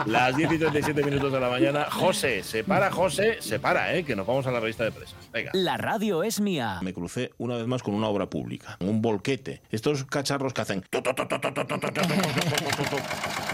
Las 0.07 0.37
10 0.37 0.53
y 0.53 0.59
37 0.59 1.03
minutos 1.05 1.33
de 1.33 1.40
la 1.40 1.48
mañana. 1.50 1.87
José, 1.90 2.42
se 2.44 2.62
para, 2.62 2.90
José, 2.90 3.38
se 3.40 3.59
para, 3.59 3.94
¿eh? 3.94 4.05
que 4.05 4.14
nos 4.14 4.26
vamos 4.26 4.46
a 4.46 4.53
la 4.53 4.61
revista 4.61 4.85
de 4.85 4.92
prensa. 4.92 5.16
Venga. 5.33 5.50
La 5.55 5.76
radio 5.76 6.22
es 6.22 6.40
mía. 6.40 6.79
Me 6.83 6.92
crucé 6.94 7.33
una 7.38 7.57
vez 7.57 7.66
más 7.66 7.83
con 7.83 7.94
una 7.94 8.07
obra 8.07 8.26
pública, 8.31 8.76
un 8.81 9.03
volquete. 9.03 9.61
Estos 9.70 10.05
cacharros 10.05 10.53
que 10.53 10.61
hacen. 10.61 10.85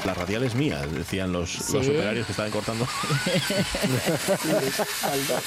La 0.04 0.14
radial 0.14 0.42
es 0.44 0.54
mía, 0.54 0.80
decían 0.86 1.32
los, 1.32 1.70
los 1.72 1.84
Sí. 1.86 1.90
operarios 1.92 2.26
que 2.26 2.32
estaban 2.32 2.52
cortando. 2.52 2.86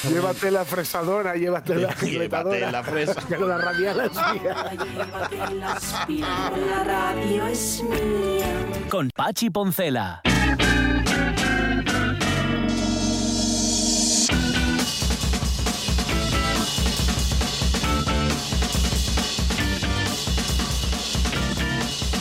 Llévate 0.09 0.51
la 0.51 0.65
fresadora, 0.65 1.35
llévate 1.35 1.75
la 1.75 1.93
Llévate 1.95 2.71
la 2.71 2.83
fresa. 2.83 3.21
Que 3.27 3.37
la 3.37 3.57
radial 3.57 3.99
es 4.01 4.11
mía. 4.41 4.55
Llévate 6.07 6.17
la 6.69 6.83
radio 6.83 7.47
es 7.47 7.83
mía. 7.83 8.78
Con 8.87 9.09
Pachi 9.15 9.49
Poncela. 9.49 10.21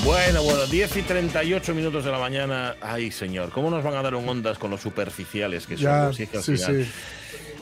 Bueno, 0.04 0.42
bueno, 0.42 0.66
10 0.66 0.96
y 0.96 1.02
38 1.02 1.74
minutos 1.74 2.04
de 2.04 2.10
la 2.10 2.18
mañana. 2.18 2.76
Ay, 2.80 3.10
señor, 3.10 3.50
¿cómo 3.50 3.68
nos 3.68 3.84
van 3.84 3.94
a 3.94 4.02
dar 4.02 4.14
un 4.14 4.26
ondas 4.28 4.56
con 4.58 4.70
los 4.70 4.80
superficiales 4.80 5.66
que 5.66 5.76
Ya, 5.76 6.00
somos? 6.00 6.16
Si 6.16 6.22
es 6.22 6.28
que 6.30 6.36
al 6.38 6.42
sí, 6.42 6.56
final- 6.56 6.84
sí. 6.84 6.90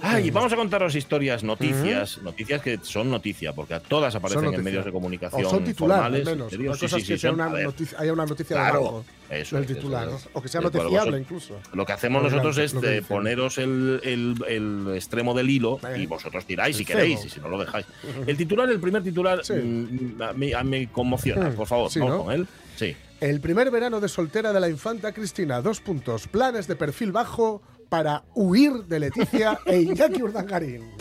Ay, 0.03 0.31
vamos 0.31 0.53
a 0.53 0.57
contaros 0.57 0.95
historias, 0.95 1.43
noticias, 1.43 2.19
noticias 2.23 2.63
que 2.63 2.79
son 2.83 3.11
noticia, 3.11 3.53
porque 3.53 3.81
todas 3.89 4.15
aparecen 4.15 4.53
en 4.55 4.63
medios 4.63 4.85
de 4.85 4.93
comunicación 4.93 5.45
O 5.45 5.51
son 5.51 5.65
titular, 5.65 5.99
al 5.99 6.05
formales. 6.23 6.27
menos. 6.27 6.53
Sí, 6.53 6.65
cosa 6.81 7.01
sí, 7.01 7.07
que 7.07 7.19
sea 7.19 7.33
una 7.33 7.47
a 7.47 7.49
noticia, 7.63 7.99
haya 8.01 8.13
una 8.13 8.27
noticia 8.27 8.57
Claro, 8.57 9.05
eso 9.31 9.57
del 9.57 9.65
eso 9.65 9.75
titular. 9.75 10.07
¿no? 10.09 10.19
O 10.35 10.43
que 10.43 10.49
sea 10.49 10.61
De 10.61 10.65
noticiable 10.67 10.99
vosotros- 10.99 11.21
incluso. 11.21 11.55
Lo 11.73 11.87
que 11.87 11.93
hacemos 11.93 12.23
Lo 12.23 12.31
nosotros 12.31 12.59
es 12.59 12.81
de 12.81 13.03
poneros 13.03 13.59
el, 13.59 14.01
el- 14.05 14.37
el 14.49 14.95
extremo 14.95 15.35
del 15.35 15.51
hilo 15.51 15.81
Eh. 15.89 16.01
y 16.03 16.07
vosotros 16.07 16.45
tiráis 16.47 16.77
si 16.77 16.85
queréis, 16.85 17.19
cebo. 17.21 17.27
y 17.27 17.31
si 17.31 17.41
no 17.41 17.49
lo 17.49 17.59
dejáis. 17.59 17.87
El 18.27 18.37
titular, 18.37 18.69
el 18.71 18.79
primer 18.81 19.03
titular, 19.03 19.45
Sí. 19.45 19.55
mm, 19.55 20.23
a 20.23 20.33
mí, 20.35 20.53
a 20.53 20.63
conmociona, 20.93 21.51
Mm, 21.51 21.55
por 21.55 21.67
favor, 21.67 21.91
sí, 21.91 21.99
vamos 21.99 22.17
¿no? 22.19 22.25
con 22.25 22.35
él. 22.35 22.47
Sí. 22.77 22.95
El 23.19 23.41
primer 23.41 23.71
verano 23.71 23.99
de 24.01 24.09
soltera 24.09 24.53
de 24.53 24.61
la 24.61 24.69
infanta 24.69 25.13
Cristina. 25.13 25.63
Dos 25.63 25.81
puntos. 25.81 26.29
Planes 26.29 26.67
de 26.69 26.77
perfil 26.77 27.13
bajo 27.13 27.63
para 27.89 28.23
huir 28.35 28.85
de 28.85 29.01
Leticia 29.01 29.59
e 29.67 29.81
Iñaki 29.81 30.23
Urdangarín. 30.23 30.93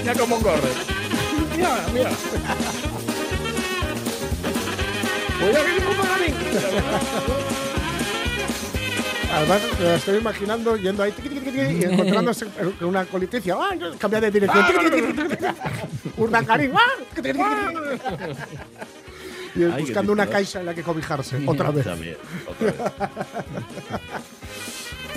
Mira 0.00 0.14
cómo 0.14 0.38
corre. 0.40 0.70
Mira, 1.56 1.86
mira. 1.92 2.10
Voy 5.40 5.56
a 5.56 5.62
venir. 5.62 5.80
Además, 9.32 9.60
me 9.78 9.84
lo 9.84 9.94
estoy 9.94 10.18
imaginando 10.18 10.76
yendo 10.76 11.02
ahí 11.02 11.12
tiqui, 11.12 11.28
tiqui, 11.28 11.50
tiqui, 11.50 11.60
y 11.60 11.84
encontrándose 11.84 12.46
con 12.46 12.88
una 12.88 13.04
coliticia. 13.04 13.54
¡Ah! 13.58 13.70
Cambia 13.98 14.20
de 14.20 14.30
dirección. 14.30 14.66
Tiqui. 14.66 15.14
Urdangarín. 16.16 16.72
¡Ah! 16.74 16.96
Y 19.56 19.64
Ay, 19.64 19.82
buscando 19.82 20.12
una 20.12 20.26
caixa 20.26 20.60
en 20.60 20.66
la 20.66 20.74
que 20.74 20.82
cobijarse. 20.82 21.42
Otra 21.46 21.70
vez. 21.70 21.84
También, 21.84 22.16
otra 22.46 22.66
vez. 22.66 22.74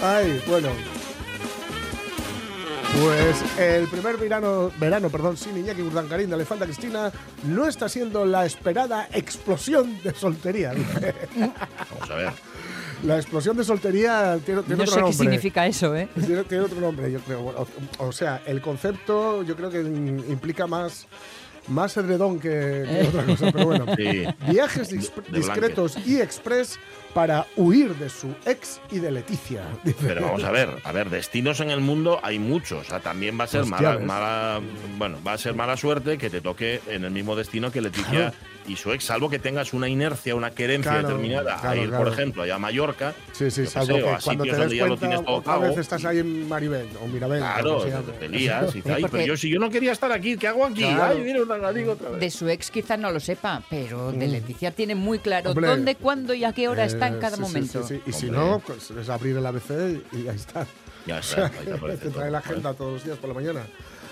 Ay, 0.02 0.42
bueno. 0.48 0.70
Pues 3.02 3.44
el 3.60 3.88
primer 3.88 4.18
verano, 4.18 4.72
verano 4.80 5.10
perdón, 5.10 5.36
sin 5.36 5.58
Iñaki 5.58 5.82
Urdangarín 5.82 6.30
de 6.30 6.36
la 6.38 6.44
Infanta 6.44 6.66
Cristina 6.66 7.12
no 7.44 7.68
está 7.68 7.90
siendo 7.90 8.24
la 8.24 8.46
esperada 8.46 9.08
explosión 9.12 10.00
de 10.04 10.14
soltería. 10.14 10.74
Vamos 10.74 12.12
a 12.12 12.16
ver. 12.16 12.34
La 13.04 13.16
explosión 13.18 13.58
de 13.58 13.64
soltería 13.64 14.38
tiene, 14.46 14.62
tiene 14.62 14.78
No 14.78 14.84
otro 14.84 14.94
sé 14.94 15.02
nombre. 15.02 15.18
qué 15.18 15.24
significa 15.24 15.66
eso, 15.66 15.96
¿eh? 15.96 16.08
Tiene, 16.26 16.44
tiene 16.44 16.64
otro 16.66 16.80
nombre, 16.80 17.12
yo 17.12 17.20
creo. 17.22 17.42
O, 17.42 17.68
o 17.98 18.12
sea, 18.12 18.44
el 18.46 18.62
concepto 18.62 19.42
yo 19.42 19.56
creo 19.56 19.72
que 19.72 19.82
implica 19.82 20.68
más, 20.68 21.08
más 21.68 21.96
edredón 21.98 22.40
que, 22.40 22.50
que 22.50 23.08
otra 23.08 23.26
cosa, 23.26 23.52
pero 23.52 23.66
bueno. 23.66 23.86
Sí. 23.96 24.26
Viajes 24.50 24.92
dis- 24.92 25.12
discretos 25.32 25.98
y 26.06 26.20
express 26.20 26.78
para 27.14 27.46
huir 27.56 27.96
de 27.96 28.10
su 28.10 28.34
ex 28.46 28.82
y 28.92 29.00
de 29.00 29.12
Leticia. 29.12 29.64
dice. 29.84 29.98
Pero 30.08 30.22
vamos 30.22 30.44
a 30.44 30.52
ver, 30.52 30.70
a 30.84 30.92
ver, 30.92 31.10
destinos 31.10 31.60
en 31.60 31.70
el 31.70 31.80
mundo 31.82 32.20
hay 32.24 32.40
muchos. 32.40 32.82
O 32.88 32.90
sea, 32.90 33.00
también 33.00 33.40
va 33.40 33.44
a 33.44 33.48
ser 33.48 33.62
Hostia, 33.62 33.76
mala, 33.78 33.96
¿ves? 33.98 34.06
mala, 34.06 34.62
bueno, 34.98 35.18
va 35.26 35.34
a 35.34 35.38
ser 35.38 35.54
mala 35.54 35.78
suerte 35.78 36.18
que 36.18 36.30
te 36.30 36.42
toque 36.42 36.82
en 36.88 37.04
el 37.06 37.12
mismo 37.12 37.36
destino 37.36 37.72
que 37.72 37.82
Leticia 37.82 38.34
y 38.66 38.78
su 38.78 38.94
ex, 38.94 39.04
salvo 39.04 39.30
que 39.30 39.40
tengas 39.40 39.74
una 39.74 39.90
inercia, 39.90 40.36
una 40.36 40.52
querencia 40.52 40.92
Claro, 40.94 41.08
determinada 41.10 41.58
claro, 41.60 41.70
a 41.70 41.76
ir, 41.84 41.90
claro. 41.90 42.04
por 42.06 42.14
ejemplo, 42.14 42.44
allá 42.44 42.56
a 42.56 42.60
Mallorca. 42.60 43.14
Sí, 43.34 43.52
sí, 43.52 43.66
salvo 43.66 43.96
que 43.98 44.10
a 44.10 44.20
cuando 44.24 44.46
te 44.46 44.50
des 44.52 44.60
donde 44.60 44.76
ya 44.78 44.84
lo 44.84 44.88
cuenta, 44.98 45.08
tienes 45.08 45.26
todo 45.26 45.36
otra 45.36 45.54
pago. 45.54 45.64
vez 45.68 45.78
estás 45.78 46.06
ahí 46.06 46.20
en 46.20 46.48
Maribel 46.48 46.88
o 47.04 47.08
Mirabel. 47.08 47.40
Claro, 47.40 47.84
te 48.20 48.30
lías 48.30 48.74
y 48.76 48.82
tal. 48.84 49.02
porque- 49.02 49.18
Pero 49.18 49.28
yo, 49.28 49.38
si 49.38 49.50
yo 49.50 49.60
no 49.60 49.70
quería 49.70 49.92
estar 49.92 50.12
aquí, 50.14 50.38
¿qué 50.38 50.48
hago 50.48 50.66
aquí? 50.66 50.82
Claro. 50.84 51.16
Ay, 51.18 51.22
mira, 51.24 51.42
una 51.44 51.58
galiga 51.58 51.92
otra 51.92 52.10
vez. 52.12 52.20
De 52.22 52.32
su 52.32 52.48
ex 52.48 52.72
quizás 52.72 52.98
no 52.98 53.12
lo 53.12 53.20
sepa, 53.20 53.62
pero 53.70 54.14
de 54.14 54.28
Leticia 54.28 54.72
tiene 54.72 54.96
muy 54.96 55.20
claro 55.20 55.50
Hombre. 55.52 55.68
dónde, 55.68 55.96
cuándo 55.96 56.34
y 56.34 56.46
a 56.46 56.54
qué 56.54 56.70
hora 56.70 56.86
está 56.86 57.03
en 57.08 57.16
Eh, 57.16 57.20
cada 57.20 57.38
sí, 57.38 57.44
sí, 57.44 57.48
momento. 57.48 57.84
sí, 57.88 57.96
sí. 57.96 58.02
Y 58.06 58.14
si 58.14 58.30
no, 58.30 58.62
pues 58.66 58.92
es 58.92 59.10
abrir 59.10 59.38
el 59.38 59.46
ABC 59.46 59.72
y, 60.14 60.28
ahí 60.28 60.36
está. 60.36 60.66
Ya 61.06 61.20
está, 61.20 61.46
ahí 61.48 61.66
te 61.66 61.74
aparece 61.74 62.04
Te 62.06 62.10
trae 62.10 62.24
todo. 62.24 62.30
la 62.32 62.38
agenda 62.40 62.74
todos 62.74 62.94
los 62.94 63.04
días 63.04 63.18
por 63.18 63.30
la 63.30 63.34
mañana. 63.36 63.62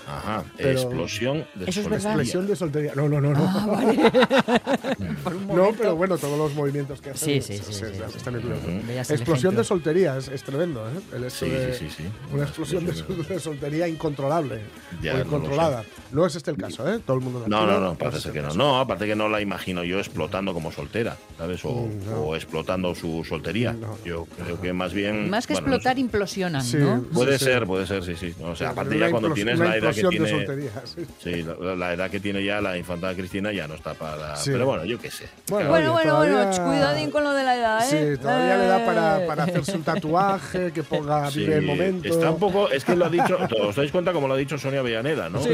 Ajá, 0.04 0.44
Pero- 0.56 0.70
explosión 0.80 1.46
de 1.54 1.70
Eso 1.70 1.80
es 1.80 1.88
verdad. 1.88 2.12
Expresión 2.12 2.46
de 2.48 2.56
soltería. 2.56 2.92
No, 2.96 3.08
no, 3.08 3.20
no, 3.20 3.30
no. 3.32 3.40
Por 5.22 5.34
un 5.36 5.46
No, 5.46 5.72
pero 5.78 5.94
bueno, 5.94 6.18
todos 6.18 6.36
los 6.36 6.54
movimientos 6.54 7.00
que 7.00 7.10
hacen. 7.10 7.40
Sí, 7.42 7.56
sí, 7.58 7.62
sí, 7.64 7.72
sí, 7.72 7.84
sí. 7.94 8.16
están 8.16 8.34
el 8.34 8.90
Explosión 8.98 9.54
de 9.54 9.62
soltería 9.64 10.16
es, 10.16 10.26
es 10.28 10.42
tremendo, 10.42 10.86
¿eh? 10.88 11.00
El 11.14 11.24
hecho 11.24 11.44
Sí, 11.46 11.50
de 11.50 11.72
sí, 11.74 11.88
sí, 11.88 12.02
sí. 12.02 12.08
Una 12.32 12.42
explosión 12.42 12.84
de, 12.84 12.94
sol- 12.94 13.26
de 13.28 13.38
soltería 13.38 13.86
incontrolable. 13.86 14.60
Ya, 15.00 15.14
o 15.14 15.20
incontrolada. 15.20 15.82
No, 15.82 16.01
es 16.26 16.36
este 16.36 16.50
el 16.50 16.56
caso, 16.56 16.86
¿eh? 16.92 17.00
Todo 17.06 17.16
el 17.16 17.22
mundo 17.22 17.44
No, 17.46 17.66
no, 17.66 17.80
no, 17.80 17.94
parece 17.94 18.18
este 18.18 18.32
que 18.32 18.40
no. 18.40 18.48
caso. 18.48 18.58
No, 18.58 18.78
aparte 18.78 19.06
que 19.06 19.16
no 19.16 19.28
la 19.28 19.40
imagino 19.40 19.82
yo 19.84 19.98
explotando 19.98 20.52
como 20.54 20.70
soltera, 20.70 21.16
¿sabes? 21.38 21.64
O, 21.64 21.72
Mm, 21.72 22.04
no. 22.10 22.20
o 22.20 22.36
explotando 22.36 22.94
su 22.94 23.24
soltería. 23.24 23.72
No. 23.72 23.96
Yo 24.04 24.26
creo 24.44 24.60
que 24.60 24.72
más 24.72 24.92
bien. 24.92 25.30
Más 25.30 25.46
que 25.46 25.54
bueno, 25.54 25.68
no 25.68 25.74
explotar, 25.76 25.98
implosionan, 25.98 26.62
Sí. 26.62 26.76
¿no? 26.76 27.02
Puede 27.12 27.38
sí. 27.38 27.44
ser, 27.46 27.66
puede 27.66 27.86
ser, 27.86 28.04
sí, 28.04 28.14
sí. 28.16 28.34
O 28.42 28.54
sea, 28.54 28.68
Sí, 28.68 28.72
aparte 28.72 28.98
ya 28.98 29.10
cuando 29.10 29.32
tienes 29.32 29.58
la 29.58 29.76
edad 29.76 29.94
que 29.94 30.02
tiene. 30.04 30.28
soltería, 30.28 30.70
sí. 30.84 31.06
Sí, 31.22 31.42
la, 31.60 31.74
la 31.76 31.92
edad 31.94 32.10
que 32.10 32.20
tiene 32.20 32.44
ya 32.44 32.60
la 32.60 32.76
infanta 32.76 33.14
Cristina 33.14 33.52
ya 33.52 33.66
no 33.66 33.74
está 33.74 33.94
para. 33.94 34.36
Sí. 34.36 34.50
Pero 34.52 34.66
bueno, 34.66 34.84
yo 34.84 34.98
qué 34.98 35.10
sé. 35.10 35.28
Bueno, 35.48 35.70
Bueno, 35.70 35.94
oye, 35.94 36.10
bueno, 36.10 36.16
bueno, 36.18 36.36
todavía- 36.50 36.64
cuidadín 36.64 37.10
con 37.10 37.24
lo 37.24 37.32
de 37.32 37.44
la 37.44 37.56
edad, 37.56 37.92
¿eh? 37.94 38.14
Sí, 38.16 38.20
todavía 38.20 38.56
le 38.58 38.66
da 38.66 38.84
para, 38.84 39.22
Eh. 39.22 39.26
para 39.26 39.44
hacerse 39.44 39.76
un 39.76 39.82
tatuaje, 39.82 40.72
que 40.72 40.82
ponga 40.82 41.30
Sí, 41.30 41.40
vive 41.40 41.56
el 41.56 41.62
momento. 41.62 42.08
Está 42.08 42.30
un 42.30 42.38
poco, 42.38 42.68
es 42.70 42.84
que 42.84 42.96
lo 42.96 43.06
ha 43.06 43.08
dicho, 43.10 43.38
os 43.62 43.76
dais 43.76 43.90
cuenta 43.90 44.12
como 44.12 44.28
lo 44.28 44.34
ha 44.34 44.36
dicho 44.36 44.58
Sonia 44.58 44.80
Avellaneda, 44.80 45.28
¿no? 45.28 45.42
Sí, 45.42 45.48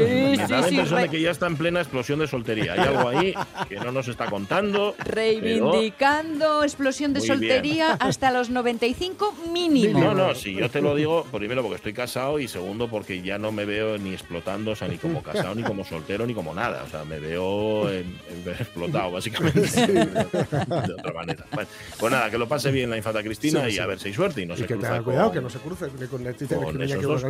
Sí, 0.49 0.53
la 0.61 0.63
sí, 0.63 0.69
impresión 0.75 1.01
de 1.01 1.09
que 1.09 1.21
ya 1.21 1.31
está 1.31 1.47
en 1.47 1.55
plena 1.57 1.79
explosión 1.79 2.19
de 2.19 2.27
soltería. 2.27 2.73
Hay 2.73 2.79
algo 2.79 3.07
ahí 3.09 3.33
que 3.67 3.75
no 3.77 3.91
nos 3.91 4.07
está 4.07 4.25
contando. 4.29 4.95
pero- 4.97 5.11
Reivindicando 5.11 6.63
explosión 6.63 7.13
de 7.13 7.19
Muy 7.19 7.27
bien. 7.29 7.39
soltería 7.39 7.93
hasta 7.93 8.31
los 8.31 8.49
95 8.49 9.33
mínimo. 9.51 9.99
No, 9.99 10.13
no, 10.13 10.35
si 10.35 10.53
yo 10.55 10.69
te 10.69 10.81
lo 10.81 10.95
digo, 10.95 11.23
primero 11.31 11.61
porque 11.61 11.75
estoy 11.77 11.93
casado 11.93 12.39
y 12.39 12.47
segundo 12.47 12.87
porque 12.89 13.21
ya 13.21 13.37
no 13.37 13.51
me 13.51 13.65
veo 13.65 13.97
ni 13.97 14.13
explotando, 14.13 14.71
o 14.71 14.75
sea, 14.75 14.87
ni 14.87 14.97
como 14.97 15.21
casado, 15.23 15.55
ni 15.55 15.63
como 15.63 15.85
soltero, 15.85 16.25
ni 16.25 16.33
como 16.33 16.53
nada. 16.53 16.83
O 16.83 16.89
sea, 16.89 17.03
me 17.05 17.19
veo 17.19 17.89
en- 17.89 18.17
en- 18.29 18.49
explotado, 18.59 19.11
básicamente. 19.11 19.61
De 19.61 20.93
otra 20.93 21.13
manera. 21.13 21.45
Bueno, 21.51 21.69
pues 21.99 22.11
nada, 22.11 22.29
que 22.29 22.37
lo 22.37 22.47
pase 22.47 22.71
bien 22.71 22.89
la 22.89 22.97
infanta 22.97 23.21
Cristina 23.23 23.61
Sí, 23.65 23.67
y 23.69 23.71
sí. 23.73 23.79
a 23.79 23.85
ver 23.85 23.99
si 23.99 24.07
hay 24.09 24.13
suerte 24.13 24.41
y 24.41 24.45
no 24.45 24.53
y 24.53 24.57
se 24.57 24.65
que 24.65 24.73
cruza 24.73 24.87
tenga 24.89 25.03
con- 25.03 25.13
cuidado, 25.13 25.31
que 25.31 25.41
no 25.41 25.49
se 25.49 25.59
cruce 25.59 25.87
con 26.07 26.19
con 26.19 26.81
esos 26.81 27.01
dos. 27.03 27.23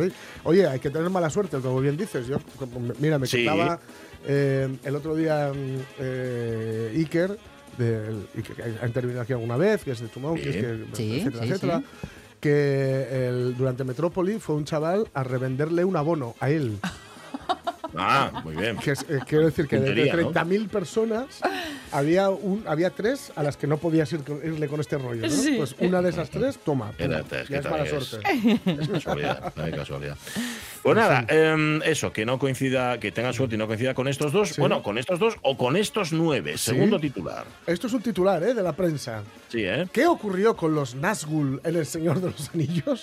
Oye, 0.44 0.66
hay 0.66 0.78
que 0.80 0.90
tener 0.90 1.08
mala 1.10 1.30
suerte, 1.30 1.58
como 1.58 1.80
bien 1.80 1.96
dices. 1.96 2.26
Yo, 2.26 2.38
como- 2.58 2.92
mira, 3.10 3.18
me 3.18 3.26
Sí. 3.26 3.44
contaba 3.44 3.80
eh, 4.26 4.68
el 4.84 4.96
otro 4.96 5.16
día 5.16 5.50
eh, 5.98 6.92
Iker, 6.96 7.36
del- 7.78 8.26
que 8.42 8.62
ha 8.82 8.86
intervenido 8.86 9.20
aquí 9.22 9.32
alguna 9.32 9.56
vez, 9.56 9.82
que 9.82 9.92
es 9.92 10.00
de 10.00 10.08
Sí. 10.36 10.44
que, 10.44 10.84
Sí, 10.92 11.16
etcétera, 11.20 11.44
sí, 11.44 11.50
etcétera. 11.50 11.78
sí. 11.78 12.08
Que 12.40 13.28
el- 13.28 13.56
durante 13.56 13.84
Metrópoli 13.84 14.38
fue 14.38 14.54
un 14.56 14.64
chaval 14.64 15.08
a 15.14 15.22
revenderle 15.24 15.84
un 15.84 15.96
abono 15.96 16.34
a 16.40 16.50
él. 16.50 16.78
Ah, 17.96 18.40
muy 18.44 18.56
bien. 18.56 18.76
Que 18.78 18.92
es- 18.92 19.04
eh, 19.08 19.18
quiero 19.26 19.46
decir 19.46 19.66
que 19.66 19.78
de 19.78 20.06
¿no? 20.22 20.32
30.000 20.32 20.68
personas 20.68 21.40
había, 21.92 22.30
un, 22.30 22.64
había 22.66 22.90
tres 22.90 23.32
a 23.36 23.42
las 23.42 23.56
que 23.56 23.66
no 23.66 23.78
podías 23.78 24.12
ir 24.12 24.20
irle 24.44 24.68
con 24.68 24.80
este 24.80 24.96
rollo. 24.98 25.22
¿no? 25.22 25.28
Sí. 25.28 25.54
Pues 25.56 25.74
una 25.78 26.00
de 26.02 26.10
esas 26.10 26.30
tres, 26.30 26.58
toma. 26.64 26.92
Era- 26.98 27.20
es 27.20 27.48
ya 27.48 27.58
es 27.58 27.64
mala 27.70 27.84
es- 27.84 27.90
suerte. 28.06 28.28
Es 28.80 28.88
casualidad, 28.88 29.52
no 29.56 29.62
hay 29.64 29.72
casualidad. 29.72 30.16
Pues 30.82 30.96
nada, 30.96 31.24
em, 31.28 31.82
eso, 31.82 32.12
que 32.12 32.24
no 32.24 32.38
coincida, 32.38 32.98
que 32.98 33.12
tenga 33.12 33.32
suerte 33.32 33.56
y 33.56 33.58
no 33.58 33.66
coincida 33.66 33.92
con 33.94 34.08
estos 34.08 34.32
dos. 34.32 34.48
Sí. 34.50 34.60
Bueno, 34.60 34.82
con 34.82 34.96
estos 34.96 35.18
dos 35.18 35.36
o 35.42 35.56
con 35.56 35.76
estos 35.76 36.12
nueve. 36.12 36.56
Sí. 36.56 36.70
Segundo 36.70 36.98
titular. 36.98 37.44
Esto 37.66 37.86
es 37.86 37.92
un 37.92 38.02
titular 38.02 38.42
¿eh? 38.42 38.54
de 38.54 38.62
la 38.62 38.72
prensa. 38.72 39.22
Sí, 39.48 39.64
¿eh? 39.64 39.86
¿Qué 39.92 40.06
ocurrió 40.06 40.56
con 40.56 40.74
los 40.74 40.96
Nazgûl 40.96 41.60
en 41.64 41.76
El 41.76 41.84
Señor 41.86 42.20
de 42.20 42.30
los 42.30 42.50
Anillos? 42.54 43.02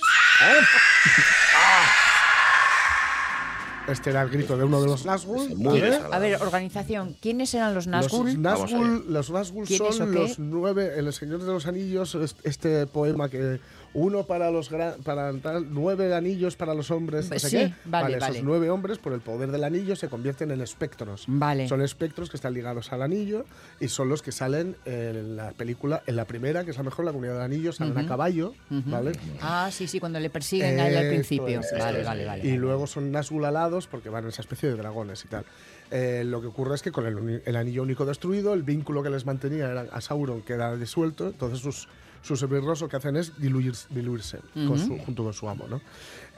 Este 3.88 4.10
era 4.10 4.22
el 4.22 4.30
grito 4.30 4.58
de 4.58 4.66
uno 4.66 4.82
de 4.82 4.88
los 4.88 5.06
Nazgûl. 5.06 5.54
¿vale? 5.64 6.00
A 6.12 6.20
ver, 6.20 6.42
organización. 6.42 7.16
¿Quiénes 7.22 7.54
eran 7.54 7.74
los 7.74 7.88
Los 7.88 8.12
Nazgûl? 8.12 8.36
Vamos 8.42 8.72
Nazgûl, 8.74 9.06
los 9.08 9.32
Nazgûl 9.32 9.66
¿Quiénes 9.66 9.96
son 9.96 10.14
los 10.14 10.40
nueve, 10.40 10.94
en 10.98 11.06
El 11.08 11.14
Señor 11.14 11.40
de 11.42 11.52
los 11.52 11.66
Anillos, 11.68 12.16
es- 12.16 12.36
este 12.44 12.86
poema 12.88 13.30
que 13.30 13.60
uno 13.94 14.24
para 14.26 14.52
los 14.52 14.70
gra- 14.72 14.96
para 15.04 15.34
tal, 15.40 15.68
nueve 15.74 16.14
anillos 16.14 16.56
para 16.56 16.74
los 16.76 16.92
hombres, 16.92 17.32
no 17.32 17.40
sé 17.40 17.50
Sí, 17.50 17.58
qué. 17.58 17.74
vale, 17.86 18.18
esos 18.18 18.28
vale. 18.30 18.42
nueve 18.44 18.70
hombres, 18.70 18.98
por 19.00 19.14
el 19.14 19.22
poder 19.22 19.50
del 19.52 19.64
anillo, 19.64 19.96
se 19.96 20.10
convierten 20.10 20.52
en 20.52 20.62
espectros. 20.62 21.24
Vale. 21.28 21.68
Son 21.68 21.82
espectros 21.82 22.30
que 22.30 22.38
están 22.38 22.54
ligados 22.54 22.92
al 22.92 23.02
anillo 23.02 23.46
y 23.80 23.88
son 23.88 24.10
los 24.10 24.22
que 24.22 24.32
salen 24.34 24.76
en 24.86 25.36
la 25.38 25.52
película, 25.52 26.04
en 26.06 26.16
la 26.18 26.26
primera, 26.26 26.64
que 26.66 26.72
es 26.72 26.78
la 26.78 26.84
mejor, 26.84 27.06
la 27.06 27.12
comunidad 27.12 27.36
del 27.36 27.44
anillo, 27.44 27.72
salen 27.72 27.98
a 27.98 28.06
caballo, 28.06 28.54
¿vale? 28.70 29.14
Ah, 29.42 29.70
sí, 29.72 29.88
sí, 29.88 30.00
cuando 30.00 30.20
le 30.20 30.30
persiguen 30.30 30.80
a 30.80 30.90
él 30.90 30.98
al 30.98 31.08
principio. 31.08 31.62
es, 31.62 31.72
vale, 31.80 32.04
vale, 32.04 32.26
vale. 32.26 32.46
Y 32.46 32.58
luego 32.58 32.86
son 32.88 33.12
Nazgûl 33.12 33.46
alados 33.46 33.77
porque 33.86 34.10
van 34.10 34.24
en 34.24 34.30
esa 34.30 34.42
especie 34.42 34.70
de 34.70 34.76
dragones 34.76 35.24
y 35.26 35.28
tal. 35.28 35.46
Eh, 35.92 36.24
lo 36.26 36.42
que 36.42 36.48
ocurre 36.48 36.74
es 36.74 36.82
que 36.82 36.92
con 36.92 37.06
el, 37.06 37.44
el 37.46 37.56
anillo 37.56 37.84
único 37.84 38.06
destruido, 38.06 38.54
el 38.56 38.64
vínculo 38.64 39.04
que 39.04 39.12
les 39.12 39.26
mantenía 39.28 39.70
era 39.70 39.82
a 39.92 40.02
Sauron 40.02 40.42
queda 40.42 40.76
disuelto, 40.76 41.28
entonces 41.28 41.60
sus, 41.60 41.88
sus 42.24 42.42
esbirros 42.42 42.82
lo 42.82 42.90
que 42.90 42.96
hacen 42.96 43.16
es 43.18 43.38
diluir- 43.38 43.88
diluirse 43.90 44.40
con 44.68 44.80
su- 44.80 44.98
junto 44.98 45.24
con 45.24 45.34
su 45.34 45.48
amo. 45.48 45.68
¿no? 45.68 45.82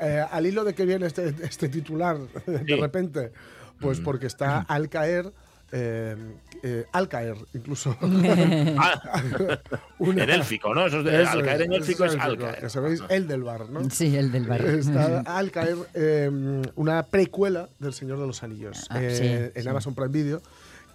Eh, 0.01 0.25
al 0.29 0.45
hilo 0.45 0.63
de 0.65 0.73
que 0.73 0.85
viene 0.85 1.05
este, 1.05 1.33
este 1.41 1.69
titular 1.69 2.17
de 2.45 2.65
Sí. 2.65 2.75
repente, 2.75 3.31
pues 3.79 3.99
porque 4.01 4.25
está 4.27 4.59
al 4.59 4.89
caer. 4.89 5.31
Eh, 5.71 6.15
eh, 6.63 6.85
al 6.91 7.07
caer, 7.07 7.35
incluso. 7.53 7.95
Ah, 8.77 9.21
una- 9.99 10.23
en 10.23 10.29
élfico, 10.29 10.73
¿no? 10.73 10.85
Eso 10.87 10.99
es 10.99 11.05
de- 11.05 11.21
Eso 11.23 11.31
al 11.31 11.43
caer 11.43 11.61
en 11.63 11.73
élfico 11.73 12.05
es 12.05 12.15
al 12.15 12.31
élfico, 12.31 12.43
caer. 12.45 12.59
Que 12.59 12.69
sabéis, 12.69 13.01
el 13.09 13.27
del 13.27 13.43
bar, 13.43 13.69
¿no? 13.69 13.89
Sí, 13.89 14.15
el 14.15 14.31
del 14.31 14.45
barrio. 14.47 14.71
Está 14.71 15.19
al 15.21 15.51
caer 15.51 15.77
eh, 15.93 16.61
una 16.75 17.03
precuela 17.03 17.69
del 17.79 17.93
Señor 17.93 18.19
de 18.19 18.27
los 18.27 18.41
Anillos 18.43 18.87
Ah, 18.89 18.99
eh, 19.01 19.15
sí, 19.51 19.57
en 19.57 19.63
sí. 19.63 19.69
Amazon 19.69 19.93
Prime 19.95 20.09
Video. 20.09 20.41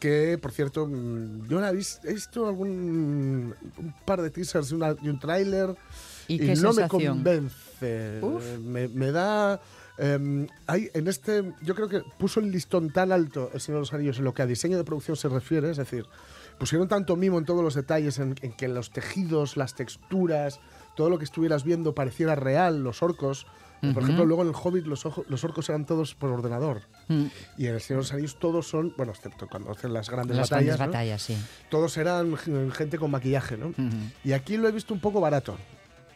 Que, 0.01 0.39
por 0.43 0.51
cierto, 0.53 0.87
mm, 0.87 1.47
yo 1.49 1.61
la 1.61 1.71
he, 1.71 1.75
vis- 1.75 2.01
he 2.05 2.13
visto 2.13 2.47
algún 2.47 3.55
un 3.79 3.95
par 4.05 4.21
de 4.21 4.29
teasers 4.31 4.71
y, 4.73 4.75
una- 4.75 4.97
y 5.01 5.09
un 5.09 5.19
tráiler 5.19 5.75
¿Y 6.29 6.39
no 6.39 6.73
me 6.73 6.89
convence. 6.89 8.21
Me 8.61 9.11
da... 9.13 9.61
em, 9.99 10.47
hay 10.67 10.91
en 10.95 11.07
este, 11.09 11.53
yo 11.63 11.75
creo 11.75 11.89
que 11.89 12.03
puso 12.19 12.41
el 12.41 12.51
listón 12.51 12.91
tan 12.91 13.13
alto 13.13 13.51
el 13.55 13.61
Señor 13.61 13.79
de 13.79 13.83
los 13.83 13.93
Anillos 13.95 14.19
en 14.19 14.25
lo 14.25 14.35
que 14.35 14.43
a 14.43 14.47
diseño 14.47 14.77
de 14.77 14.85
producción 14.85 15.17
se 15.17 15.29
refiere, 15.29 15.71
es 15.71 15.77
decir, 15.77 16.07
pusieron 16.59 16.89
tanto 16.89 17.17
mimo 17.17 17.39
en 17.39 17.45
todos 17.45 17.63
los 17.63 17.75
detalles, 17.75 18.19
en, 18.19 18.35
en 18.43 18.53
que 18.53 18.69
los 18.69 18.91
tejidos, 18.91 19.57
las 19.57 19.75
texturas, 19.75 20.61
todo 20.97 21.11
lo 21.11 21.19
que 21.19 21.25
estuvieras 21.25 21.65
viendo 21.65 21.95
pareciera 21.95 22.35
real, 22.35 22.83
los 22.83 23.03
orcos. 23.03 23.47
Por 23.93 24.03
ejemplo, 24.03 24.25
luego 24.25 24.41
en 24.41 24.49
el 24.49 24.55
Hobbit 24.55 24.87
los, 24.87 25.05
ojo- 25.05 25.27
los 25.29 25.45
orcos 25.45 25.69
eran 25.69 25.85
todos 25.85 26.15
por 26.15 26.31
ordenador. 26.31 26.81
Mm, 27.09 27.25
Y 27.59 27.67
en 27.67 27.75
el 27.75 27.81
Señor 27.83 27.99
de 28.01 28.05
los 28.05 28.13
Anillos 28.15 28.39
todos 28.39 28.67
son, 28.67 28.95
bueno, 28.97 29.13
excepto 29.13 29.47
cuando 29.47 29.73
hacen 29.73 29.93
las 29.93 30.09
grandes 30.09 30.39
Las 30.39 30.49
batallas, 30.49 30.77
grandes 30.79 30.87
¿no? 30.87 30.93
batallas, 30.99 31.23
sí. 31.23 31.37
todos 31.69 31.95
eran 31.99 32.35
gente 32.73 32.97
con 32.97 33.11
maquillaje, 33.11 33.59
¿no? 33.59 33.67
Ujú. 33.69 33.83
Y 34.25 34.33
aquí 34.33 34.57
lo 34.57 34.69
he 34.69 34.73
visto 34.73 34.95
un 34.95 35.01
poco 35.01 35.21
barato. 35.21 35.59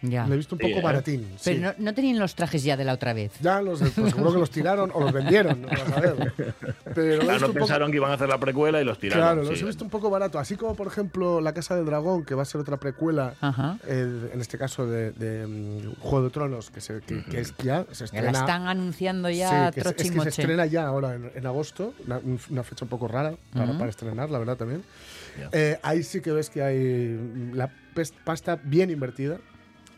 Ya. 0.02 0.26
Lo 0.26 0.34
he 0.34 0.36
visto 0.36 0.54
un 0.54 0.60
Sí, 0.60 0.66
poco 0.68 0.78
¿eh? 0.78 0.82
baratín. 0.82 1.26
Pero 1.44 1.56
sí. 1.56 1.62
no, 1.62 1.72
no 1.78 1.94
tenían 1.94 2.18
los 2.18 2.34
trajes 2.34 2.62
ya 2.62 2.76
de 2.76 2.84
la 2.84 2.92
otra 2.92 3.12
vez. 3.14 3.32
Ya 3.40 3.60
los, 3.60 3.80
pues 3.80 3.92
seguro 4.14 4.32
que 4.32 4.38
los 4.38 4.50
tiraron 4.50 4.90
o 4.94 5.00
los 5.00 5.12
vendieron, 5.12 5.62
no 5.62 5.68
vas 5.68 5.92
a 5.92 6.00
ver. 6.00 6.32
Pero 6.94 7.20
Claro, 7.20 7.40
no 7.40 7.46
un 7.46 7.52
poco- 7.52 7.52
pensaron 7.66 7.90
que 7.90 7.96
iban 7.96 8.10
a 8.10 8.14
hacer 8.14 8.28
la 8.28 8.38
precuela 8.38 8.80
y 8.80 8.84
los 8.84 8.98
tiraron. 8.98 9.22
Claro, 9.24 9.42
sí. 9.44 9.50
los 9.50 9.62
he 9.62 9.64
visto 9.64 9.84
un 9.84 9.90
poco 9.90 10.08
barato. 10.10 10.38
Así 10.38 10.56
como, 10.56 10.74
por 10.74 10.86
ejemplo, 10.86 11.40
La 11.40 11.52
Casa 11.52 11.74
del 11.74 11.84
Dragón, 11.86 12.24
que 12.24 12.34
va 12.34 12.42
a 12.42 12.44
ser 12.44 12.60
otra 12.60 12.76
precuela, 12.76 13.34
eh, 13.86 14.30
en 14.32 14.40
este 14.40 14.56
caso 14.58 14.86
de, 14.86 15.10
de, 15.12 15.46
mm, 15.46 15.94
Juego 16.00 16.24
de 16.26 16.30
Tronos, 16.30 16.70
que, 16.70 16.80
se, 16.80 17.00
que, 17.00 17.24
que 17.24 17.40
es 17.40 17.54
ya, 17.58 17.84
se 17.90 18.04
Que 18.06 18.20
la 18.22 18.28
estrena. 18.30 18.38
están 18.38 18.66
anunciando 18.68 19.28
Sí, 19.28 19.36
ya 19.38 19.72
que 19.72 19.80
es, 19.80 19.86
es 19.86 19.94
que 20.12 20.20
se 20.20 20.28
estrena 20.28 20.66
ya 20.66 20.86
ahora 20.86 21.14
en, 21.14 21.30
en 21.34 21.46
agosto, 21.46 21.92
una, 22.06 22.20
una 22.50 22.62
fecha 22.62 22.84
un 22.84 22.88
poco 22.88 23.08
rara 23.08 23.34
para, 23.52 23.76
para 23.76 23.90
estrenar, 23.90 24.30
la 24.30 24.38
verdad 24.38 24.56
también. 24.56 24.82
Ya. 25.38 25.48
Eh, 25.52 25.78
ahí 25.82 26.02
sí 26.02 26.20
que 26.20 26.32
ves 26.32 26.50
que 26.50 26.62
hay 26.62 27.50
la 27.52 27.70
pasta 28.24 28.58
bien 28.62 28.90
invertida. 28.90 29.38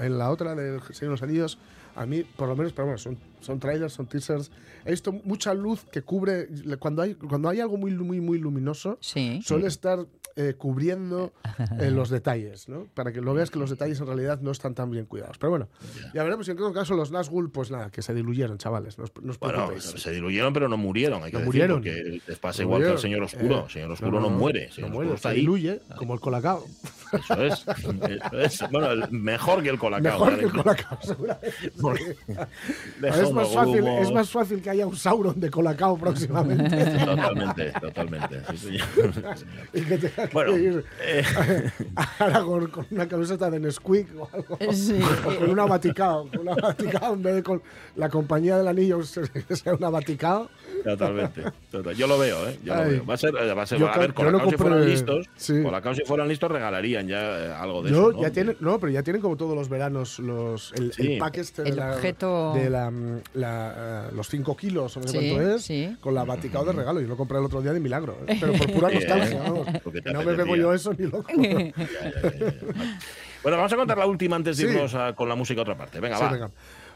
En 0.00 0.18
la 0.18 0.30
otra 0.30 0.54
de 0.54 0.80
Señor 0.92 1.00
de 1.00 1.08
los 1.08 1.22
Anillos, 1.22 1.58
a 1.96 2.06
mí, 2.06 2.22
por 2.22 2.48
lo 2.48 2.56
menos, 2.56 2.72
pero 2.72 2.86
bueno, 2.86 2.98
son, 2.98 3.18
son 3.40 3.58
trailers, 3.60 3.92
son 3.92 4.06
teasers. 4.06 4.50
He 4.84 4.90
visto 4.92 5.12
mucha 5.12 5.52
luz 5.54 5.84
que 5.92 6.02
cubre. 6.02 6.48
Cuando 6.78 7.02
hay, 7.02 7.14
cuando 7.14 7.48
hay 7.48 7.60
algo 7.60 7.76
muy, 7.76 7.92
muy, 7.92 8.20
muy 8.20 8.38
luminoso, 8.38 8.96
Sí. 9.00 9.40
suele 9.44 9.66
estar 9.66 10.06
eh, 10.36 10.54
cubriendo 10.56 11.32
eh, 11.80 11.90
los 11.90 12.08
detalles, 12.10 12.68
¿no? 12.68 12.86
Para 12.94 13.12
que 13.12 13.20
lo 13.20 13.34
veas 13.34 13.50
que 13.50 13.58
los 13.58 13.70
detalles 13.70 14.00
en 14.00 14.06
realidad 14.06 14.40
no 14.40 14.50
están 14.50 14.74
tan 14.74 14.90
bien 14.90 15.06
cuidados. 15.06 15.38
Pero 15.38 15.50
bueno, 15.50 15.68
ya 16.14 16.22
veremos. 16.22 16.46
Y 16.48 16.52
en 16.52 16.56
todo 16.56 16.72
caso, 16.72 16.94
los 16.94 17.12
Nazgûl, 17.12 17.50
pues 17.50 17.70
nada, 17.70 17.90
que 17.90 18.02
se 18.02 18.14
diluyeron, 18.14 18.58
chavales. 18.58 18.98
No 18.98 19.04
no 19.22 19.32
os 19.32 19.38
Bueno, 19.40 19.68
se 19.80 20.10
diluyeron, 20.12 20.52
pero 20.52 20.68
no 20.68 20.76
murieron. 20.76 21.22
Hay 21.22 21.30
que 21.30 21.38
No 21.38 21.44
decir, 21.44 21.46
murieron. 21.46 21.78
Porque 21.78 22.20
les 22.26 22.38
pasa 22.38 22.62
igual 22.62 22.82
que 22.82 22.88
al. 22.90 22.98
Señor 22.98 23.22
Oscuro. 23.22 23.60
Eh, 23.60 23.62
el 23.64 23.70
Señor 23.70 23.90
Oscuro 23.92 24.20
no, 24.20 24.30
muere. 24.30 24.64
El 24.66 24.72
Señor 24.72 24.90
no 24.90 24.96
Oscuro 24.98 25.14
está 25.14 25.28
se 25.30 25.34
ahí. 25.34 25.40
diluye, 25.40 25.80
como 25.96 26.14
el 26.14 26.20
colacao. 26.20 26.64
Eso 27.12 27.42
es. 27.44 27.66
Eso 27.66 28.40
es. 28.40 28.70
Bueno, 28.70 29.06
mejor 29.10 29.62
que 29.62 29.70
el 29.70 29.78
colacao. 29.78 30.12
Mejor 30.12 30.38
que 30.38 30.44
el 30.44 30.52
colacao, 30.52 30.98
seguramente. 31.02 31.52
Porque 31.80 32.16
Es 33.02 33.32
más, 33.32 33.48
fácil, 33.52 33.82
humo. 33.82 33.98
es 34.00 34.12
más 34.12 34.30
fácil 34.30 34.62
que 34.62 34.70
haya 34.70 34.86
un 34.86 34.96
Sauron 34.96 35.40
de 35.40 35.50
colacao 35.50 35.96
próximamente. 35.98 36.84
Totalmente, 37.04 37.72
totalmente. 37.80 38.40
sí, 38.50 38.56
señor. 38.58 38.86
y 39.72 39.80
que 39.82 39.98
que 39.98 40.08
Bueno, 40.32 40.56
ir 40.56 40.84
eh, 41.02 41.22
a 41.96 42.24
Aragorn 42.24 42.68
con 42.68 42.86
una 42.90 43.08
camiseta 43.08 43.50
de 43.50 43.60
Nesquik 43.60 44.08
o 44.18 44.28
algo. 44.32 44.58
Sí. 44.72 44.98
O 45.26 45.34
con 45.38 45.50
una 45.50 45.64
Vaticao. 45.66 46.28
Con 46.30 46.40
una 46.40 46.54
Vaticao 46.54 47.14
en 47.14 47.22
vez 47.22 47.34
de 47.36 47.42
con 47.42 47.62
la 47.96 48.08
compañía 48.08 48.56
del 48.58 48.68
anillo 48.68 49.00
que 49.48 49.56
sea 49.56 49.74
una 49.74 49.90
Vaticao. 49.90 50.48
Totalmente. 50.84 51.42
total. 51.70 51.94
Yo 51.94 52.06
lo 52.06 52.18
veo, 52.18 52.48
¿eh? 52.48 52.58
Yo 52.64 52.74
lo 52.74 52.82
Ay. 52.82 52.90
veo. 52.92 53.06
Va 53.06 53.14
a 53.14 53.16
ser, 53.16 53.34
va 53.34 53.62
a 53.62 53.66
ser 53.66 53.78
Yo 53.78 53.88
a 53.88 53.98
ver, 53.98 54.14
con 54.14 54.26
la 54.26 54.32
si 54.38 54.44
compré- 54.44 54.56
fueran 54.58 54.86
listos, 54.88 55.26
sí. 55.36 55.62
con 55.62 55.72
la 55.72 55.94
si 55.94 56.04
fueran 56.04 56.28
listos 56.28 56.50
regalarían 56.50 57.06
ya 57.08 57.20
eh, 57.46 57.52
algo 57.52 57.82
de 57.82 57.90
eso, 57.90 58.12
¿no? 58.12 58.22
ya 58.22 58.30
tienen, 58.30 58.56
no, 58.60 58.78
pero 58.78 58.90
ya 58.92 59.02
tienen 59.02 59.20
como 59.20 59.36
todos 59.36 59.54
los 59.54 59.68
veranos 59.68 60.18
los, 60.20 60.72
el, 60.74 60.92
Sí. 60.92 61.12
el 61.14 61.18
pack 61.18 61.38
este 61.38 61.62
de 61.64 61.70
El 61.70 61.76
la- 61.76 61.96
objeto- 61.96 62.54
de 62.54 62.70
la, 62.70 62.90
mm, 62.90 63.20
la, 63.34 64.06
eh, 64.08 64.14
los 64.14 64.28
5 64.28 64.56
kilos 64.56 64.96
o 64.96 65.00
no 65.00 65.08
sé 65.08 65.18
Sí, 65.20 65.30
cuánto 65.34 65.54
es, 65.56 65.62
sí. 65.62 65.96
con 66.00 66.14
la 66.14 66.24
Vaticao 66.24 66.64
de 66.64 66.72
regalo. 66.72 67.00
Yo 67.00 67.08
lo 67.08 67.16
compré 67.16 67.38
el 67.38 67.44
otro 67.44 67.60
día 67.60 67.72
de 67.72 67.80
milagro, 67.80 68.16
¿eh? 68.26 68.36
pero 68.40 68.52
por 68.54 68.70
pura 68.72 68.90
nostalgia. 68.94 69.36
¿eh? 69.38 69.42
vamos. 69.42 69.66
Porque 69.84 70.00
te 70.00 70.09
No 70.12 70.22
me 70.22 70.32
bebo 70.34 70.56
yo 70.56 70.72
eso 70.74 70.92
ni 70.94 71.06
loco. 71.06 71.26
Bueno, 73.42 73.56
vamos 73.56 73.72
a 73.72 73.76
contar 73.76 73.96
la 73.96 74.04
última 74.06 74.36
antes 74.36 74.58
de 74.58 74.66
Sí. 74.66 74.70
irnos 74.70 74.94
a- 74.94 75.14
con 75.14 75.26
la 75.26 75.34
música 75.34 75.60
a 75.60 75.62
otra 75.62 75.74
parte. 75.74 75.98
Venga, 75.98 76.16
Sí, 76.18 76.22
va. 76.24 76.30
venga. 76.30 76.50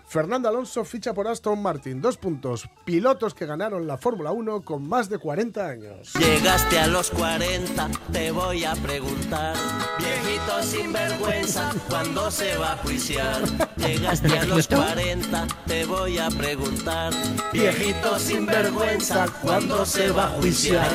Fernando 0.07 0.48
Alonso 0.48 0.84
ficha 0.84 1.12
por 1.12 1.26
Aston 1.26 1.61
Martin. 1.61 2.00
Dos 2.00 2.16
puntos. 2.16 2.68
Pilotos 2.84 3.34
que 3.34 3.46
ganaron 3.46 3.86
la 3.86 3.98
Fórmula 3.98 4.32
1 4.32 4.62
con 4.62 4.88
más 4.88 5.09
de 5.09 5.18
40 5.18 5.66
años. 5.66 6.12
Llegaste 6.14 6.78
a 6.78 6.86
los 6.86 7.11
40, 7.11 7.90
te 8.12 8.30
voy 8.30 8.64
a 8.64 8.74
preguntar. 8.76 9.57
Viejito 9.98 10.62
sinvergüenza, 10.62 11.72
¿cuándo 11.88 12.30
se 12.30 12.57
va 12.57 12.72
a 12.72 12.76
juiciar? 12.78 13.42
Llegaste 13.76 14.38
a 14.38 14.44
los 14.44 14.68
40, 14.68 15.46
te 15.66 15.84
voy 15.84 16.18
a 16.18 16.28
preguntar. 16.28 17.12
Viejito 17.52 18.18
sinvergüenza, 18.18 19.26
¿cuándo 19.42 19.84
se 19.84 20.11
va 20.11 20.26
a 20.26 20.30
juiciar? 20.30 20.90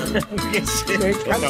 Me 0.99 1.10
encanta, 1.10 1.49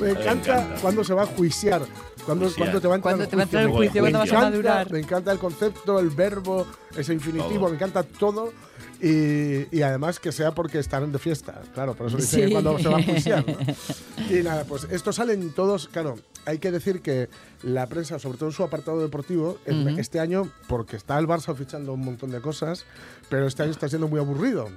me 0.00 0.10
encanta 0.10 0.76
cuando 0.80 1.04
se 1.04 1.14
va 1.14 1.22
a 1.22 1.26
juiciar. 1.26 1.82
Cuando, 2.26 2.44
Juiciar. 2.46 2.66
cuando 2.66 2.80
te 2.80 2.88
va 2.88 2.94
a 2.94 2.96
entrar 2.96 3.20
el 3.20 3.28
te 3.28 3.36
va 3.36 3.42
a 3.42 3.44
entrar 3.44 3.62
el 3.62 3.68
Me 3.70 3.74
juicio, 3.76 4.00
cuando 4.02 4.18
vas 4.18 4.28
a 4.28 4.32
encanta- 4.32 4.50
madurar. 4.50 4.92
Me 4.92 4.98
encanta 4.98 5.32
el 5.32 5.38
concepto, 5.38 5.98
el 6.00 6.10
verbo, 6.10 6.66
ese 6.96 7.14
infinitivo, 7.14 7.60
Todo. 7.60 7.68
me 7.70 7.74
encanta 7.76 8.02
todo. 8.02 8.52
Y, 9.00 9.76
y 9.76 9.82
además 9.82 10.18
que 10.18 10.32
sea 10.32 10.52
porque 10.52 10.78
están 10.78 11.12
de 11.12 11.18
fiesta, 11.18 11.60
claro, 11.74 11.94
por 11.94 12.06
eso 12.06 12.16
dicen 12.16 12.40
Sí. 12.40 12.46
que 12.46 12.52
cuando 12.52 12.78
se 12.78 12.88
va 12.88 12.98
a 12.98 13.02
juiciar. 13.02 13.44
¿no? 13.46 13.56
Y 14.30 14.42
nada, 14.42 14.64
pues 14.64 14.86
estos 14.90 15.16
salen 15.16 15.50
todos, 15.52 15.86
claro, 15.88 16.16
hay 16.46 16.58
que 16.58 16.70
decir 16.72 17.02
que 17.02 17.28
la 17.62 17.86
prensa, 17.86 18.18
sobre 18.18 18.38
todo 18.38 18.48
en 18.48 18.54
su 18.54 18.62
apartado 18.64 19.00
deportivo, 19.00 19.58
en- 19.66 19.98
este 19.98 20.18
año, 20.18 20.50
porque 20.66 20.96
está 20.96 21.18
el 21.18 21.26
Barça 21.28 21.54
fichando 21.54 21.92
un 21.92 22.00
montón 22.00 22.30
de 22.30 22.40
cosas, 22.40 22.86
pero 23.28 23.46
este 23.46 23.62
año 23.64 23.72
está 23.72 23.88
siendo 23.88 24.08
muy 24.08 24.18
aburrido. 24.18 24.68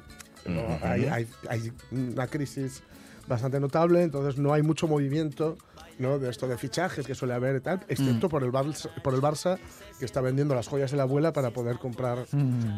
¿no? 0.46 0.62
Ujú. 0.62 0.86
hay, 0.86 1.06
hay- 1.06 1.28
hay 1.50 1.72
una 1.92 2.28
crisis 2.28 2.82
bastante 3.28 3.60
notable, 3.60 4.02
entonces 4.04 4.38
no 4.40 4.54
hay 4.54 4.64
mucho 4.64 4.88
movimiento 4.88 5.58
¿no? 6.00 6.18
de 6.20 6.30
esto 6.30 6.48
de 6.48 6.58
fichajes 6.58 7.06
que 7.06 7.14
suele 7.14 7.34
haber 7.34 7.58
y 7.58 7.60
tal, 7.62 7.86
excepto 7.88 8.30
por, 8.30 8.44
el 8.44 8.52
Barça, 8.52 8.90
por 9.02 9.14
el 9.14 9.22
Barça 9.22 9.60
que 10.00 10.06
está 10.06 10.22
vendiendo 10.22 10.56
las 10.56 10.68
joyas 10.68 10.92
de 10.92 10.98
la 10.98 11.04
abuela 11.04 11.34
para 11.34 11.52
poder 11.52 11.78
comprar 11.78 12.26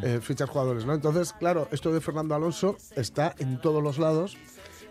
eh, 0.02 0.20
fichas 0.20 0.50
jugadores. 0.50 0.84
¿no? 0.84 0.94
Entonces, 0.94 1.32
claro, 1.32 1.68
esto 1.70 1.92
de 1.92 2.00
Fernando 2.00 2.34
Alonso 2.34 2.76
está 2.96 3.34
en 3.38 3.60
todos 3.60 3.82
los 3.82 3.98
lados. 3.98 4.36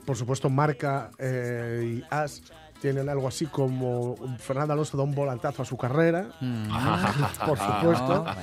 Por 0.06 0.18
supuesto, 0.18 0.50
Marca 0.50 1.12
eh, 1.20 2.02
y 2.02 2.04
As 2.10 2.42
tienen 2.82 3.08
algo 3.10 3.28
así 3.28 3.46
como 3.46 4.16
Fernando 4.40 4.74
Alonso 4.74 4.98
da 4.98 5.04
un 5.04 5.14
volantazo 5.14 5.62
a 5.62 5.66
su 5.66 5.78
carrera, 5.78 6.30
por 7.46 7.58
supuesto. 7.58 8.26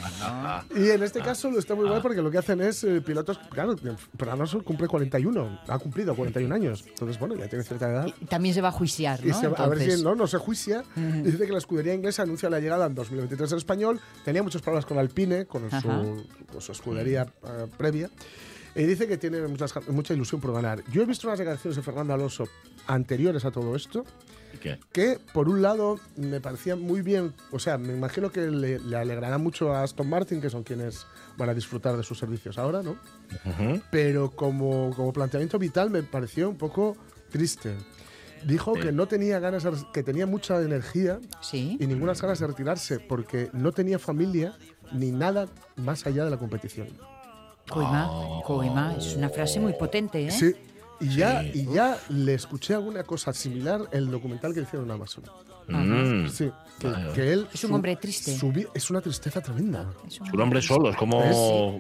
Y 0.76 0.90
en 0.90 1.02
este 1.02 1.20
caso 1.20 1.50
lo 1.50 1.58
está 1.58 1.74
muy 1.74 1.88
guay 1.88 2.00
porque 2.00 2.22
lo 2.22 2.30
que 2.30 2.38
hacen 2.38 2.60
es 2.60 2.84
eh, 2.84 3.00
pilotos. 3.00 3.38
Claro, 3.50 3.76
Fernando 3.76 4.32
Alonso 4.44 4.62
cumple 4.62 4.86
41, 4.86 5.60
ha 5.66 5.78
cumplido 5.78 6.14
41 6.14 6.54
años. 6.54 6.84
Entonces, 6.86 7.18
bueno, 7.18 7.34
ya 7.36 7.48
tiene 7.48 7.64
cierta 7.64 7.88
edad. 7.88 8.06
Y 8.20 8.26
también 8.26 8.54
se 8.54 8.60
va 8.60 8.68
a 8.68 8.72
juiciar, 8.72 9.20
Y 9.24 9.28
¿no? 9.28 9.40
se 9.40 9.48
va- 9.48 9.58
a 9.58 9.68
ver 9.68 9.90
si 9.90 10.02
no, 10.02 10.14
no 10.14 10.26
se 10.26 10.38
juicia. 10.38 10.84
Y 10.96 11.22
dice 11.22 11.46
que 11.46 11.52
la 11.52 11.58
escudería 11.58 11.94
inglesa 11.94 12.22
anuncia 12.22 12.48
la 12.48 12.60
llegada 12.60 12.86
en 12.86 12.94
2023 12.94 13.50
del 13.50 13.58
español. 13.58 14.00
Tenía 14.24 14.42
muchos 14.42 14.62
problemas 14.62 14.86
con 14.86 14.98
Alpine, 14.98 15.46
con 15.46 15.68
su, 15.70 15.88
con 16.52 16.60
su 16.60 16.72
escudería 16.72 17.22
eh, 17.44 17.66
previa. 17.76 18.10
Y 18.78 18.84
dice 18.84 19.06
que 19.08 19.18
tiene 19.18 19.40
muchas, 19.48 19.74
mucha 19.88 20.14
ilusión 20.14 20.40
por 20.40 20.52
ganar. 20.54 20.82
Yo 20.92 21.02
he 21.02 21.04
visto 21.04 21.26
unas 21.26 21.38
declaraciones 21.38 21.76
de 21.76 21.82
Fernando 21.82 22.14
Alonso 22.14 22.44
anteriores 22.86 23.44
a 23.44 23.50
todo 23.50 23.74
esto, 23.74 24.04
¿Y 24.54 24.58
qué? 24.58 24.78
que 24.92 25.18
por 25.34 25.48
un 25.48 25.60
lado 25.60 25.98
me 26.16 26.40
parecían 26.40 26.80
muy 26.80 27.02
bien, 27.02 27.34
o 27.50 27.58
sea, 27.58 27.76
me 27.76 27.92
imagino 27.92 28.30
que 28.30 28.46
le, 28.46 28.78
le 28.78 28.96
alegrará 28.96 29.36
mucho 29.36 29.74
a 29.74 29.82
Aston 29.82 30.08
Martin, 30.08 30.40
que 30.40 30.48
son 30.48 30.62
quienes 30.62 31.06
van 31.36 31.48
a 31.50 31.54
disfrutar 31.54 31.96
de 31.96 32.02
sus 32.04 32.18
servicios 32.18 32.56
ahora, 32.56 32.82
¿no? 32.82 32.96
Pero 33.90 34.30
como, 34.30 34.94
como 34.94 35.12
planteamiento 35.12 35.58
vital 35.58 35.90
me 35.90 36.02
pareció 36.04 36.48
un 36.48 36.56
poco 36.56 36.96
triste. 37.30 37.74
Dijo 38.46 38.74
Sí. 38.76 38.80
que 38.82 38.92
no 38.92 39.08
tenía 39.08 39.40
ganas, 39.40 39.64
de- 39.64 39.72
que 39.92 40.04
tenía 40.04 40.24
mucha 40.24 40.62
energía 40.62 41.18
Sí. 41.40 41.76
y 41.80 41.86
ninguna 41.88 42.14
ganas 42.14 42.38
de 42.38 42.46
retirarse 42.46 43.00
porque 43.00 43.50
no 43.52 43.72
tenía 43.72 43.98
familia 43.98 44.56
ni 44.92 45.10
nada 45.10 45.48
más 45.76 46.06
allá 46.06 46.24
de 46.24 46.30
la 46.30 46.36
competición. 46.38 46.86
Coima, 47.68 48.10
coima, 48.44 48.94
es 48.96 49.14
una 49.14 49.28
frase 49.28 49.60
muy 49.60 49.72
potente, 49.74 50.26
¿eh? 50.26 50.30
Sí. 50.30 50.54
Y 51.00 51.14
ya, 51.14 51.44
y 51.44 51.66
ya 51.72 51.96
le 52.08 52.34
escuché 52.34 52.74
alguna 52.74 53.04
cosa 53.04 53.32
similar 53.32 53.82
en 53.92 53.98
el 53.98 54.10
documental 54.10 54.52
que 54.52 54.62
hicieron 54.62 54.86
en 54.86 54.92
Amazon. 54.92 55.24
Mm. 55.68 56.28
Sí, 56.28 56.50
que, 56.78 56.86
Vale. 56.86 57.12
que 57.12 57.32
él. 57.32 57.46
Es 57.52 57.64
un 57.64 57.74
hombre 57.74 57.96
triste. 57.96 58.36
su 58.36 58.52
es 58.74 58.90
una 58.90 59.00
tristeza 59.00 59.40
tremenda. 59.42 59.84
Es 60.06 60.20
un- 60.20 60.40
hombre 60.40 60.62
solo, 60.62 60.88
es 60.90 60.96
como 60.96 61.22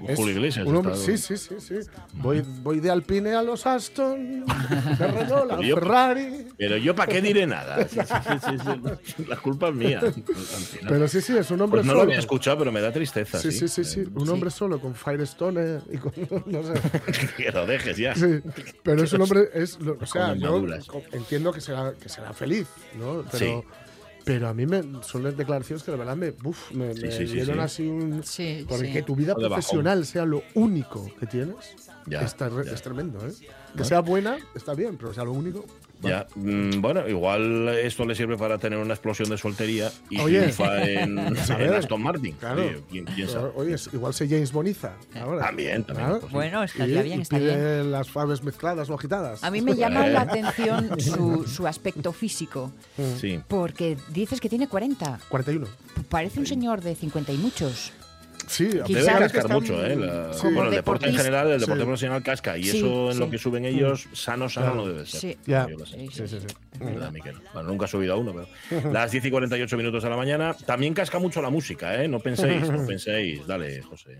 Es- 0.04 0.10
es 0.10 0.16
Julio 0.16 0.34
Iglesias. 0.34 0.66
un 0.66 0.76
hombre- 0.76 0.92
está- 0.94 1.06
sí, 1.06 1.16
sí, 1.16 1.36
sí, 1.36 1.54
sí. 1.60 1.74
Voy, 2.14 2.42
voy 2.62 2.80
de 2.80 2.90
Alpine 2.90 3.34
a 3.34 3.42
los 3.42 3.66
Aston, 3.66 4.44
de 4.44 5.06
Renault 5.06 5.52
a 5.52 5.60
Yo- 5.62 5.76
Ferrari. 5.76 6.46
Pero 6.58 6.76
yo 6.76 6.94
para 6.94 7.12
qué 7.12 7.22
diré 7.22 7.46
nada. 7.46 7.78
Sí, 7.88 7.98
sí, 8.00 8.38
sí, 8.44 9.14
sí. 9.16 9.24
La 9.26 9.36
culpa 9.36 9.68
es 9.68 9.74
mía. 9.74 10.00
Al 10.02 10.12
final. 10.12 10.86
Pero 10.88 11.08
sí, 11.08 11.20
sí, 11.20 11.36
es 11.36 11.50
un 11.50 11.60
hombre 11.62 11.78
Pues 11.78 11.86
no 11.86 11.92
lo 11.94 12.00
solo. 12.00 12.10
había 12.10 12.18
escuchado, 12.20 12.58
pero 12.58 12.72
me 12.72 12.80
da 12.80 12.92
tristeza. 12.92 13.38
Sí, 13.38 13.52
sí, 13.52 13.68
sí, 13.68 13.84
sí. 13.84 14.00
Un 14.14 14.26
Sí. 14.26 14.32
hombre 14.32 14.50
solo 14.50 14.80
con 14.80 14.94
Firestone 14.94 15.80
y 15.92 15.96
con. 15.98 16.12
No 16.46 16.62
sé. 16.62 16.74
que 17.36 17.50
lo 17.52 17.66
dejes 17.66 17.96
ya. 17.96 18.14
Sí, 18.14 18.40
pero 18.82 19.02
es 19.04 19.12
un 19.12 19.22
hombre. 19.22 19.48
Es, 19.54 19.78
lo- 19.80 19.96
o 20.00 20.06
sea, 20.06 20.34
yo 20.34 20.62
entiendo 21.12 21.52
que 21.52 21.60
será, 21.60 21.92
que 21.94 22.08
será 22.08 22.32
feliz, 22.32 22.66
¿no? 22.98 23.22
Pero, 23.30 23.38
Sí. 23.38 23.68
Pero 24.28 24.46
a 24.46 24.52
mí 24.52 24.66
me, 24.66 24.82
son 25.02 25.22
las 25.22 25.34
declaraciones 25.38 25.82
que 25.82 25.90
de 25.90 25.96
verdad 25.96 26.14
me, 26.14 26.34
uf, 26.44 26.70
me, 26.72 26.94
Sí, 26.94 27.00
me 27.00 27.10
sí, 27.12 27.24
dieron 27.24 27.56
sí. 27.56 27.60
así 27.62 27.86
un. 27.86 28.22
Sí, 28.22 28.66
Porque 28.68 29.02
tu 29.02 29.16
vida 29.16 29.34
profesional 29.34 30.04
sea 30.04 30.26
lo 30.26 30.42
único 30.54 31.10
que 31.18 31.24
tienes 31.26 31.56
Ya, 32.04 32.20
está 32.20 32.50
re- 32.50 32.66
ya. 32.66 32.72
es 32.72 32.82
tremendo, 32.82 33.26
¿eh? 33.26 33.32
Que 33.74 33.84
sea 33.84 34.00
buena, 34.00 34.36
está 34.54 34.74
bien, 34.74 34.98
pero 34.98 35.14
sea 35.14 35.24
lo 35.24 35.32
único. 35.32 35.64
Ya, 36.00 36.26
mm, 36.34 36.80
bueno, 36.80 37.08
igual 37.08 37.68
esto 37.70 38.04
le 38.04 38.14
sirve 38.14 38.36
para 38.36 38.58
tener 38.58 38.78
una 38.78 38.94
explosión 38.94 39.28
de 39.30 39.36
soltería 39.38 39.90
y 40.10 40.20
Oye. 40.20 40.38
triunfa 40.40 40.82
en, 40.88 41.18
A 41.50 41.62
en 41.62 41.74
Aston 41.74 42.02
Martin. 42.02 42.32
Claro. 42.38 42.62
Oye, 43.56 43.76
igual 43.92 44.14
se 44.14 44.28
James 44.28 44.52
Boniza 44.52 44.92
ahora. 45.20 45.46
También, 45.46 45.84
también, 45.84 46.08
Claro. 46.08 46.28
Bueno, 46.30 46.62
estaría 46.62 47.00
Y- 47.00 47.02
bien, 47.04 47.18
y 47.18 47.22
estaría 47.22 47.46
bien. 47.48 47.58
pide 47.58 47.84
las 47.84 48.08
faves 48.10 48.42
mezcladas 48.42 48.88
o 48.90 48.94
agitadas. 48.94 49.42
A 49.42 49.50
mí 49.50 49.60
me 49.60 49.74
llama 49.74 50.06
Eh. 50.06 50.12
la 50.12 50.20
atención 50.22 50.90
su, 51.00 51.44
su 51.46 51.66
aspecto 51.66 52.12
físico, 52.12 52.70
Sí. 53.20 53.40
porque 53.48 53.96
dices 54.10 54.40
que 54.40 54.48
tiene 54.48 54.68
40. 54.68 55.18
41. 55.28 55.66
Parece 56.08 56.38
un 56.40 56.46
señor 56.46 56.80
de 56.80 56.94
50 56.94 57.32
y 57.32 57.38
muchos. 57.38 57.92
Sí, 58.48 58.64
Debe 58.66 58.82
Quizás 58.84 59.04
cascar 59.18 59.42
está- 59.42 59.54
mucho, 59.54 59.84
¿eh? 59.86 59.94
La- 59.96 60.32
Sí. 60.32 60.42
bueno, 60.44 60.64
el 60.64 60.74
deporte 60.74 61.06
en 61.08 61.14
general, 61.14 61.50
el 61.50 61.60
deporte 61.60 61.80
Sí. 61.80 61.86
profesional 61.86 62.22
casca. 62.22 62.56
Y 62.58 62.64
Sí, 62.64 62.78
eso 62.78 63.08
en 63.08 63.12
sí. 63.14 63.18
lo 63.20 63.30
que 63.30 63.38
suben 63.38 63.64
ellos, 63.64 64.06
sano, 64.12 64.48
sano 64.48 64.66
Claro. 64.72 64.82
no 64.82 64.92
debe 64.92 65.06
ser. 65.06 65.20
Sí. 65.20 65.36
Ya. 65.46 65.66
Sí, 65.66 66.08
Sí, 66.12 66.26
sí, 66.28 66.38
sí. 66.40 66.46
¿Verdad, 66.80 67.10
Miquel? 67.12 67.34
Bueno, 67.52 67.68
nunca 67.68 67.84
he 67.86 67.88
subido 67.88 68.14
a 68.14 68.16
uno, 68.16 68.32
pero. 68.70 68.92
Las 68.92 69.10
10 69.10 69.24
y 69.24 69.30
48 69.30 69.76
minutos 69.76 70.02
de 70.02 70.10
la 70.10 70.16
mañana. 70.16 70.54
También 70.66 70.94
casca 70.94 71.18
mucho 71.18 71.42
la 71.42 71.50
música, 71.50 72.02
¿eh? 72.02 72.08
No 72.08 72.20
penséis, 72.20 72.70
no 72.70 72.86
penséis. 72.86 73.46
Dale, 73.46 73.82
José. 73.82 74.18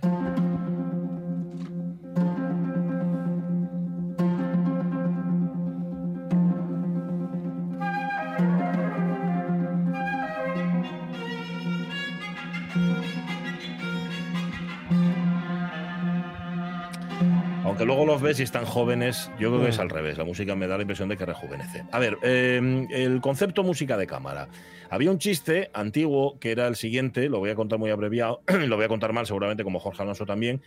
Los 18.19 18.23
ves 18.25 18.41
y 18.41 18.43
están 18.43 18.65
jóvenes, 18.65 19.31
yo 19.39 19.49
creo 19.51 19.63
que 19.63 19.69
es 19.69 19.79
al 19.79 19.91
revés. 19.91 20.19
La 20.19 20.25
música 20.25 20.57
me 20.57 20.67
da 20.67 20.77
la 20.77 20.83
impresión 20.83 21.09
de 21.09 21.17
que 21.17 21.25
rejuvenece. 21.25 21.85
A 21.93 22.01
ver, 22.01 22.19
eh, 22.23 22.87
el 22.91 23.21
concepto 23.21 23.63
música 23.63 23.97
de 23.97 24.09
cámara. 24.09 24.49
Había 24.91 25.13
un 25.13 25.19
chiste 25.19 25.71
antiguo 25.73 26.37
que 26.41 26.51
era 26.51 26.67
el 26.67 26.75
siguiente, 26.75 27.29
lo 27.29 27.39
voy 27.39 27.51
a 27.51 27.55
contar 27.55 27.79
muy 27.79 27.91
abreviado, 27.91 28.43
lo 28.67 28.75
voy 28.75 28.87
a 28.87 28.89
contar 28.89 29.13
mal 29.13 29.25
seguramente 29.27 29.63
como 29.63 29.79
Jorge 29.79 30.03
Alonso 30.03 30.27
también. 30.27 30.63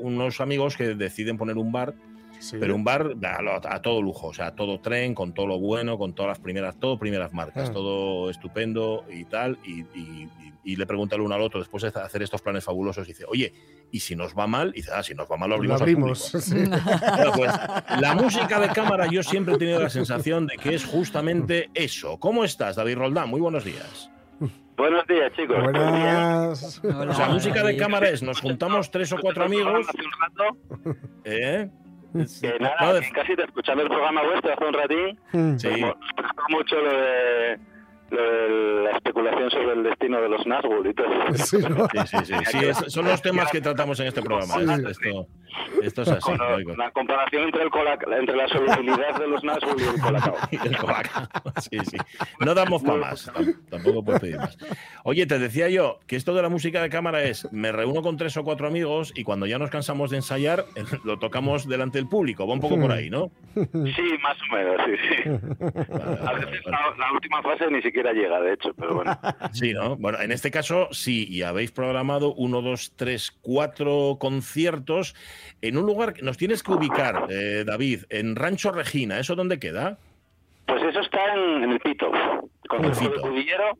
Unos 0.00 0.40
amigos 0.40 0.76
que 0.76 0.96
deciden 0.96 1.36
poner 1.36 1.56
un 1.56 1.70
bar 1.70 1.94
Sí. 2.40 2.56
pero 2.58 2.74
un 2.74 2.82
bar 2.84 3.12
a, 3.22 3.42
lo- 3.42 3.54
a 3.54 3.82
todo 3.82 4.02
lujo, 4.02 4.28
o 4.28 4.34
sea, 4.34 4.54
todo 4.56 4.80
tren, 4.80 5.14
con 5.14 5.32
todo 5.34 5.46
lo 5.46 5.58
bueno, 5.60 5.96
con 5.98 6.14
todas 6.14 6.30
las 6.30 6.38
primeras, 6.40 6.78
todo 6.80 6.98
primeras 6.98 7.32
marcas, 7.32 7.68
Ah. 7.68 7.72
todo 7.72 8.30
estupendo 8.30 9.04
y 9.10 9.24
tal. 9.26 9.58
Y, 9.64 9.80
y- 9.82 10.28
y- 10.40 10.50
y 10.62 10.76
le 10.76 10.86
pregunta 10.86 11.16
el 11.16 11.22
uno 11.22 11.34
al 11.34 11.40
otro, 11.40 11.58
después 11.60 11.82
de 11.82 11.88
hacer 12.00 12.22
estos 12.22 12.42
planes 12.42 12.62
fabulosos, 12.64 13.06
dice, 13.06 13.24
oye, 13.26 13.52
¿y 13.90 14.00
si 14.00 14.14
nos 14.14 14.34
va 14.36 14.46
mal? 14.46 14.70
Y 14.74 14.80
dice, 14.80 14.90
ah, 14.94 15.02
si 15.02 15.14
nos 15.14 15.26
va 15.30 15.36
mal 15.38 15.48
lo 15.48 15.56
Lo 15.56 15.74
abrimos. 15.74 15.80
al 15.80 15.82
abrimos. 15.82 16.30
público". 16.30 16.40
sí. 16.46 16.54
Bueno, 17.16 17.32
pues, 17.34 17.52
la 18.00 18.14
música 18.14 18.60
de 18.60 18.68
cámara 18.68 19.06
yo 19.10 19.22
siempre 19.22 19.54
he 19.54 19.58
tenido 19.58 19.80
la 19.80 19.88
sensación 19.90 20.46
de 20.46 20.56
que 20.56 20.74
es 20.74 20.84
justamente 20.84 21.70
eso. 21.74 22.18
¿Cómo 22.18 22.44
estás, 22.44 22.76
David 22.76 22.96
Roldán? 22.98 23.28
Muy 23.30 23.40
buenos 23.40 23.64
días. 23.64 24.10
Buenos 24.76 25.06
días, 25.06 25.30
chicos. 25.36 25.62
Buenas. 25.62 26.80
Hola. 26.84 27.10
O 27.10 27.14
sea, 27.14 27.28
música 27.28 27.62
de 27.62 27.76
cámara 27.76 28.08
es, 28.08 28.22
nos 28.22 28.40
juntamos 28.40 28.90
tres 28.90 29.12
o 29.12 29.18
cuatro 29.18 29.44
amigos, 29.44 29.86
Hace 29.88 29.98
un 29.98 30.94
rato, 30.94 30.94
¿eh? 31.24 31.68
Que 32.12 32.58
No, 32.60 32.70
nada, 32.80 32.94
de- 32.94 33.00
que 33.00 33.10
casi 33.12 33.36
te 33.36 33.44
escuchando 33.44 33.82
el 33.82 33.88
programa 33.88 34.22
vuestro 34.22 34.52
hace 34.52 34.64
un 34.64 34.72
ratín. 34.74 35.18
Mm. 35.32 35.56
Sí. 35.58 35.68
Me 35.68 35.92
gustó 35.92 36.42
mucho 36.50 36.76
de, 36.76 36.82
lo 36.82 36.92
de 36.92 37.58
la 38.10 38.90
especulación 38.90 39.50
sobre 39.50 39.72
el 39.74 39.82
destino 39.84 40.20
de 40.20 40.28
los 40.28 40.44
Nazgûl 40.46 40.88
y 40.90 40.94
todo. 40.94 41.08
Sí, 41.34 41.58
¿no? 41.58 41.86
Sí, 42.04 42.06
sí, 42.06 42.16
sí. 42.24 42.34
Sí, 42.46 42.58
es- 42.66 42.92
son 42.92 43.04
los 43.06 43.22
temas 43.22 43.50
que 43.50 43.60
tratamos 43.60 43.98
en 44.00 44.06
este 44.08 44.20
programa. 44.22 44.54
Sí. 44.54 44.60
Es- 44.62 44.98
Esto, 45.00 45.26
esto 45.82 46.02
es 46.02 46.08
así. 46.08 46.36
Lo- 46.36 46.54
oigo. 46.56 46.74
la 46.76 46.90
comparación 46.90 47.44
entre, 47.44 47.62
el 47.62 47.70
cola- 47.70 47.98
entre 48.18 48.36
la 48.36 48.48
solubilidad 48.48 49.18
de 49.18 49.28
los 49.28 49.42
Nazgûl 49.42 49.80
y 49.80 49.94
el 49.94 50.00
colacao. 50.00 50.34
Y 50.50 50.56
el 50.68 50.76
Colacao. 50.76 51.28
Sí, 51.60 51.78
sí. 51.84 51.96
No 52.40 52.54
damos 52.54 52.82
para 52.82 52.98
más. 52.98 53.32
Tam- 53.32 53.56
Tampoco 53.70 54.04
puedes 54.04 54.20
pedir 54.20 54.36
más. 54.38 54.56
Oye, 55.04 55.26
te 55.26 55.38
decía 55.38 55.68
yo 55.68 55.98
que 56.06 56.16
esto 56.16 56.34
de 56.34 56.42
la 56.42 56.48
música 56.48 56.82
de 56.82 56.90
cámara 56.90 57.22
es, 57.22 57.50
me 57.52 57.70
reúno 57.72 58.02
con 58.02 58.16
tres 58.16 58.36
o 58.36 58.44
cuatro 58.44 58.66
amigos 58.66 59.12
y 59.14 59.22
cuando 59.24 59.46
ya 59.46 59.58
nos 59.58 59.70
cansamos 59.70 60.10
de 60.10 60.16
ensayar, 60.16 60.64
eh, 60.76 60.82
lo 61.04 61.18
tocamos 61.18 61.68
delante 61.68 61.98
del 61.98 62.08
público. 62.08 62.46
Va 62.46 62.54
un 62.54 62.60
poco 62.60 62.78
por 62.80 62.90
ahí, 62.92 63.08
¿no? 63.10 63.30
Sí, 63.54 64.02
más 64.22 64.36
o 64.50 64.54
menos, 64.54 64.80
sí, 64.86 64.92
sí. 65.08 65.30
Vale, 65.30 66.18
A 66.26 66.32
veces 66.34 66.60
vale. 66.64 66.76
la, 66.98 67.06
la 67.06 67.12
última 67.12 67.42
fase 67.42 67.70
ni 67.70 67.80
siquiera 67.82 67.99
llega, 68.12 68.40
de 68.40 68.54
hecho, 68.54 68.72
pero 68.74 68.94
bueno. 68.94 69.18
Sí, 69.52 69.72
¿no? 69.72 69.96
Bueno, 69.96 70.20
en 70.20 70.32
este 70.32 70.50
caso 70.50 70.88
sí, 70.92 71.26
y 71.28 71.42
habéis 71.42 71.70
programado 71.70 72.34
uno, 72.34 72.62
dos, 72.62 72.92
tres, 72.96 73.30
cuatro 73.40 74.16
conciertos 74.18 75.14
en 75.60 75.76
un 75.76 75.86
lugar 75.86 76.14
que 76.14 76.22
nos 76.22 76.36
tienes 76.36 76.62
que 76.62 76.72
ubicar, 76.72 77.26
eh, 77.30 77.64
David, 77.66 78.04
en 78.10 78.36
Rancho 78.36 78.72
Regina. 78.72 79.18
¿Eso 79.18 79.34
dónde 79.34 79.58
queda? 79.58 79.98
Pues 80.66 80.82
eso 80.82 81.00
está 81.00 81.34
en, 81.34 81.64
en 81.64 81.70
el 81.72 81.80
Pito, 81.80 82.10
con 82.68 82.84
El 82.84 82.92
Pito. 82.92 83.20
Cudillero, 83.20 83.76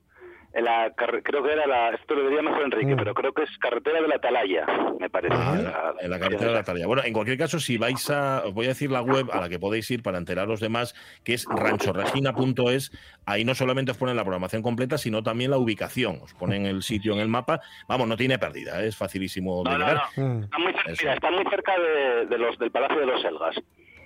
en 0.53 0.65
la 0.65 0.93
creo 0.97 1.43
que 1.43 1.53
era 1.53 1.67
la, 1.67 1.91
esto 1.91 2.15
lo 2.15 2.25
diría 2.29 2.43
mejor 2.43 2.63
Enrique, 2.65 2.95
Mm. 2.95 2.99
pero 2.99 3.15
creo 3.15 3.33
que 3.33 3.43
es 3.45 3.51
carretera 3.59 4.01
de 4.03 4.09
la 4.09 4.17
Atalaya, 4.17 4.67
me 4.99 5.09
parece. 5.09 5.33
En 5.35 5.41
La- 5.41 5.63
la, 5.63 5.95
en 6.01 6.11
la 6.11 6.19
carretera 6.19 6.47
de 6.49 6.55
la 6.55 6.61
Atalaya. 6.61 6.87
Bueno, 6.87 7.03
en 7.05 7.13
cualquier 7.13 7.39
caso, 7.39 7.61
si 7.61 7.79
vais 7.79 8.11
a. 8.11 8.43
Os 8.45 8.53
voy 8.55 8.67
a 8.67 8.69
decir 8.71 8.91
la 8.91 9.03
web 9.03 9.29
a 9.33 9.41
la 9.41 9.49
que 9.49 9.59
podéis 9.59 9.91
ir 9.91 10.03
para 10.03 10.19
enteraros 10.19 10.61
de 10.61 10.69
más, 10.69 10.95
que 11.25 11.35
es 11.35 11.47
ranchoregina.es. 11.49 12.91
Ahí 13.27 13.45
no 13.45 13.55
solamente 13.55 13.93
os 13.93 13.97
ponen 13.99 14.17
la 14.17 14.23
programación 14.25 14.63
completa, 14.63 14.99
sino 14.99 15.23
también 15.23 15.51
la 15.51 15.59
ubicación. 15.59 16.19
Os 16.23 16.35
ponen 16.35 16.67
el 16.67 16.83
sitio 16.83 17.13
en 17.13 17.21
el 17.21 17.29
mapa. 17.29 17.61
Vamos, 17.89 18.09
no 18.09 18.17
tiene 18.17 18.39
pérdida, 18.39 18.83
¿eh? 18.83 18.89
es 18.89 18.97
facilísimo 18.97 19.63
de 19.63 19.71
No, 19.71 19.79
no, 19.79 19.87
llegar. 19.87 20.03
no. 20.17 20.25
Mm. 20.27 20.43
Está 20.45 20.59
muy, 20.59 20.73
cerca, 20.73 20.93
mira, 21.01 21.15
está 21.15 21.31
muy 21.31 21.45
cerca 21.51 21.73
de, 21.79 22.27
de 22.27 22.39
los, 22.39 22.59
del 22.59 22.71
Palacio 22.71 22.99
de 23.01 23.07
los 23.07 23.23
Selgas. 23.23 23.57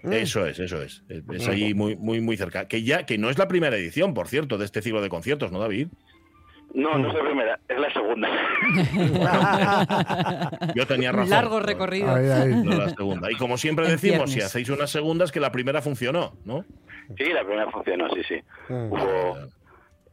Eso 0.03 0.45
es, 0.47 0.59
eso 0.59 0.83
es. 0.83 1.03
Es 1.09 1.23
es 1.33 1.49
ahí 1.49 1.73
muy, 1.73 1.97
muy, 1.97 2.21
muy 2.21 2.37
cerca. 2.37 2.69
Que 2.69 2.83
ya, 2.83 3.07
que 3.07 3.17
no 3.17 3.31
es 3.31 3.39
la 3.39 3.49
primera 3.49 3.75
edición, 3.77 4.13
por 4.13 4.29
cierto, 4.29 4.59
de 4.59 4.67
este 4.67 4.83
ciclo 4.83 5.01
de 5.01 5.09
conciertos, 5.09 5.51
¿no, 5.51 5.59
David? 5.59 5.89
No, 6.75 6.99
no 6.99 7.09
es 7.09 7.15
la 7.15 7.21
primera, 7.23 7.59
es 7.69 7.79
la 7.79 7.93
segunda. 7.93 8.29
Yo 10.75 10.87
tenía 10.87 11.13
razón. 11.13 11.31
largo 11.31 11.61
recorrido. 11.61 12.13
Ahí, 12.13 12.29
ahí. 12.29 12.53
No 12.53 12.77
la 12.77 12.89
segunda. 12.91 13.31
Y 13.31 13.37
como 13.37 13.57
siempre 13.57 13.87
decimos, 13.89 14.33
si 14.33 14.41
hacéis 14.41 14.69
una 14.71 14.89
segunda, 14.89 15.25
es 15.25 15.31
que 15.31 15.39
la 15.39 15.53
primera 15.53 15.81
funcionó, 15.83 16.33
¿no? 16.45 16.65
Sí, 17.17 17.27
la 17.33 17.45
primera 17.45 17.71
funcionó, 17.71 18.09
sí, 18.11 18.23
sí. 18.27 18.43
Mm. 18.69 18.93
Hubo 18.93 19.37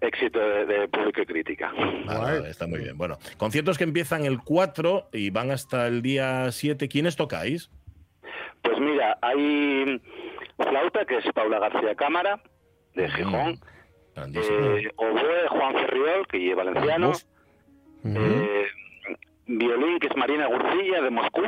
éxito 0.01 0.39
de, 0.39 0.65
de 0.65 0.87
público 0.87 1.21
y 1.21 1.25
crítica. 1.25 1.71
Vale, 2.05 2.19
vale, 2.19 2.49
está 2.49 2.67
muy 2.67 2.79
bien. 2.79 2.95
Bueno, 2.97 3.17
conciertos 3.37 3.79
que 3.79 3.83
empiezan 3.83 4.25
el 4.25 4.39
4 4.39 5.09
y 5.13 5.31
van 5.31 5.49
hasta 5.51 5.87
el 5.87 6.03
día 6.03 6.51
7. 6.51 6.87
¿Quiénes 6.89 7.15
tocáis? 7.15 7.71
Pues 8.61 8.79
mira, 8.79 9.17
hay 9.21 9.99
flauta, 10.57 11.05
que 11.05 11.17
es 11.17 11.25
Paula 11.33 11.57
García 11.59 11.95
Cámara, 11.95 12.39
de 12.93 13.09
Gijón. 13.09 13.59
Eh, 14.15 14.91
oboe, 14.97 15.47
Juan 15.49 15.73
Ferriol, 15.73 16.27
que 16.27 16.49
es 16.51 16.55
valenciano. 16.55 17.11
Eh, 18.03 18.65
violín, 19.47 19.99
que 19.99 20.07
es 20.07 20.15
Marina 20.17 20.47
Gurcilla, 20.47 21.01
de 21.01 21.09
Moscú. 21.09 21.43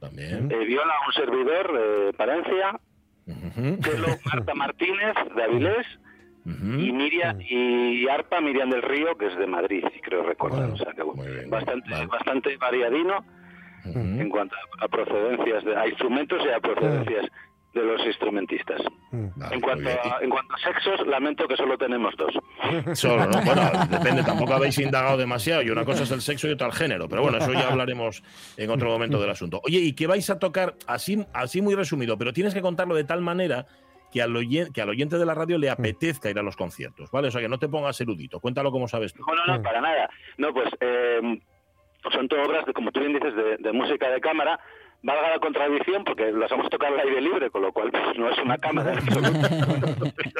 También. 0.00 0.50
eh, 0.52 0.64
viola 0.66 0.92
un 1.06 1.12
servidor, 1.14 1.78
eh, 1.80 2.12
Palencia, 2.16 2.78
Ujú. 3.26 3.82
cello 3.82 4.06
Marta 4.26 4.54
Martínez, 4.54 5.14
de 5.34 5.42
Avilés, 5.42 5.86
y 6.46 6.92
Miriam 6.92 7.40
y 7.40 8.06
arpa 8.06 8.38
Miriam 8.42 8.68
del 8.68 8.82
Río, 8.82 9.16
que 9.16 9.28
es 9.28 9.36
de 9.38 9.46
Madrid, 9.46 9.82
creo 10.02 10.24
recordar. 10.24 10.68
O 10.70 10.76
sea, 10.76 10.92
que, 10.92 11.02
bueno, 11.02 11.22
bastante, 11.48 11.90
vale. 11.90 12.06
bastante 12.06 12.56
variadino 12.58 13.24
en 13.86 14.28
cuanto 14.28 14.54
a, 14.80 14.84
a 14.84 14.88
procedencias, 14.88 15.64
de, 15.64 15.74
a 15.74 15.86
instrumentos 15.88 16.42
y 16.44 16.48
a 16.50 16.60
procedencias 16.60 17.26
de 17.74 17.82
los 17.84 18.00
instrumentistas. 18.06 18.80
Vale, 19.10 19.54
En 19.56 19.60
cuanto, 19.60 19.88
a, 19.88 20.18
en 20.22 20.30
cuanto 20.30 20.54
a 20.54 20.58
sexos, 20.58 21.06
lamento 21.06 21.46
que 21.48 21.56
solo 21.56 21.76
tenemos 21.76 22.14
dos. 22.16 22.32
Solo, 22.98 23.26
¿no? 23.26 23.42
Bueno, 23.44 23.62
depende, 23.90 24.22
tampoco 24.22 24.54
habéis 24.54 24.78
indagado 24.78 25.16
demasiado 25.16 25.62
y 25.62 25.70
una 25.70 25.84
cosa 25.84 26.04
es 26.04 26.10
el 26.12 26.20
sexo 26.20 26.48
y 26.48 26.52
otra 26.52 26.68
el 26.68 26.72
género, 26.72 27.08
pero 27.08 27.22
bueno, 27.22 27.38
eso 27.38 27.52
ya 27.52 27.68
hablaremos 27.68 28.22
en 28.56 28.70
otro 28.70 28.88
momento 28.90 29.20
del 29.20 29.30
asunto. 29.30 29.60
Oye, 29.64 29.78
¿y 29.78 29.92
qué 29.94 30.06
vais 30.06 30.28
a 30.30 30.38
tocar? 30.38 30.74
Así, 30.86 31.24
así 31.34 31.60
muy 31.60 31.74
resumido, 31.74 32.16
pero 32.16 32.32
tienes 32.32 32.54
que 32.54 32.62
contarlo 32.62 32.94
de 32.94 33.04
tal 33.04 33.20
manera 33.20 33.66
que 34.12 34.22
al, 34.22 34.32
oyen- 34.36 34.72
que 34.72 34.80
al 34.80 34.88
oyente 34.90 35.18
de 35.18 35.26
la 35.26 35.34
radio 35.34 35.58
le 35.58 35.70
apetezca 35.70 36.30
ir 36.30 36.38
a 36.38 36.42
los 36.42 36.56
conciertos, 36.56 37.10
¿vale? 37.10 37.28
O 37.28 37.30
sea, 37.32 37.40
que 37.40 37.48
no 37.48 37.58
te 37.58 37.68
pongas 37.68 38.00
erudito, 38.00 38.38
cuéntalo 38.38 38.70
como 38.70 38.86
sabes 38.86 39.12
tú. 39.12 39.24
No, 39.26 39.34
no, 39.34 39.56
no, 39.56 39.62
para 39.62 39.80
nada. 39.80 40.08
No, 40.38 40.52
pues 40.54 40.68
eh, 40.80 41.20
son 42.12 42.28
todas 42.28 42.46
obras, 42.46 42.64
de, 42.66 42.72
como 42.72 42.92
tú 42.92 43.00
bien 43.00 43.14
dices, 43.14 43.34
de, 43.34 43.56
de 43.58 43.72
música 43.72 44.08
de 44.10 44.20
cámara. 44.20 44.60
Valga 45.06 45.28
la 45.30 45.38
contradicción, 45.38 46.02
porque 46.02 46.32
las 46.32 46.50
vamos 46.50 46.66
a 46.66 46.70
tocar 46.70 46.90
al 46.92 47.00
aire 47.00 47.20
libre, 47.20 47.50
con 47.50 47.60
lo 47.60 47.72
cual 47.72 47.90
pues, 47.90 48.16
no 48.18 48.30
es 48.30 48.38
una 48.38 48.56
cámara. 48.56 48.94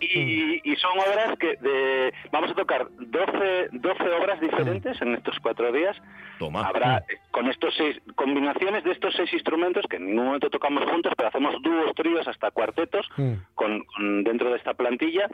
y, 0.00 0.60
y 0.72 0.76
son 0.76 0.92
obras 0.98 1.38
que 1.38 1.56
de, 1.60 2.12
vamos 2.32 2.50
a 2.50 2.54
tocar 2.54 2.86
12, 2.90 3.68
12 3.72 4.02
obras 4.20 4.40
diferentes 4.40 5.00
en 5.00 5.14
estos 5.14 5.38
cuatro 5.40 5.70
días. 5.72 5.96
Toma. 6.38 6.66
Habrá 6.66 7.04
con 7.30 7.48
estos 7.48 7.74
seis 7.76 8.00
combinaciones 8.16 8.82
de 8.84 8.92
estos 8.92 9.14
seis 9.14 9.32
instrumentos 9.32 9.84
que 9.88 9.96
en 9.96 10.06
ningún 10.06 10.26
momento 10.26 10.50
tocamos 10.50 10.84
juntos, 10.90 11.12
pero 11.16 11.28
hacemos 11.28 11.54
dúos, 11.62 11.94
tríos, 11.94 12.26
hasta 12.26 12.50
cuartetos 12.50 13.06
con, 13.54 13.84
con- 13.84 14.24
dentro 14.24 14.50
de 14.50 14.56
esta 14.56 14.74
plantilla 14.74 15.28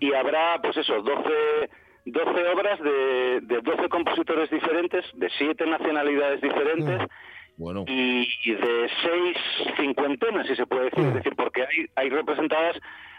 y 0.00 0.12
habrá 0.14 0.58
pues 0.62 0.76
eso 0.78 1.02
12 1.02 1.70
12 2.04 2.48
obras 2.48 2.80
de, 2.80 3.40
de 3.42 3.60
12 3.60 3.88
compositores 3.88 4.50
diferentes, 4.50 5.04
de 5.14 5.30
siete 5.38 5.64
nacionalidades 5.66 6.40
diferentes 6.40 7.00
Bueno, 7.56 7.84
y, 7.86 8.28
y 8.44 8.52
de 8.52 8.90
seis 9.02 9.36
cincuentenas, 9.76 10.46
si 10.46 10.56
se 10.56 10.66
puede 10.66 10.84
decir, 10.84 11.04
es 11.04 11.14
decir, 11.14 11.34
porque 11.36 11.62
hay, 11.62 11.86
hay 11.96 12.08
representadas 12.08 12.76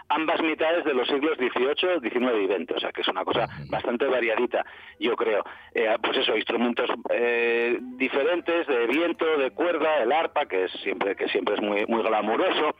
ambas 0.09 0.41
mitades 0.41 0.83
de 0.85 0.93
los 0.93 1.07
siglos 1.07 1.37
XVIII, 1.37 1.99
XIX 2.01 2.33
y 2.41 2.63
XX, 2.65 2.71
o 2.75 2.79
sea 2.79 2.91
que 2.91 3.01
es 3.01 3.07
una 3.07 3.23
cosa 3.23 3.47
bastante 3.69 4.05
variadita, 4.05 4.65
yo 4.99 5.15
creo. 5.15 5.43
Eh, 5.73 5.87
pues 6.01 6.17
eso, 6.17 6.35
instrumentos 6.35 6.89
eh, 7.09 7.79
diferentes, 7.97 8.67
de 8.67 8.87
viento, 8.87 9.25
de 9.37 9.51
cuerda, 9.51 10.03
el 10.03 10.11
arpa, 10.11 10.45
que 10.45 10.65
es 10.65 10.71
siempre 10.83 11.15
que 11.15 11.27
siempre 11.29 11.55
es 11.55 11.61
muy 11.61 11.85
muy 11.87 12.03
glamuroso, 12.03 12.75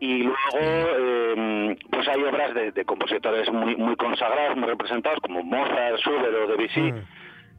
y 0.00 0.22
luego 0.22 0.58
eh, 0.58 1.76
pues 1.90 2.08
hay 2.08 2.22
obras 2.22 2.54
de, 2.54 2.72
de 2.72 2.84
compositores 2.84 3.50
muy 3.50 3.76
muy 3.76 3.96
consagrados, 3.96 4.56
muy 4.56 4.68
representados, 4.68 5.20
como 5.20 5.42
Mozart, 5.42 5.98
Schubert 5.98 6.34
o 6.34 6.46
Debussy. 6.46 6.92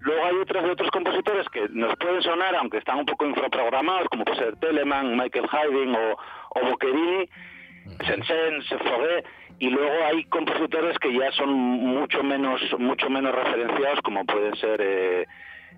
Luego 0.01 0.25
hay 0.25 0.35
otros 0.35 0.63
de 0.63 0.71
otros 0.71 0.89
compositores 0.91 1.47
que 1.49 1.67
nos 1.69 1.95
pueden 1.97 2.21
sonar, 2.23 2.55
aunque 2.55 2.77
están 2.77 2.99
un 2.99 3.05
poco 3.05 3.25
infraprogramados, 3.25 4.07
como 4.09 4.25
puede 4.25 4.39
ser 4.39 4.55
Telemann, 4.57 5.15
Michael 5.15 5.47
Haydn 5.51 5.95
o, 5.95 6.17
o 6.55 6.65
Boccherini, 6.69 7.29
Saint-Saëns, 8.05 8.67
Fauré, 8.83 9.23
y 9.59 9.69
luego 9.69 10.05
hay 10.05 10.23
compositores 10.25 10.97
que 10.97 11.13
ya 11.13 11.31
son 11.33 11.51
mucho 11.51 12.23
menos 12.23 12.61
mucho 12.79 13.09
menos 13.09 13.33
referenciados, 13.35 14.01
como 14.01 14.25
pueden 14.25 14.55
ser 14.55 14.81
eh, 14.81 15.27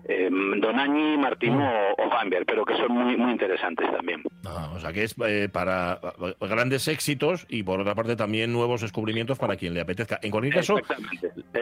eh, 0.04 0.28
Donagni, 0.30 1.16
Martino 1.16 1.66
o, 1.66 2.02
o 2.02 2.16
Weinberg, 2.16 2.46
pero 2.46 2.64
que 2.64 2.76
son 2.76 2.92
muy 2.92 3.16
muy 3.16 3.32
interesantes 3.32 3.90
también. 3.90 4.22
ah, 4.44 4.72
o 4.74 4.80
sea, 4.80 4.92
que 4.92 5.04
es 5.04 5.14
eh, 5.26 5.48
para 5.50 6.00
eh, 6.20 6.34
grandes 6.46 6.88
éxitos 6.88 7.46
y 7.48 7.62
por 7.62 7.80
otra 7.80 7.94
parte 7.94 8.16
también 8.16 8.52
nuevos 8.52 8.80
descubrimientos 8.80 9.38
para 9.38 9.56
quien 9.56 9.74
le 9.74 9.80
apetezca. 9.80 10.18
En 10.22 10.30
cualquier 10.30 10.54
caso, 10.54 10.76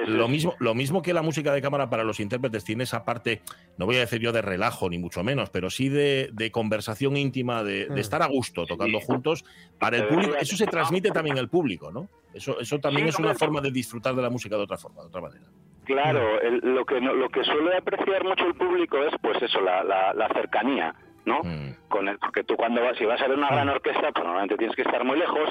Lo 0.06 0.28
mismo, 0.28 0.54
lo 0.58 0.74
mismo 0.74 1.02
que 1.02 1.12
la 1.12 1.22
música 1.22 1.52
de 1.52 1.62
cámara 1.62 1.88
para 1.88 2.04
los 2.04 2.18
intérpretes 2.20 2.64
tiene 2.64 2.84
esa 2.84 3.04
parte, 3.04 3.42
no 3.78 3.86
voy 3.86 3.96
a 3.96 4.00
decir 4.00 4.20
yo 4.20 4.32
de 4.32 4.42
relajo, 4.42 4.88
ni 4.88 4.98
mucho 4.98 5.22
menos, 5.22 5.50
pero 5.50 5.70
sí 5.70 5.88
de, 5.88 6.30
de 6.32 6.50
conversación 6.50 7.16
íntima, 7.16 7.62
de, 7.62 7.86
de 7.86 8.00
estar 8.00 8.22
a 8.22 8.26
gusto 8.26 8.66
tocando 8.66 9.00
juntos. 9.00 9.44
Para 9.78 9.98
el 9.98 10.06
público, 10.08 10.34
eso 10.40 10.56
se 10.56 10.66
transmite 10.66 11.10
también 11.10 11.38
al 11.38 11.48
público, 11.48 11.90
¿no? 11.92 12.08
Eso, 12.34 12.58
eso 12.60 12.78
también 12.78 13.06
Sí, 13.06 13.10
es 13.10 13.18
una 13.18 13.34
forma 13.34 13.60
de 13.60 13.70
disfrutar 13.70 14.14
de 14.14 14.22
la 14.22 14.30
música 14.30 14.56
de 14.56 14.62
otra 14.62 14.78
forma, 14.78 15.02
de 15.02 15.08
otra 15.08 15.20
manera. 15.20 15.46
Claro, 15.84 16.40
el- 16.40 16.60
lo 16.62 16.84
que 16.84 17.00
no- 17.00 17.12
lo 17.14 17.28
que 17.28 17.42
suele 17.44 17.76
apreciar 17.76 18.24
mucho 18.24 18.46
el 18.46 18.54
público 18.54 18.98
es 19.02 19.14
pues 19.20 19.40
eso, 19.42 19.60
la, 19.60 19.82
la, 19.82 20.14
la 20.14 20.28
cercanía, 20.28 20.94
¿no? 21.24 21.40
Mm. 21.42 21.88
Con 21.88 22.08
el, 22.08 22.18
porque 22.18 22.44
tú 22.44 22.56
cuando 22.56 22.82
vas, 22.82 22.96
si 22.96 23.04
vas 23.04 23.20
a 23.20 23.26
ver 23.28 23.36
una 23.38 23.48
gran 23.50 23.68
orquesta, 23.68 24.12
pues 24.12 24.24
normalmente 24.24 24.56
tienes 24.56 24.76
que 24.76 24.82
estar 24.82 25.04
muy 25.04 25.18
lejos, 25.18 25.50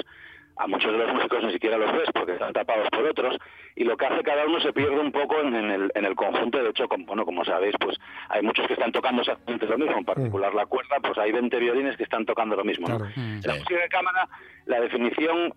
a 0.56 0.66
muchos 0.66 0.92
de 0.92 0.98
los 0.98 1.14
músicos 1.14 1.42
ni 1.44 1.52
siquiera 1.52 1.78
los 1.78 1.90
ves 1.92 2.08
porque 2.12 2.32
están 2.32 2.52
tapados 2.52 2.86
por 2.90 3.04
otros, 3.06 3.36
y 3.74 3.84
lo 3.84 3.96
que 3.96 4.04
hace 4.06 4.22
cada 4.22 4.44
uno 4.44 4.60
se 4.60 4.72
pierde 4.72 4.98
un 5.00 5.10
poco 5.10 5.40
en, 5.40 5.54
en 5.54 5.70
el, 5.70 5.92
en 5.94 6.04
el 6.04 6.14
conjunto, 6.14 6.62
de 6.62 6.68
hecho, 6.70 6.88
como, 6.88 7.06
bueno, 7.06 7.24
como 7.24 7.42
sabéis, 7.44 7.74
pues 7.80 7.96
hay 8.28 8.42
muchos 8.42 8.66
que 8.66 8.74
están 8.74 8.92
tocando 8.92 9.22
exactamente 9.22 9.66
lo 9.66 9.78
mismo, 9.78 9.96
en 9.96 10.04
particular 10.04 10.54
la 10.54 10.66
cuerda, 10.66 10.96
pues 11.02 11.16
hay 11.16 11.32
20 11.32 11.58
violines 11.58 11.96
que 11.96 12.02
están 12.02 12.26
tocando 12.26 12.54
lo 12.54 12.64
mismo, 12.64 12.86
¿no? 12.88 12.98
Claro. 12.98 13.12
La 13.16 13.52
Sí. 13.54 13.58
música 13.60 13.80
de 13.80 13.88
cámara, 13.88 14.28
la 14.66 14.80
definición 14.80 15.54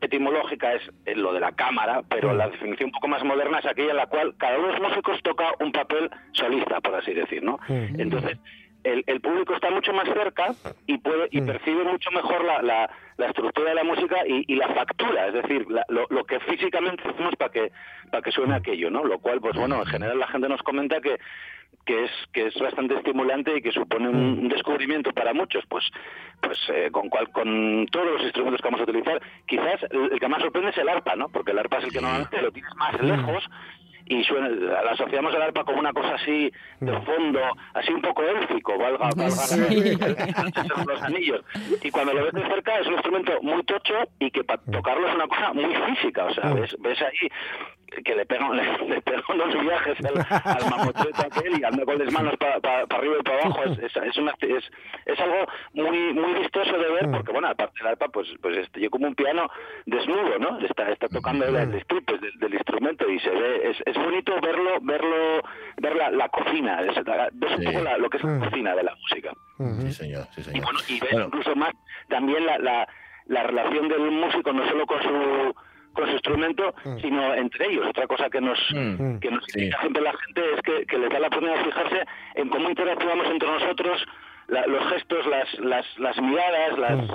etimológica 0.00 0.72
es 0.74 0.82
eh, 1.06 1.14
lo 1.14 1.32
de 1.32 1.40
la 1.40 1.52
cámara, 1.52 2.02
pero 2.08 2.32
la 2.32 2.48
definición 2.48 2.86
un 2.88 2.92
poco 2.92 3.08
más 3.08 3.22
moderna 3.24 3.58
es 3.58 3.66
aquella 3.66 3.90
en 3.90 3.96
la 3.96 4.06
cual 4.06 4.34
cada 4.38 4.58
uno 4.58 4.68
de 4.68 4.72
los 4.78 4.88
músicos 4.88 5.20
toca 5.22 5.52
un 5.60 5.72
papel 5.72 6.10
solista, 6.32 6.80
por 6.80 6.94
así 6.94 7.12
decir, 7.14 7.42
¿no? 7.42 7.58
Entonces, 8.00 8.38
el, 8.84 9.02
el 9.08 9.20
público 9.20 9.54
está 9.54 9.70
mucho 9.70 9.92
más 9.92 10.08
cerca 10.08 10.54
y 10.86 10.98
puede 10.98 11.28
y 11.32 11.40
percibe 11.40 11.82
mucho 11.84 12.10
mejor 12.12 12.44
la, 12.44 12.62
la, 12.62 12.88
la 13.16 13.26
estructura 13.26 13.70
de 13.70 13.74
la 13.74 13.82
música 13.84 14.16
y, 14.26 14.44
y 14.46 14.54
la 14.54 14.68
factura, 14.68 15.26
es 15.26 15.34
decir, 15.34 15.68
la- 15.68 15.84
lo, 15.88 16.06
lo 16.10 16.24
que 16.24 16.38
físicamente 16.40 17.02
hacemos 17.08 17.34
para 17.36 17.50
que 17.50 17.72
para 18.10 18.22
que 18.22 18.30
suene 18.30 18.54
aquello, 18.54 18.88
¿no? 18.90 19.04
Lo 19.04 19.18
cual, 19.18 19.40
pues 19.40 19.56
bueno, 19.56 19.80
en 19.80 19.86
general 19.86 20.18
la 20.18 20.28
gente 20.28 20.48
nos 20.48 20.62
comenta 20.62 21.00
que 21.00 21.18
que 21.84 22.04
es 22.04 22.10
que 22.32 22.46
es 22.46 22.54
bastante 22.58 22.94
estimulante 22.96 23.56
y 23.56 23.62
que 23.62 23.72
supone 23.72 24.08
un, 24.08 24.16
un 24.16 24.48
descubrimiento 24.48 25.12
para 25.12 25.32
muchos 25.32 25.64
pues 25.68 25.84
pues 26.40 26.58
eh, 26.72 26.90
con 26.92 27.08
cual 27.08 27.30
con 27.30 27.86
todos 27.90 28.06
los 28.12 28.22
instrumentos 28.22 28.60
que 28.60 28.68
vamos 28.68 28.80
a 28.80 28.84
utilizar 28.84 29.20
quizás 29.46 29.82
el, 29.90 30.18
que 30.20 30.28
más 30.28 30.42
sorprende 30.42 30.70
es 30.70 30.78
el 30.78 30.88
arpa 30.88 31.16
no 31.16 31.28
porque 31.28 31.52
el 31.52 31.58
arpa 31.58 31.78
es 31.78 31.84
el 31.84 31.92
que 31.92 32.00
normalmente 32.00 32.42
lo 32.42 32.52
tienes 32.52 32.74
más 32.76 33.00
lejos 33.00 33.48
y 34.10 34.24
suena, 34.24 34.48
la 34.48 34.92
asociamos 34.92 35.34
al 35.34 35.42
arpa 35.42 35.64
como 35.64 35.80
una 35.80 35.92
cosa 35.92 36.14
así 36.14 36.50
de 36.80 37.00
fondo, 37.02 37.40
así 37.74 37.92
un 37.92 38.00
poco 38.00 38.22
élfico, 38.22 38.78
valga, 38.78 39.10
valga 39.14 39.30
Sí. 39.30 39.98
los 40.86 41.02
anillos. 41.02 41.42
Y 41.82 41.90
cuando 41.90 42.14
lo 42.14 42.24
ves 42.24 42.32
de 42.32 42.48
cerca 42.48 42.78
es 42.78 42.86
un 42.86 42.94
instrumento 42.94 43.32
muy 43.42 43.62
tocho 43.64 43.94
y 44.18 44.30
que 44.30 44.44
para 44.44 44.62
tocarlo 44.62 45.08
es 45.08 45.14
una 45.14 45.28
cosa 45.28 45.52
muy 45.52 45.74
física, 45.74 46.24
o 46.24 46.32
sea, 46.32 46.54
ves, 46.54 46.74
ves 46.80 46.98
ahí 47.02 47.28
que 48.04 48.14
le 48.14 48.26
pegan, 48.26 48.56
le, 48.56 48.62
le 48.88 49.00
pegan 49.02 49.22
unos 49.28 49.60
viajes 49.60 49.96
al, 50.04 50.18
al 50.44 50.70
mamotreto 50.70 51.22
aquel 51.22 51.58
y 51.60 51.64
anda 51.64 51.84
con 51.84 51.98
las 51.98 52.12
manos 52.12 52.34
para 52.36 52.56
arriba 52.90 53.14
y 53.18 53.22
para 53.22 53.40
abajo. 53.42 53.62
Es, 53.64 53.78
es, 53.78 53.96
es, 53.96 54.16
una- 54.18 54.34
es, 54.40 54.64
es 55.06 55.20
algo 55.20 55.46
muy 55.74 56.12
muy 56.14 56.34
vistoso 56.34 56.72
de 56.78 56.90
ver 56.90 57.10
porque, 57.10 57.32
bueno, 57.32 57.48
aparte 57.48 57.74
del 57.78 57.88
arpa, 57.88 58.08
pues, 58.08 58.28
pues 58.40 58.56
este, 58.58 58.80
yo 58.80 58.90
como 58.90 59.06
un 59.06 59.14
piano 59.14 59.48
desnudo, 59.86 60.38
¿no? 60.38 60.58
Está, 60.60 60.90
está 60.90 61.08
tocando 61.08 61.46
el, 61.46 61.56
el 61.56 61.74
strip 61.82 62.10
del, 62.10 62.38
del 62.38 62.54
instrumento 62.54 63.08
y 63.08 63.18
se 63.20 63.30
ve, 63.30 63.70
es, 63.70 63.76
es 63.86 63.96
bonito 63.96 64.32
verlo, 64.40 64.78
verlo, 64.82 65.42
ver 65.78 65.96
la, 65.96 66.10
la 66.10 66.28
cocina, 66.28 66.80
es- 66.82 67.06
la- 67.06 67.28
ves 67.32 67.52
un 67.52 67.58
Sí. 67.58 67.64
poco 67.66 67.80
la- 67.82 67.98
lo 67.98 68.08
que 68.10 68.18
es 68.18 68.24
la 68.24 68.38
cocina 68.38 68.74
de 68.74 68.82
la 68.82 68.94
música. 68.96 69.32
Sí, 69.80 69.92
señor, 69.92 70.24
sí, 70.34 70.40
Y 70.40 70.44
señor. 70.44 70.64
bueno, 70.64 70.78
y 70.88 71.00
ves 71.00 71.10
Bueno. 71.12 71.26
incluso 71.26 71.56
más 71.56 71.72
también 72.08 72.46
la, 72.46 72.58
la, 72.58 72.88
la 73.26 73.42
relación 73.42 73.88
del 73.88 74.10
músico, 74.10 74.52
no 74.52 74.66
solo 74.68 74.86
con 74.86 75.02
su 75.02 75.54
con 75.98 76.06
su 76.06 76.12
instrumento, 76.12 76.74
sino 77.02 77.34
entre 77.34 77.66
ellos. 77.70 77.86
Otra 77.88 78.06
cosa 78.06 78.30
que 78.30 78.40
nos 78.40 78.58
Mm. 78.72 79.18
que 79.18 79.30
nos 79.30 79.44
Sí. 79.48 79.60
indica 79.60 79.80
siempre 79.80 80.02
la 80.02 80.12
gente 80.24 80.40
es 80.54 80.62
que, 80.62 80.86
que 80.86 80.98
les 80.98 81.10
da 81.10 81.18
la 81.18 81.26
oportunidad 81.28 81.58
de 81.58 81.64
fijarse 81.64 82.00
en 82.36 82.48
cómo 82.48 82.68
interactuamos 82.68 83.26
entre 83.30 83.48
nosotros, 83.50 84.04
la- 84.48 84.66
los 84.66 84.86
gestos, 84.92 85.26
las, 85.26 85.58
las, 85.60 85.84
las 85.98 86.16
miradas, 86.20 86.78
las... 86.78 87.10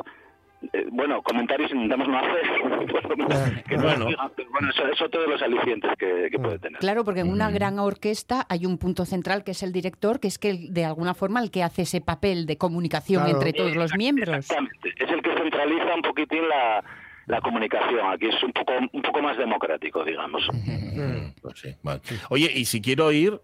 eh, 0.74 0.86
bueno, 0.92 1.22
comentarios 1.22 1.72
intentamos 1.72 2.08
no 2.08 2.18
hacer, 2.20 2.42
que 3.68 3.76
no 3.78 3.84
Bueno. 3.84 4.08
pero 4.36 4.50
bueno, 4.52 4.70
eso 4.70 4.88
es 4.88 5.02
otro 5.02 5.22
de 5.22 5.28
los 5.28 5.42
alicientes 5.42 5.92
que, 5.98 6.30
que 6.32 6.40
puede 6.40 6.60
tener. 6.60 6.80
Claro, 6.80 7.04
porque 7.04 7.20
en 7.22 7.30
una 7.30 7.52
gran 7.52 7.80
orquesta 7.80 8.46
hay 8.50 8.66
un 8.66 8.78
punto 8.78 9.04
central 9.06 9.44
que 9.44 9.52
es 9.52 9.62
el 9.64 9.72
director, 9.74 10.20
que 10.20 10.28
es 10.28 10.38
que 10.40 10.50
el- 10.52 10.74
de 10.74 10.86
alguna 10.86 11.14
forma 11.14 11.42
el 11.42 11.52
que 11.52 11.64
hace 11.64 11.82
ese 11.84 12.00
papel 12.02 12.46
de 12.46 12.58
comunicación 12.58 13.24
Claro. 13.24 13.38
entre 13.38 13.54
todos 13.54 13.76
los 13.76 13.94
miembros. 13.96 14.30
Exactamente. 14.38 14.94
Es 14.98 15.10
el 15.12 15.22
que 15.22 15.34
centraliza 15.34 15.96
un 15.96 16.02
poquitín 16.02 16.48
la, 16.48 16.84
la 17.28 17.42
comunicación. 17.42 18.12
Aquí 18.12 18.28
es 18.28 18.44
un 18.44 18.52
poco, 18.52 18.74
un 18.92 19.02
poco 19.02 19.22
más 19.22 19.38
democrático, 19.38 20.04
digamos. 20.04 20.48
Pues 21.42 21.60
sí, 21.60 21.76
vale. 21.82 22.00
Oye, 22.30 22.50
y 22.54 22.66
si 22.66 22.82
quiero 22.82 23.12
ir, 23.12 23.40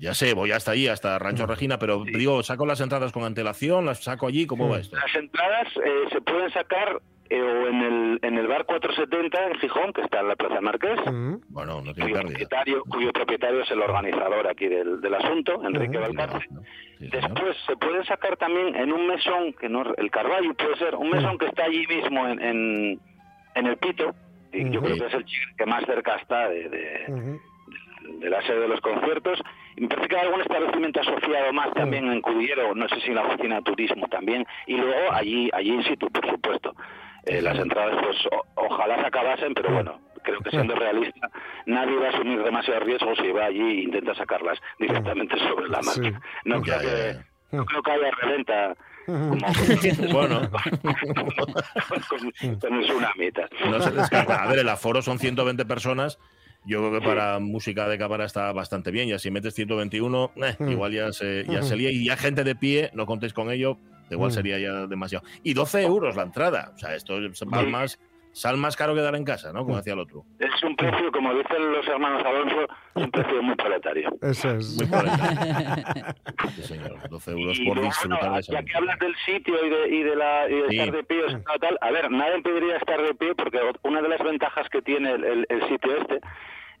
ya 0.00 0.14
sé, 0.14 0.34
voy 0.34 0.52
hasta 0.52 0.72
allí, 0.72 0.86
hasta 0.88 1.18
Rancho 1.18 1.46
Regina, 1.46 1.78
pero 1.78 2.04
digo, 2.04 2.42
saco 2.42 2.66
las 2.66 2.80
entradas 2.80 3.12
con 3.12 3.24
antelación, 3.24 3.86
las 3.86 4.04
saco 4.04 4.26
allí, 4.28 4.46
¿cómo 4.46 4.68
va 4.68 4.78
esto? 4.78 4.96
Las 4.96 5.14
entradas 5.16 5.68
eh, 5.84 6.08
se 6.12 6.20
pueden 6.20 6.50
sacar 6.52 7.00
eh, 7.30 7.40
o 7.40 7.66
en 7.66 7.80
el, 7.80 8.18
en 8.22 8.36
el 8.36 8.46
bar 8.46 8.66
470 8.66 9.46
en 9.46 9.54
Gijón, 9.58 9.92
que 9.94 10.02
está 10.02 10.20
en 10.20 10.28
la 10.28 10.36
Plaza 10.36 10.60
Marqués, 10.60 11.00
Mm. 11.06 11.36
Bueno, 11.48 11.80
no 11.80 11.94
tiene 11.94 12.10
cuyo 12.10 12.22
propietario, 12.26 12.82
cuyo 12.84 13.12
propietario 13.12 13.62
es 13.62 13.70
el 13.70 13.80
organizador 13.80 14.46
aquí 14.48 14.68
del, 14.68 15.00
del 15.00 15.14
asunto, 15.14 15.62
Enrique 15.64 15.98
Valcarce. 15.98 16.46
Sí, 16.98 17.08
señor. 17.08 17.22
Después 17.32 17.56
se 17.66 17.76
pueden 17.76 18.04
sacar 18.04 18.36
también 18.36 18.76
en 18.76 18.92
un 18.92 19.06
mesón, 19.06 19.54
que 19.54 19.68
no 19.68 19.82
el 19.96 20.10
Carballo 20.10 20.52
puede 20.54 20.76
ser, 20.76 20.94
un 20.94 21.08
mesón 21.10 21.38
que 21.38 21.46
está 21.46 21.64
allí 21.64 21.86
mismo 21.86 22.28
en, 22.28 22.40
en, 22.42 23.00
en 23.54 23.66
el 23.66 23.76
Pito, 23.76 24.14
y 24.52 24.70
yo 24.70 24.80
creo 24.82 24.96
que 24.96 25.06
es 25.06 25.14
el 25.14 25.24
que 25.56 25.66
más 25.66 25.84
cerca 25.86 26.16
está 26.16 26.48
de, 26.48 26.68
de, 26.68 28.30
la 28.30 28.42
sede 28.42 28.60
de 28.60 28.68
los 28.68 28.80
conciertos. 28.80 29.40
Y 29.76 29.82
me 29.82 29.88
parece 29.88 30.08
que 30.08 30.16
hay 30.16 30.26
algún 30.26 30.40
establecimiento 30.42 31.00
asociado 31.00 31.52
más 31.52 31.72
también 31.74 32.10
en 32.12 32.20
Cudillero, 32.20 32.74
no 32.74 32.88
sé 32.88 33.00
si 33.00 33.08
en 33.08 33.14
la 33.16 33.22
oficina 33.26 33.56
de 33.56 33.62
turismo 33.62 34.06
también, 34.08 34.46
y 34.66 34.76
luego 34.76 35.12
allí, 35.12 35.48
allí 35.52 35.70
in 35.72 35.82
situ, 35.84 36.08
por 36.10 36.28
supuesto. 36.28 36.74
Eh, 37.24 37.40
las 37.40 37.58
entradas, 37.58 37.96
pues 38.02 38.16
o- 38.32 38.44
ojalá 38.66 38.98
se 39.00 39.06
acabasen, 39.06 39.54
pero 39.54 39.72
bueno, 39.72 40.00
creo 40.24 40.40
que 40.40 40.50
siendo 40.50 40.74
realista, 40.74 41.30
nadie 41.66 41.96
va 41.96 42.06
a 42.06 42.10
asumir 42.10 42.42
demasiados 42.42 42.82
riesgos 42.82 43.16
si 43.18 43.30
va 43.30 43.44
allí 43.46 43.60
e 43.60 43.82
intenta 43.84 44.14
sacarlas 44.16 44.58
directamente 44.78 45.38
sobre 45.38 45.68
la 45.68 45.80
marcha. 45.82 46.02
Sí. 46.02 46.12
No, 46.44 46.60
creo 46.60 46.80
que, 46.80 47.56
no 47.56 47.64
creo 47.64 47.82
que 47.82 47.90
haya 47.92 48.10
reventa 48.10 48.74
como 49.06 49.36
Bueno, 50.12 50.50
con, 50.50 52.58
con 52.60 52.74
el 52.74 52.84
tsunamitas. 52.86 53.50
no 53.68 53.80
se 53.80 53.90
descarta. 53.90 54.42
A 54.42 54.46
ver, 54.48 54.60
el 54.60 54.68
aforo 54.68 55.02
son 55.02 55.18
120 55.18 55.64
personas. 55.64 56.18
Yo 56.64 56.78
creo 56.78 57.00
que 57.00 57.06
para 57.06 57.40
música 57.40 57.88
de 57.88 57.98
cámara 57.98 58.24
está 58.24 58.52
bastante 58.52 58.92
bien. 58.92 59.08
Ya 59.08 59.18
si 59.18 59.30
metes 59.32 59.54
121, 59.54 60.30
eh, 60.36 60.54
Mm. 60.58 60.68
igual 60.70 60.92
ya 60.92 61.12
se, 61.12 61.44
ya 61.48 61.62
se 61.62 61.76
lía. 61.76 61.90
Y 61.90 62.04
ya 62.04 62.16
gente 62.16 62.44
de 62.44 62.54
pie, 62.54 62.90
no 62.94 63.04
contéis 63.04 63.32
con 63.32 63.50
ello, 63.50 63.78
igual 64.10 64.30
Mm. 64.30 64.34
sería 64.34 64.58
ya 64.60 64.86
demasiado. 64.86 65.24
Y 65.42 65.54
12 65.54 65.82
euros 65.82 66.14
la 66.14 66.22
entrada. 66.22 66.70
O 66.74 66.78
sea, 66.78 66.94
esto 66.94 67.18
es 67.18 67.44
más, 67.46 67.92
Sí. 67.92 67.98
Sal 68.32 68.56
más 68.56 68.76
caro 68.76 68.94
que 68.94 69.00
dar 69.00 69.14
en 69.14 69.24
casa, 69.24 69.52
¿no? 69.52 69.64
Como 69.64 69.76
decía 69.76 69.92
el 69.92 69.98
otro. 70.00 70.24
Es 70.38 70.62
un 70.62 70.74
precio, 70.76 71.10
como 71.12 71.34
dicen 71.34 71.72
los 71.72 71.86
hermanos 71.86 72.22
Alonso, 72.24 72.62
es 72.94 73.02
un 73.04 73.10
precio 73.10 73.42
muy 73.42 73.54
proletario. 73.56 74.10
Ese 74.22 74.56
es. 74.56 74.76
Muy 74.80 74.86
proletario. 74.90 76.04
Sí, 76.56 76.62
señor. 76.62 77.08
12 77.08 77.30
euros 77.30 77.58
Y 77.58 77.64
por 77.66 77.76
luego, 77.76 77.88
disfrutar 77.88 78.18
bueno, 78.18 78.34
de 78.34 78.40
esa 78.40 78.52
ya 78.52 78.62
que 78.62 78.76
hablas 78.76 78.98
del 78.98 79.14
sitio 79.24 79.54
y 79.64 79.70
de, 79.70 79.88
y 79.96 80.02
de, 80.02 80.16
la, 80.16 80.48
y 80.50 80.54
de 80.54 80.68
Sí. 80.68 80.78
estar 80.78 80.94
de 80.96 81.04
pie, 81.04 81.24
o 81.24 81.30
sea, 81.30 81.40
tal, 81.60 81.78
a 81.80 81.90
ver, 81.90 82.10
nada 82.10 82.36
impediría 82.36 82.76
estar 82.76 83.00
de 83.00 83.14
pie 83.14 83.34
porque 83.34 83.58
una 83.82 84.02
de 84.02 84.08
las 84.08 84.20
ventajas 84.22 84.68
que 84.68 84.82
tiene 84.82 85.12
el, 85.12 85.24
el- 85.24 85.46
el 85.48 85.68
sitio 85.68 85.96
este 85.96 86.20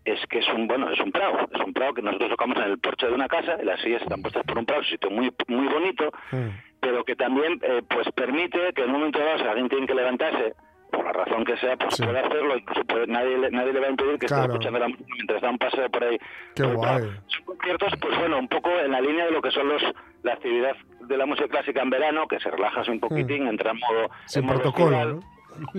es 0.04 0.18
que 0.28 0.40
es 0.40 0.48
un 0.48 0.66
bueno 0.66 0.90
es 0.90 0.98
un 1.00 1.12
prado 1.12 1.48
es 1.52 1.60
un 1.64 1.72
prado 1.72 1.94
que 1.94 2.02
nosotros 2.02 2.30
tocamos 2.30 2.56
en 2.56 2.64
el 2.64 2.78
porche 2.78 3.06
de 3.06 3.12
una 3.14 3.28
casa 3.28 3.56
y 3.62 3.64
las 3.64 3.80
sillas 3.80 4.02
están 4.02 4.20
puestas 4.20 4.42
por 4.44 4.58
un 4.58 4.66
prado 4.66 4.82
es 4.82 4.88
un 4.88 4.92
sitio 4.92 5.10
muy 5.10 5.32
muy 5.46 5.68
bonito 5.72 6.10
Mm. 6.32 6.48
pero 6.80 7.04
que 7.04 7.14
también 7.14 7.60
eh, 7.62 7.82
pues 7.88 8.08
permite 8.12 8.72
que 8.74 8.82
en 8.82 8.88
un 8.90 8.94
momento 8.96 9.20
dado 9.20 9.38
si 9.38 9.44
alguien 9.44 9.68
tiene 9.68 9.86
que 9.86 9.94
levantarse 9.94 10.54
por 10.92 11.04
la 11.04 11.12
razón 11.12 11.44
que 11.44 11.56
sea 11.56 11.76
pues 11.76 11.94
Sí. 11.96 12.04
puede 12.04 12.18
hacerlo 12.20 12.56
incluso 12.56 12.84
puede- 12.84 13.06
nadie 13.08 13.36
le- 13.38 13.50
nadie 13.50 13.72
le 13.72 13.80
va 13.80 13.86
a 13.86 13.90
impedir 13.90 14.18
que 14.18 14.26
Claro. 14.26 14.42
esté 14.42 14.52
escuchando 14.52 14.78
la 14.78 14.88
música 14.88 15.08
mientras 15.16 15.40
da 15.42 15.50
un 15.50 15.58
paseo 15.58 15.90
por 15.90 16.04
ahí 16.04 16.18
Qué 16.54 16.62
guay. 16.62 17.02
son 17.26 17.44
conciertos 17.46 17.92
pues 18.00 18.18
bueno 18.18 18.38
un 18.38 18.48
poco 18.48 18.70
en 18.78 18.92
la 18.92 19.00
línea 19.00 19.24
de 19.24 19.30
lo 19.32 19.42
que 19.42 19.50
son 19.50 19.68
los 19.68 19.82
la 20.22 20.34
actividad 20.34 20.76
de 21.00 21.16
la 21.16 21.26
música 21.26 21.48
clásica 21.48 21.82
en 21.82 21.90
verano 21.90 22.28
que 22.28 22.38
se 22.38 22.50
relajas 22.50 22.86
un 22.88 23.00
poquitín 23.00 23.48
entra 23.48 23.72
en 23.72 23.78
modo. 23.78 24.08
Sin 24.26 24.42
en 24.42 24.46
modo 24.46 24.60
protocolo, 24.60 25.20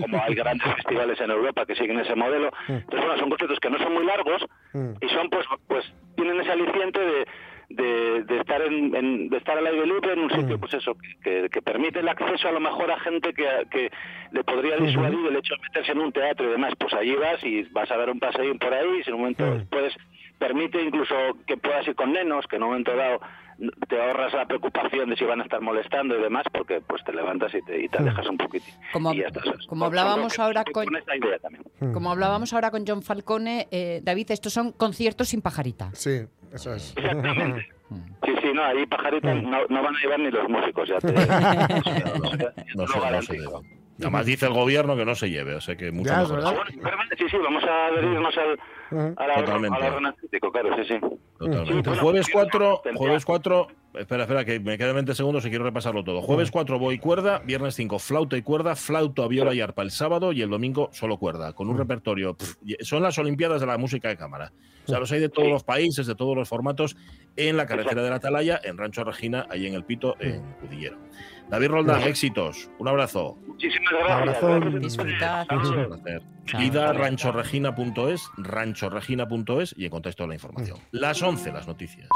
como 0.00 0.22
hay 0.22 0.34
grandes 0.34 0.66
festivales 0.76 1.18
en 1.20 1.30
Europa 1.30 1.64
que 1.64 1.74
siguen 1.74 1.98
ese 2.00 2.14
modelo. 2.14 2.50
Entonces, 2.68 3.00
bueno, 3.00 3.16
son 3.18 3.30
conciertos 3.30 3.58
que 3.60 3.70
no 3.70 3.78
son 3.78 3.94
muy 3.94 4.04
largos 4.04 4.44
Mm. 4.74 4.90
y 5.00 5.08
son, 5.08 5.30
pues, 5.30 5.46
pues 5.66 5.84
tienen 6.16 6.40
ese 6.40 6.52
aliciente 6.52 7.00
de, 7.00 7.26
de, 7.68 8.22
de 8.24 8.36
estar 8.38 8.60
en, 8.62 8.94
en- 8.94 9.28
de 9.28 9.36
estar 9.36 9.56
al 9.58 9.66
aire 9.66 9.86
libre 9.86 10.12
en 10.12 10.18
un 10.20 10.30
sitio, 10.30 10.58
pues 10.58 10.74
eso, 10.74 10.96
que, 11.22 11.48
que 11.50 11.62
permite 11.62 12.00
el 12.00 12.08
acceso 12.08 12.48
a 12.48 12.52
lo 12.52 12.60
mejor 12.60 12.90
a 12.90 12.98
gente 13.00 13.32
que, 13.32 13.46
que 13.70 13.90
le 14.32 14.44
podría 14.44 14.76
disuadir 14.76 15.18
el 15.26 15.36
hecho 15.36 15.54
de 15.54 15.62
meterse 15.62 15.92
en 15.92 15.98
un 15.98 16.12
teatro 16.12 16.46
y 16.46 16.50
demás. 16.52 16.72
Pues 16.78 16.92
allí 16.94 17.14
vas 17.14 17.42
y 17.44 17.62
vas 17.72 17.90
a 17.90 17.96
dar 17.96 18.10
un 18.10 18.18
paseo 18.20 18.54
por 18.58 18.72
ahí 18.74 18.98
y 19.00 19.02
si 19.04 19.10
en 19.10 19.14
un 19.14 19.20
momento 19.20 19.44
Mm. 19.44 19.66
puedes 19.70 19.94
permite 20.38 20.82
incluso 20.82 21.14
que 21.46 21.56
puedas 21.56 21.86
ir 21.86 21.94
con 21.94 22.12
nenos, 22.12 22.46
que 22.48 22.56
en 22.56 22.64
un 22.64 22.70
momento 22.70 22.94
dado 22.96 23.20
te 23.88 24.00
ahorras 24.00 24.32
la 24.34 24.46
preocupación 24.46 25.10
de 25.10 25.16
si 25.16 25.24
van 25.24 25.40
a 25.40 25.44
estar 25.44 25.60
molestando 25.60 26.18
y 26.18 26.22
demás, 26.22 26.44
porque 26.52 26.80
pues 26.86 27.02
te 27.04 27.12
levantas 27.12 27.54
y 27.54 27.62
te, 27.62 27.84
y 27.84 27.88
te 27.88 27.98
alejas 27.98 28.26
un 28.28 28.36
poquitín. 28.36 28.74
Como- 28.92 29.12
Y 29.14 29.20
ya 29.20 29.28
está. 29.28 29.40
como 29.68 29.84
hablábamos 29.84 30.38
ahora 30.38 30.64
con- 30.64 30.94
esta 30.96 31.16
idea 31.16 31.38
también. 31.38 31.64
Como 31.92 32.10
hablábamos 32.10 32.52
ahora 32.52 32.70
con 32.70 32.84
John 32.86 33.02
Falcone, 33.02 33.68
eh, 33.70 34.00
David, 34.02 34.30
estos 34.30 34.52
son 34.52 34.72
conciertos 34.72 35.28
sin 35.28 35.42
pajarita. 35.42 35.90
Sí, 35.94 36.22
eso 36.52 36.74
es. 36.74 36.94
Exactamente. 36.96 37.68
Sí, 38.24 38.32
sí, 38.42 38.48
no, 38.54 38.64
ahí 38.64 38.86
pajaritas 38.86 39.40
no, 39.42 39.58
no 39.68 39.82
van 39.82 39.94
a 39.94 40.00
llevar 40.00 40.18
ni 40.18 40.30
los 40.30 40.48
músicos, 40.48 40.88
ya 40.88 40.98
te, 40.98 41.12
No, 42.74 42.86
no 42.86 43.10
no 43.10 43.62
debe. 43.96 44.06
Además 44.08 44.26
dice 44.26 44.46
el 44.46 44.52
gobierno 44.52 44.96
que 44.96 45.04
no 45.04 45.14
se 45.14 45.30
lleve, 45.30 45.54
o 45.54 45.60
sea 45.60 45.76
que 45.76 45.90
mucho 45.92 46.10
Ya, 46.10 46.20
mejor. 46.20 46.40
Ah, 46.44 46.54
sí, 47.18 47.24
sí, 47.30 47.36
vamos 47.42 47.64
a 47.64 47.86
adherirnos 47.86 48.34
al, 48.36 48.58
Totalmente. 49.36 49.78
claro, 49.78 49.98
sí, 50.20 50.84
sí. 50.88 51.00
Totalmente. 51.38 51.72
Sí, 51.74 51.80
bueno, 51.88 52.02
jueves 52.02 52.26
sí, 52.26 52.32
4, 52.32 52.80
tendría- 52.84 52.98
jueves 52.98 53.24
4, 53.24 53.66
espera, 53.94 54.22
espera, 54.22 54.44
que 54.44 54.60
me 54.60 54.78
quedan 54.78 54.94
20 54.94 55.14
segundos 55.14 55.44
y 55.44 55.48
quiero 55.48 55.64
repasarlo 55.64 56.04
todo. 56.04 56.22
Jueves 56.22 56.50
4 56.50 56.78
voy 56.78 56.98
cuerda, 56.98 57.40
viernes 57.44 57.74
5 57.74 57.98
flauta 57.98 58.36
y 58.36 58.42
cuerda, 58.42 58.76
flauta, 58.76 59.26
viola 59.26 59.52
y 59.54 59.60
arpa 59.60 59.82
el 59.82 59.90
sábado 59.90 60.32
y 60.32 60.42
el 60.42 60.50
domingo 60.50 60.90
solo 60.92 61.16
cuerda, 61.18 61.52
con 61.54 61.68
un 61.68 61.76
repertorio. 61.78 62.36
son 62.80 63.02
las 63.02 63.18
Olimpiadas 63.18 63.60
de 63.60 63.66
la 63.66 63.78
música 63.78 64.08
de 64.08 64.16
cámara. 64.16 64.52
O 64.84 64.88
sea, 64.88 64.98
los 64.98 65.10
hay 65.12 65.20
de 65.20 65.30
todos 65.30 65.46
Sí. 65.46 65.52
los 65.52 65.64
países, 65.64 66.06
de 66.06 66.14
todos 66.14 66.36
los 66.36 66.46
formatos, 66.48 66.94
en 67.36 67.56
la 67.56 67.66
carretera 67.66 68.02
de 68.02 68.10
la 68.10 68.16
Atalaya, 68.16 68.60
en 68.62 68.76
Rancho 68.76 69.02
Regina, 69.02 69.46
ahí 69.50 69.66
en 69.66 69.74
el 69.74 69.82
Pito, 69.84 70.14
en 70.20 70.42
Cudillero. 70.60 70.98
David 71.50 71.68
Roldán, 71.68 72.02
éxitos. 72.02 72.70
Un 72.78 72.88
abrazo. 72.88 73.38
Muchísimas 73.46 73.92
gracias. 73.92 74.42
Un 74.42 75.86
placer. 75.86 76.22
Chao. 76.46 76.62
Id 76.62 76.76
a 76.76 76.92
ranchoregina.es, 76.92 78.30
ranchoregina.es 78.38 79.74
y 79.76 79.86
encontráis 79.86 80.16
toda 80.16 80.28
la 80.28 80.34
información. 80.34 80.78
Las 80.90 81.22
11, 81.22 81.52
las 81.52 81.66
noticias. 81.66 82.08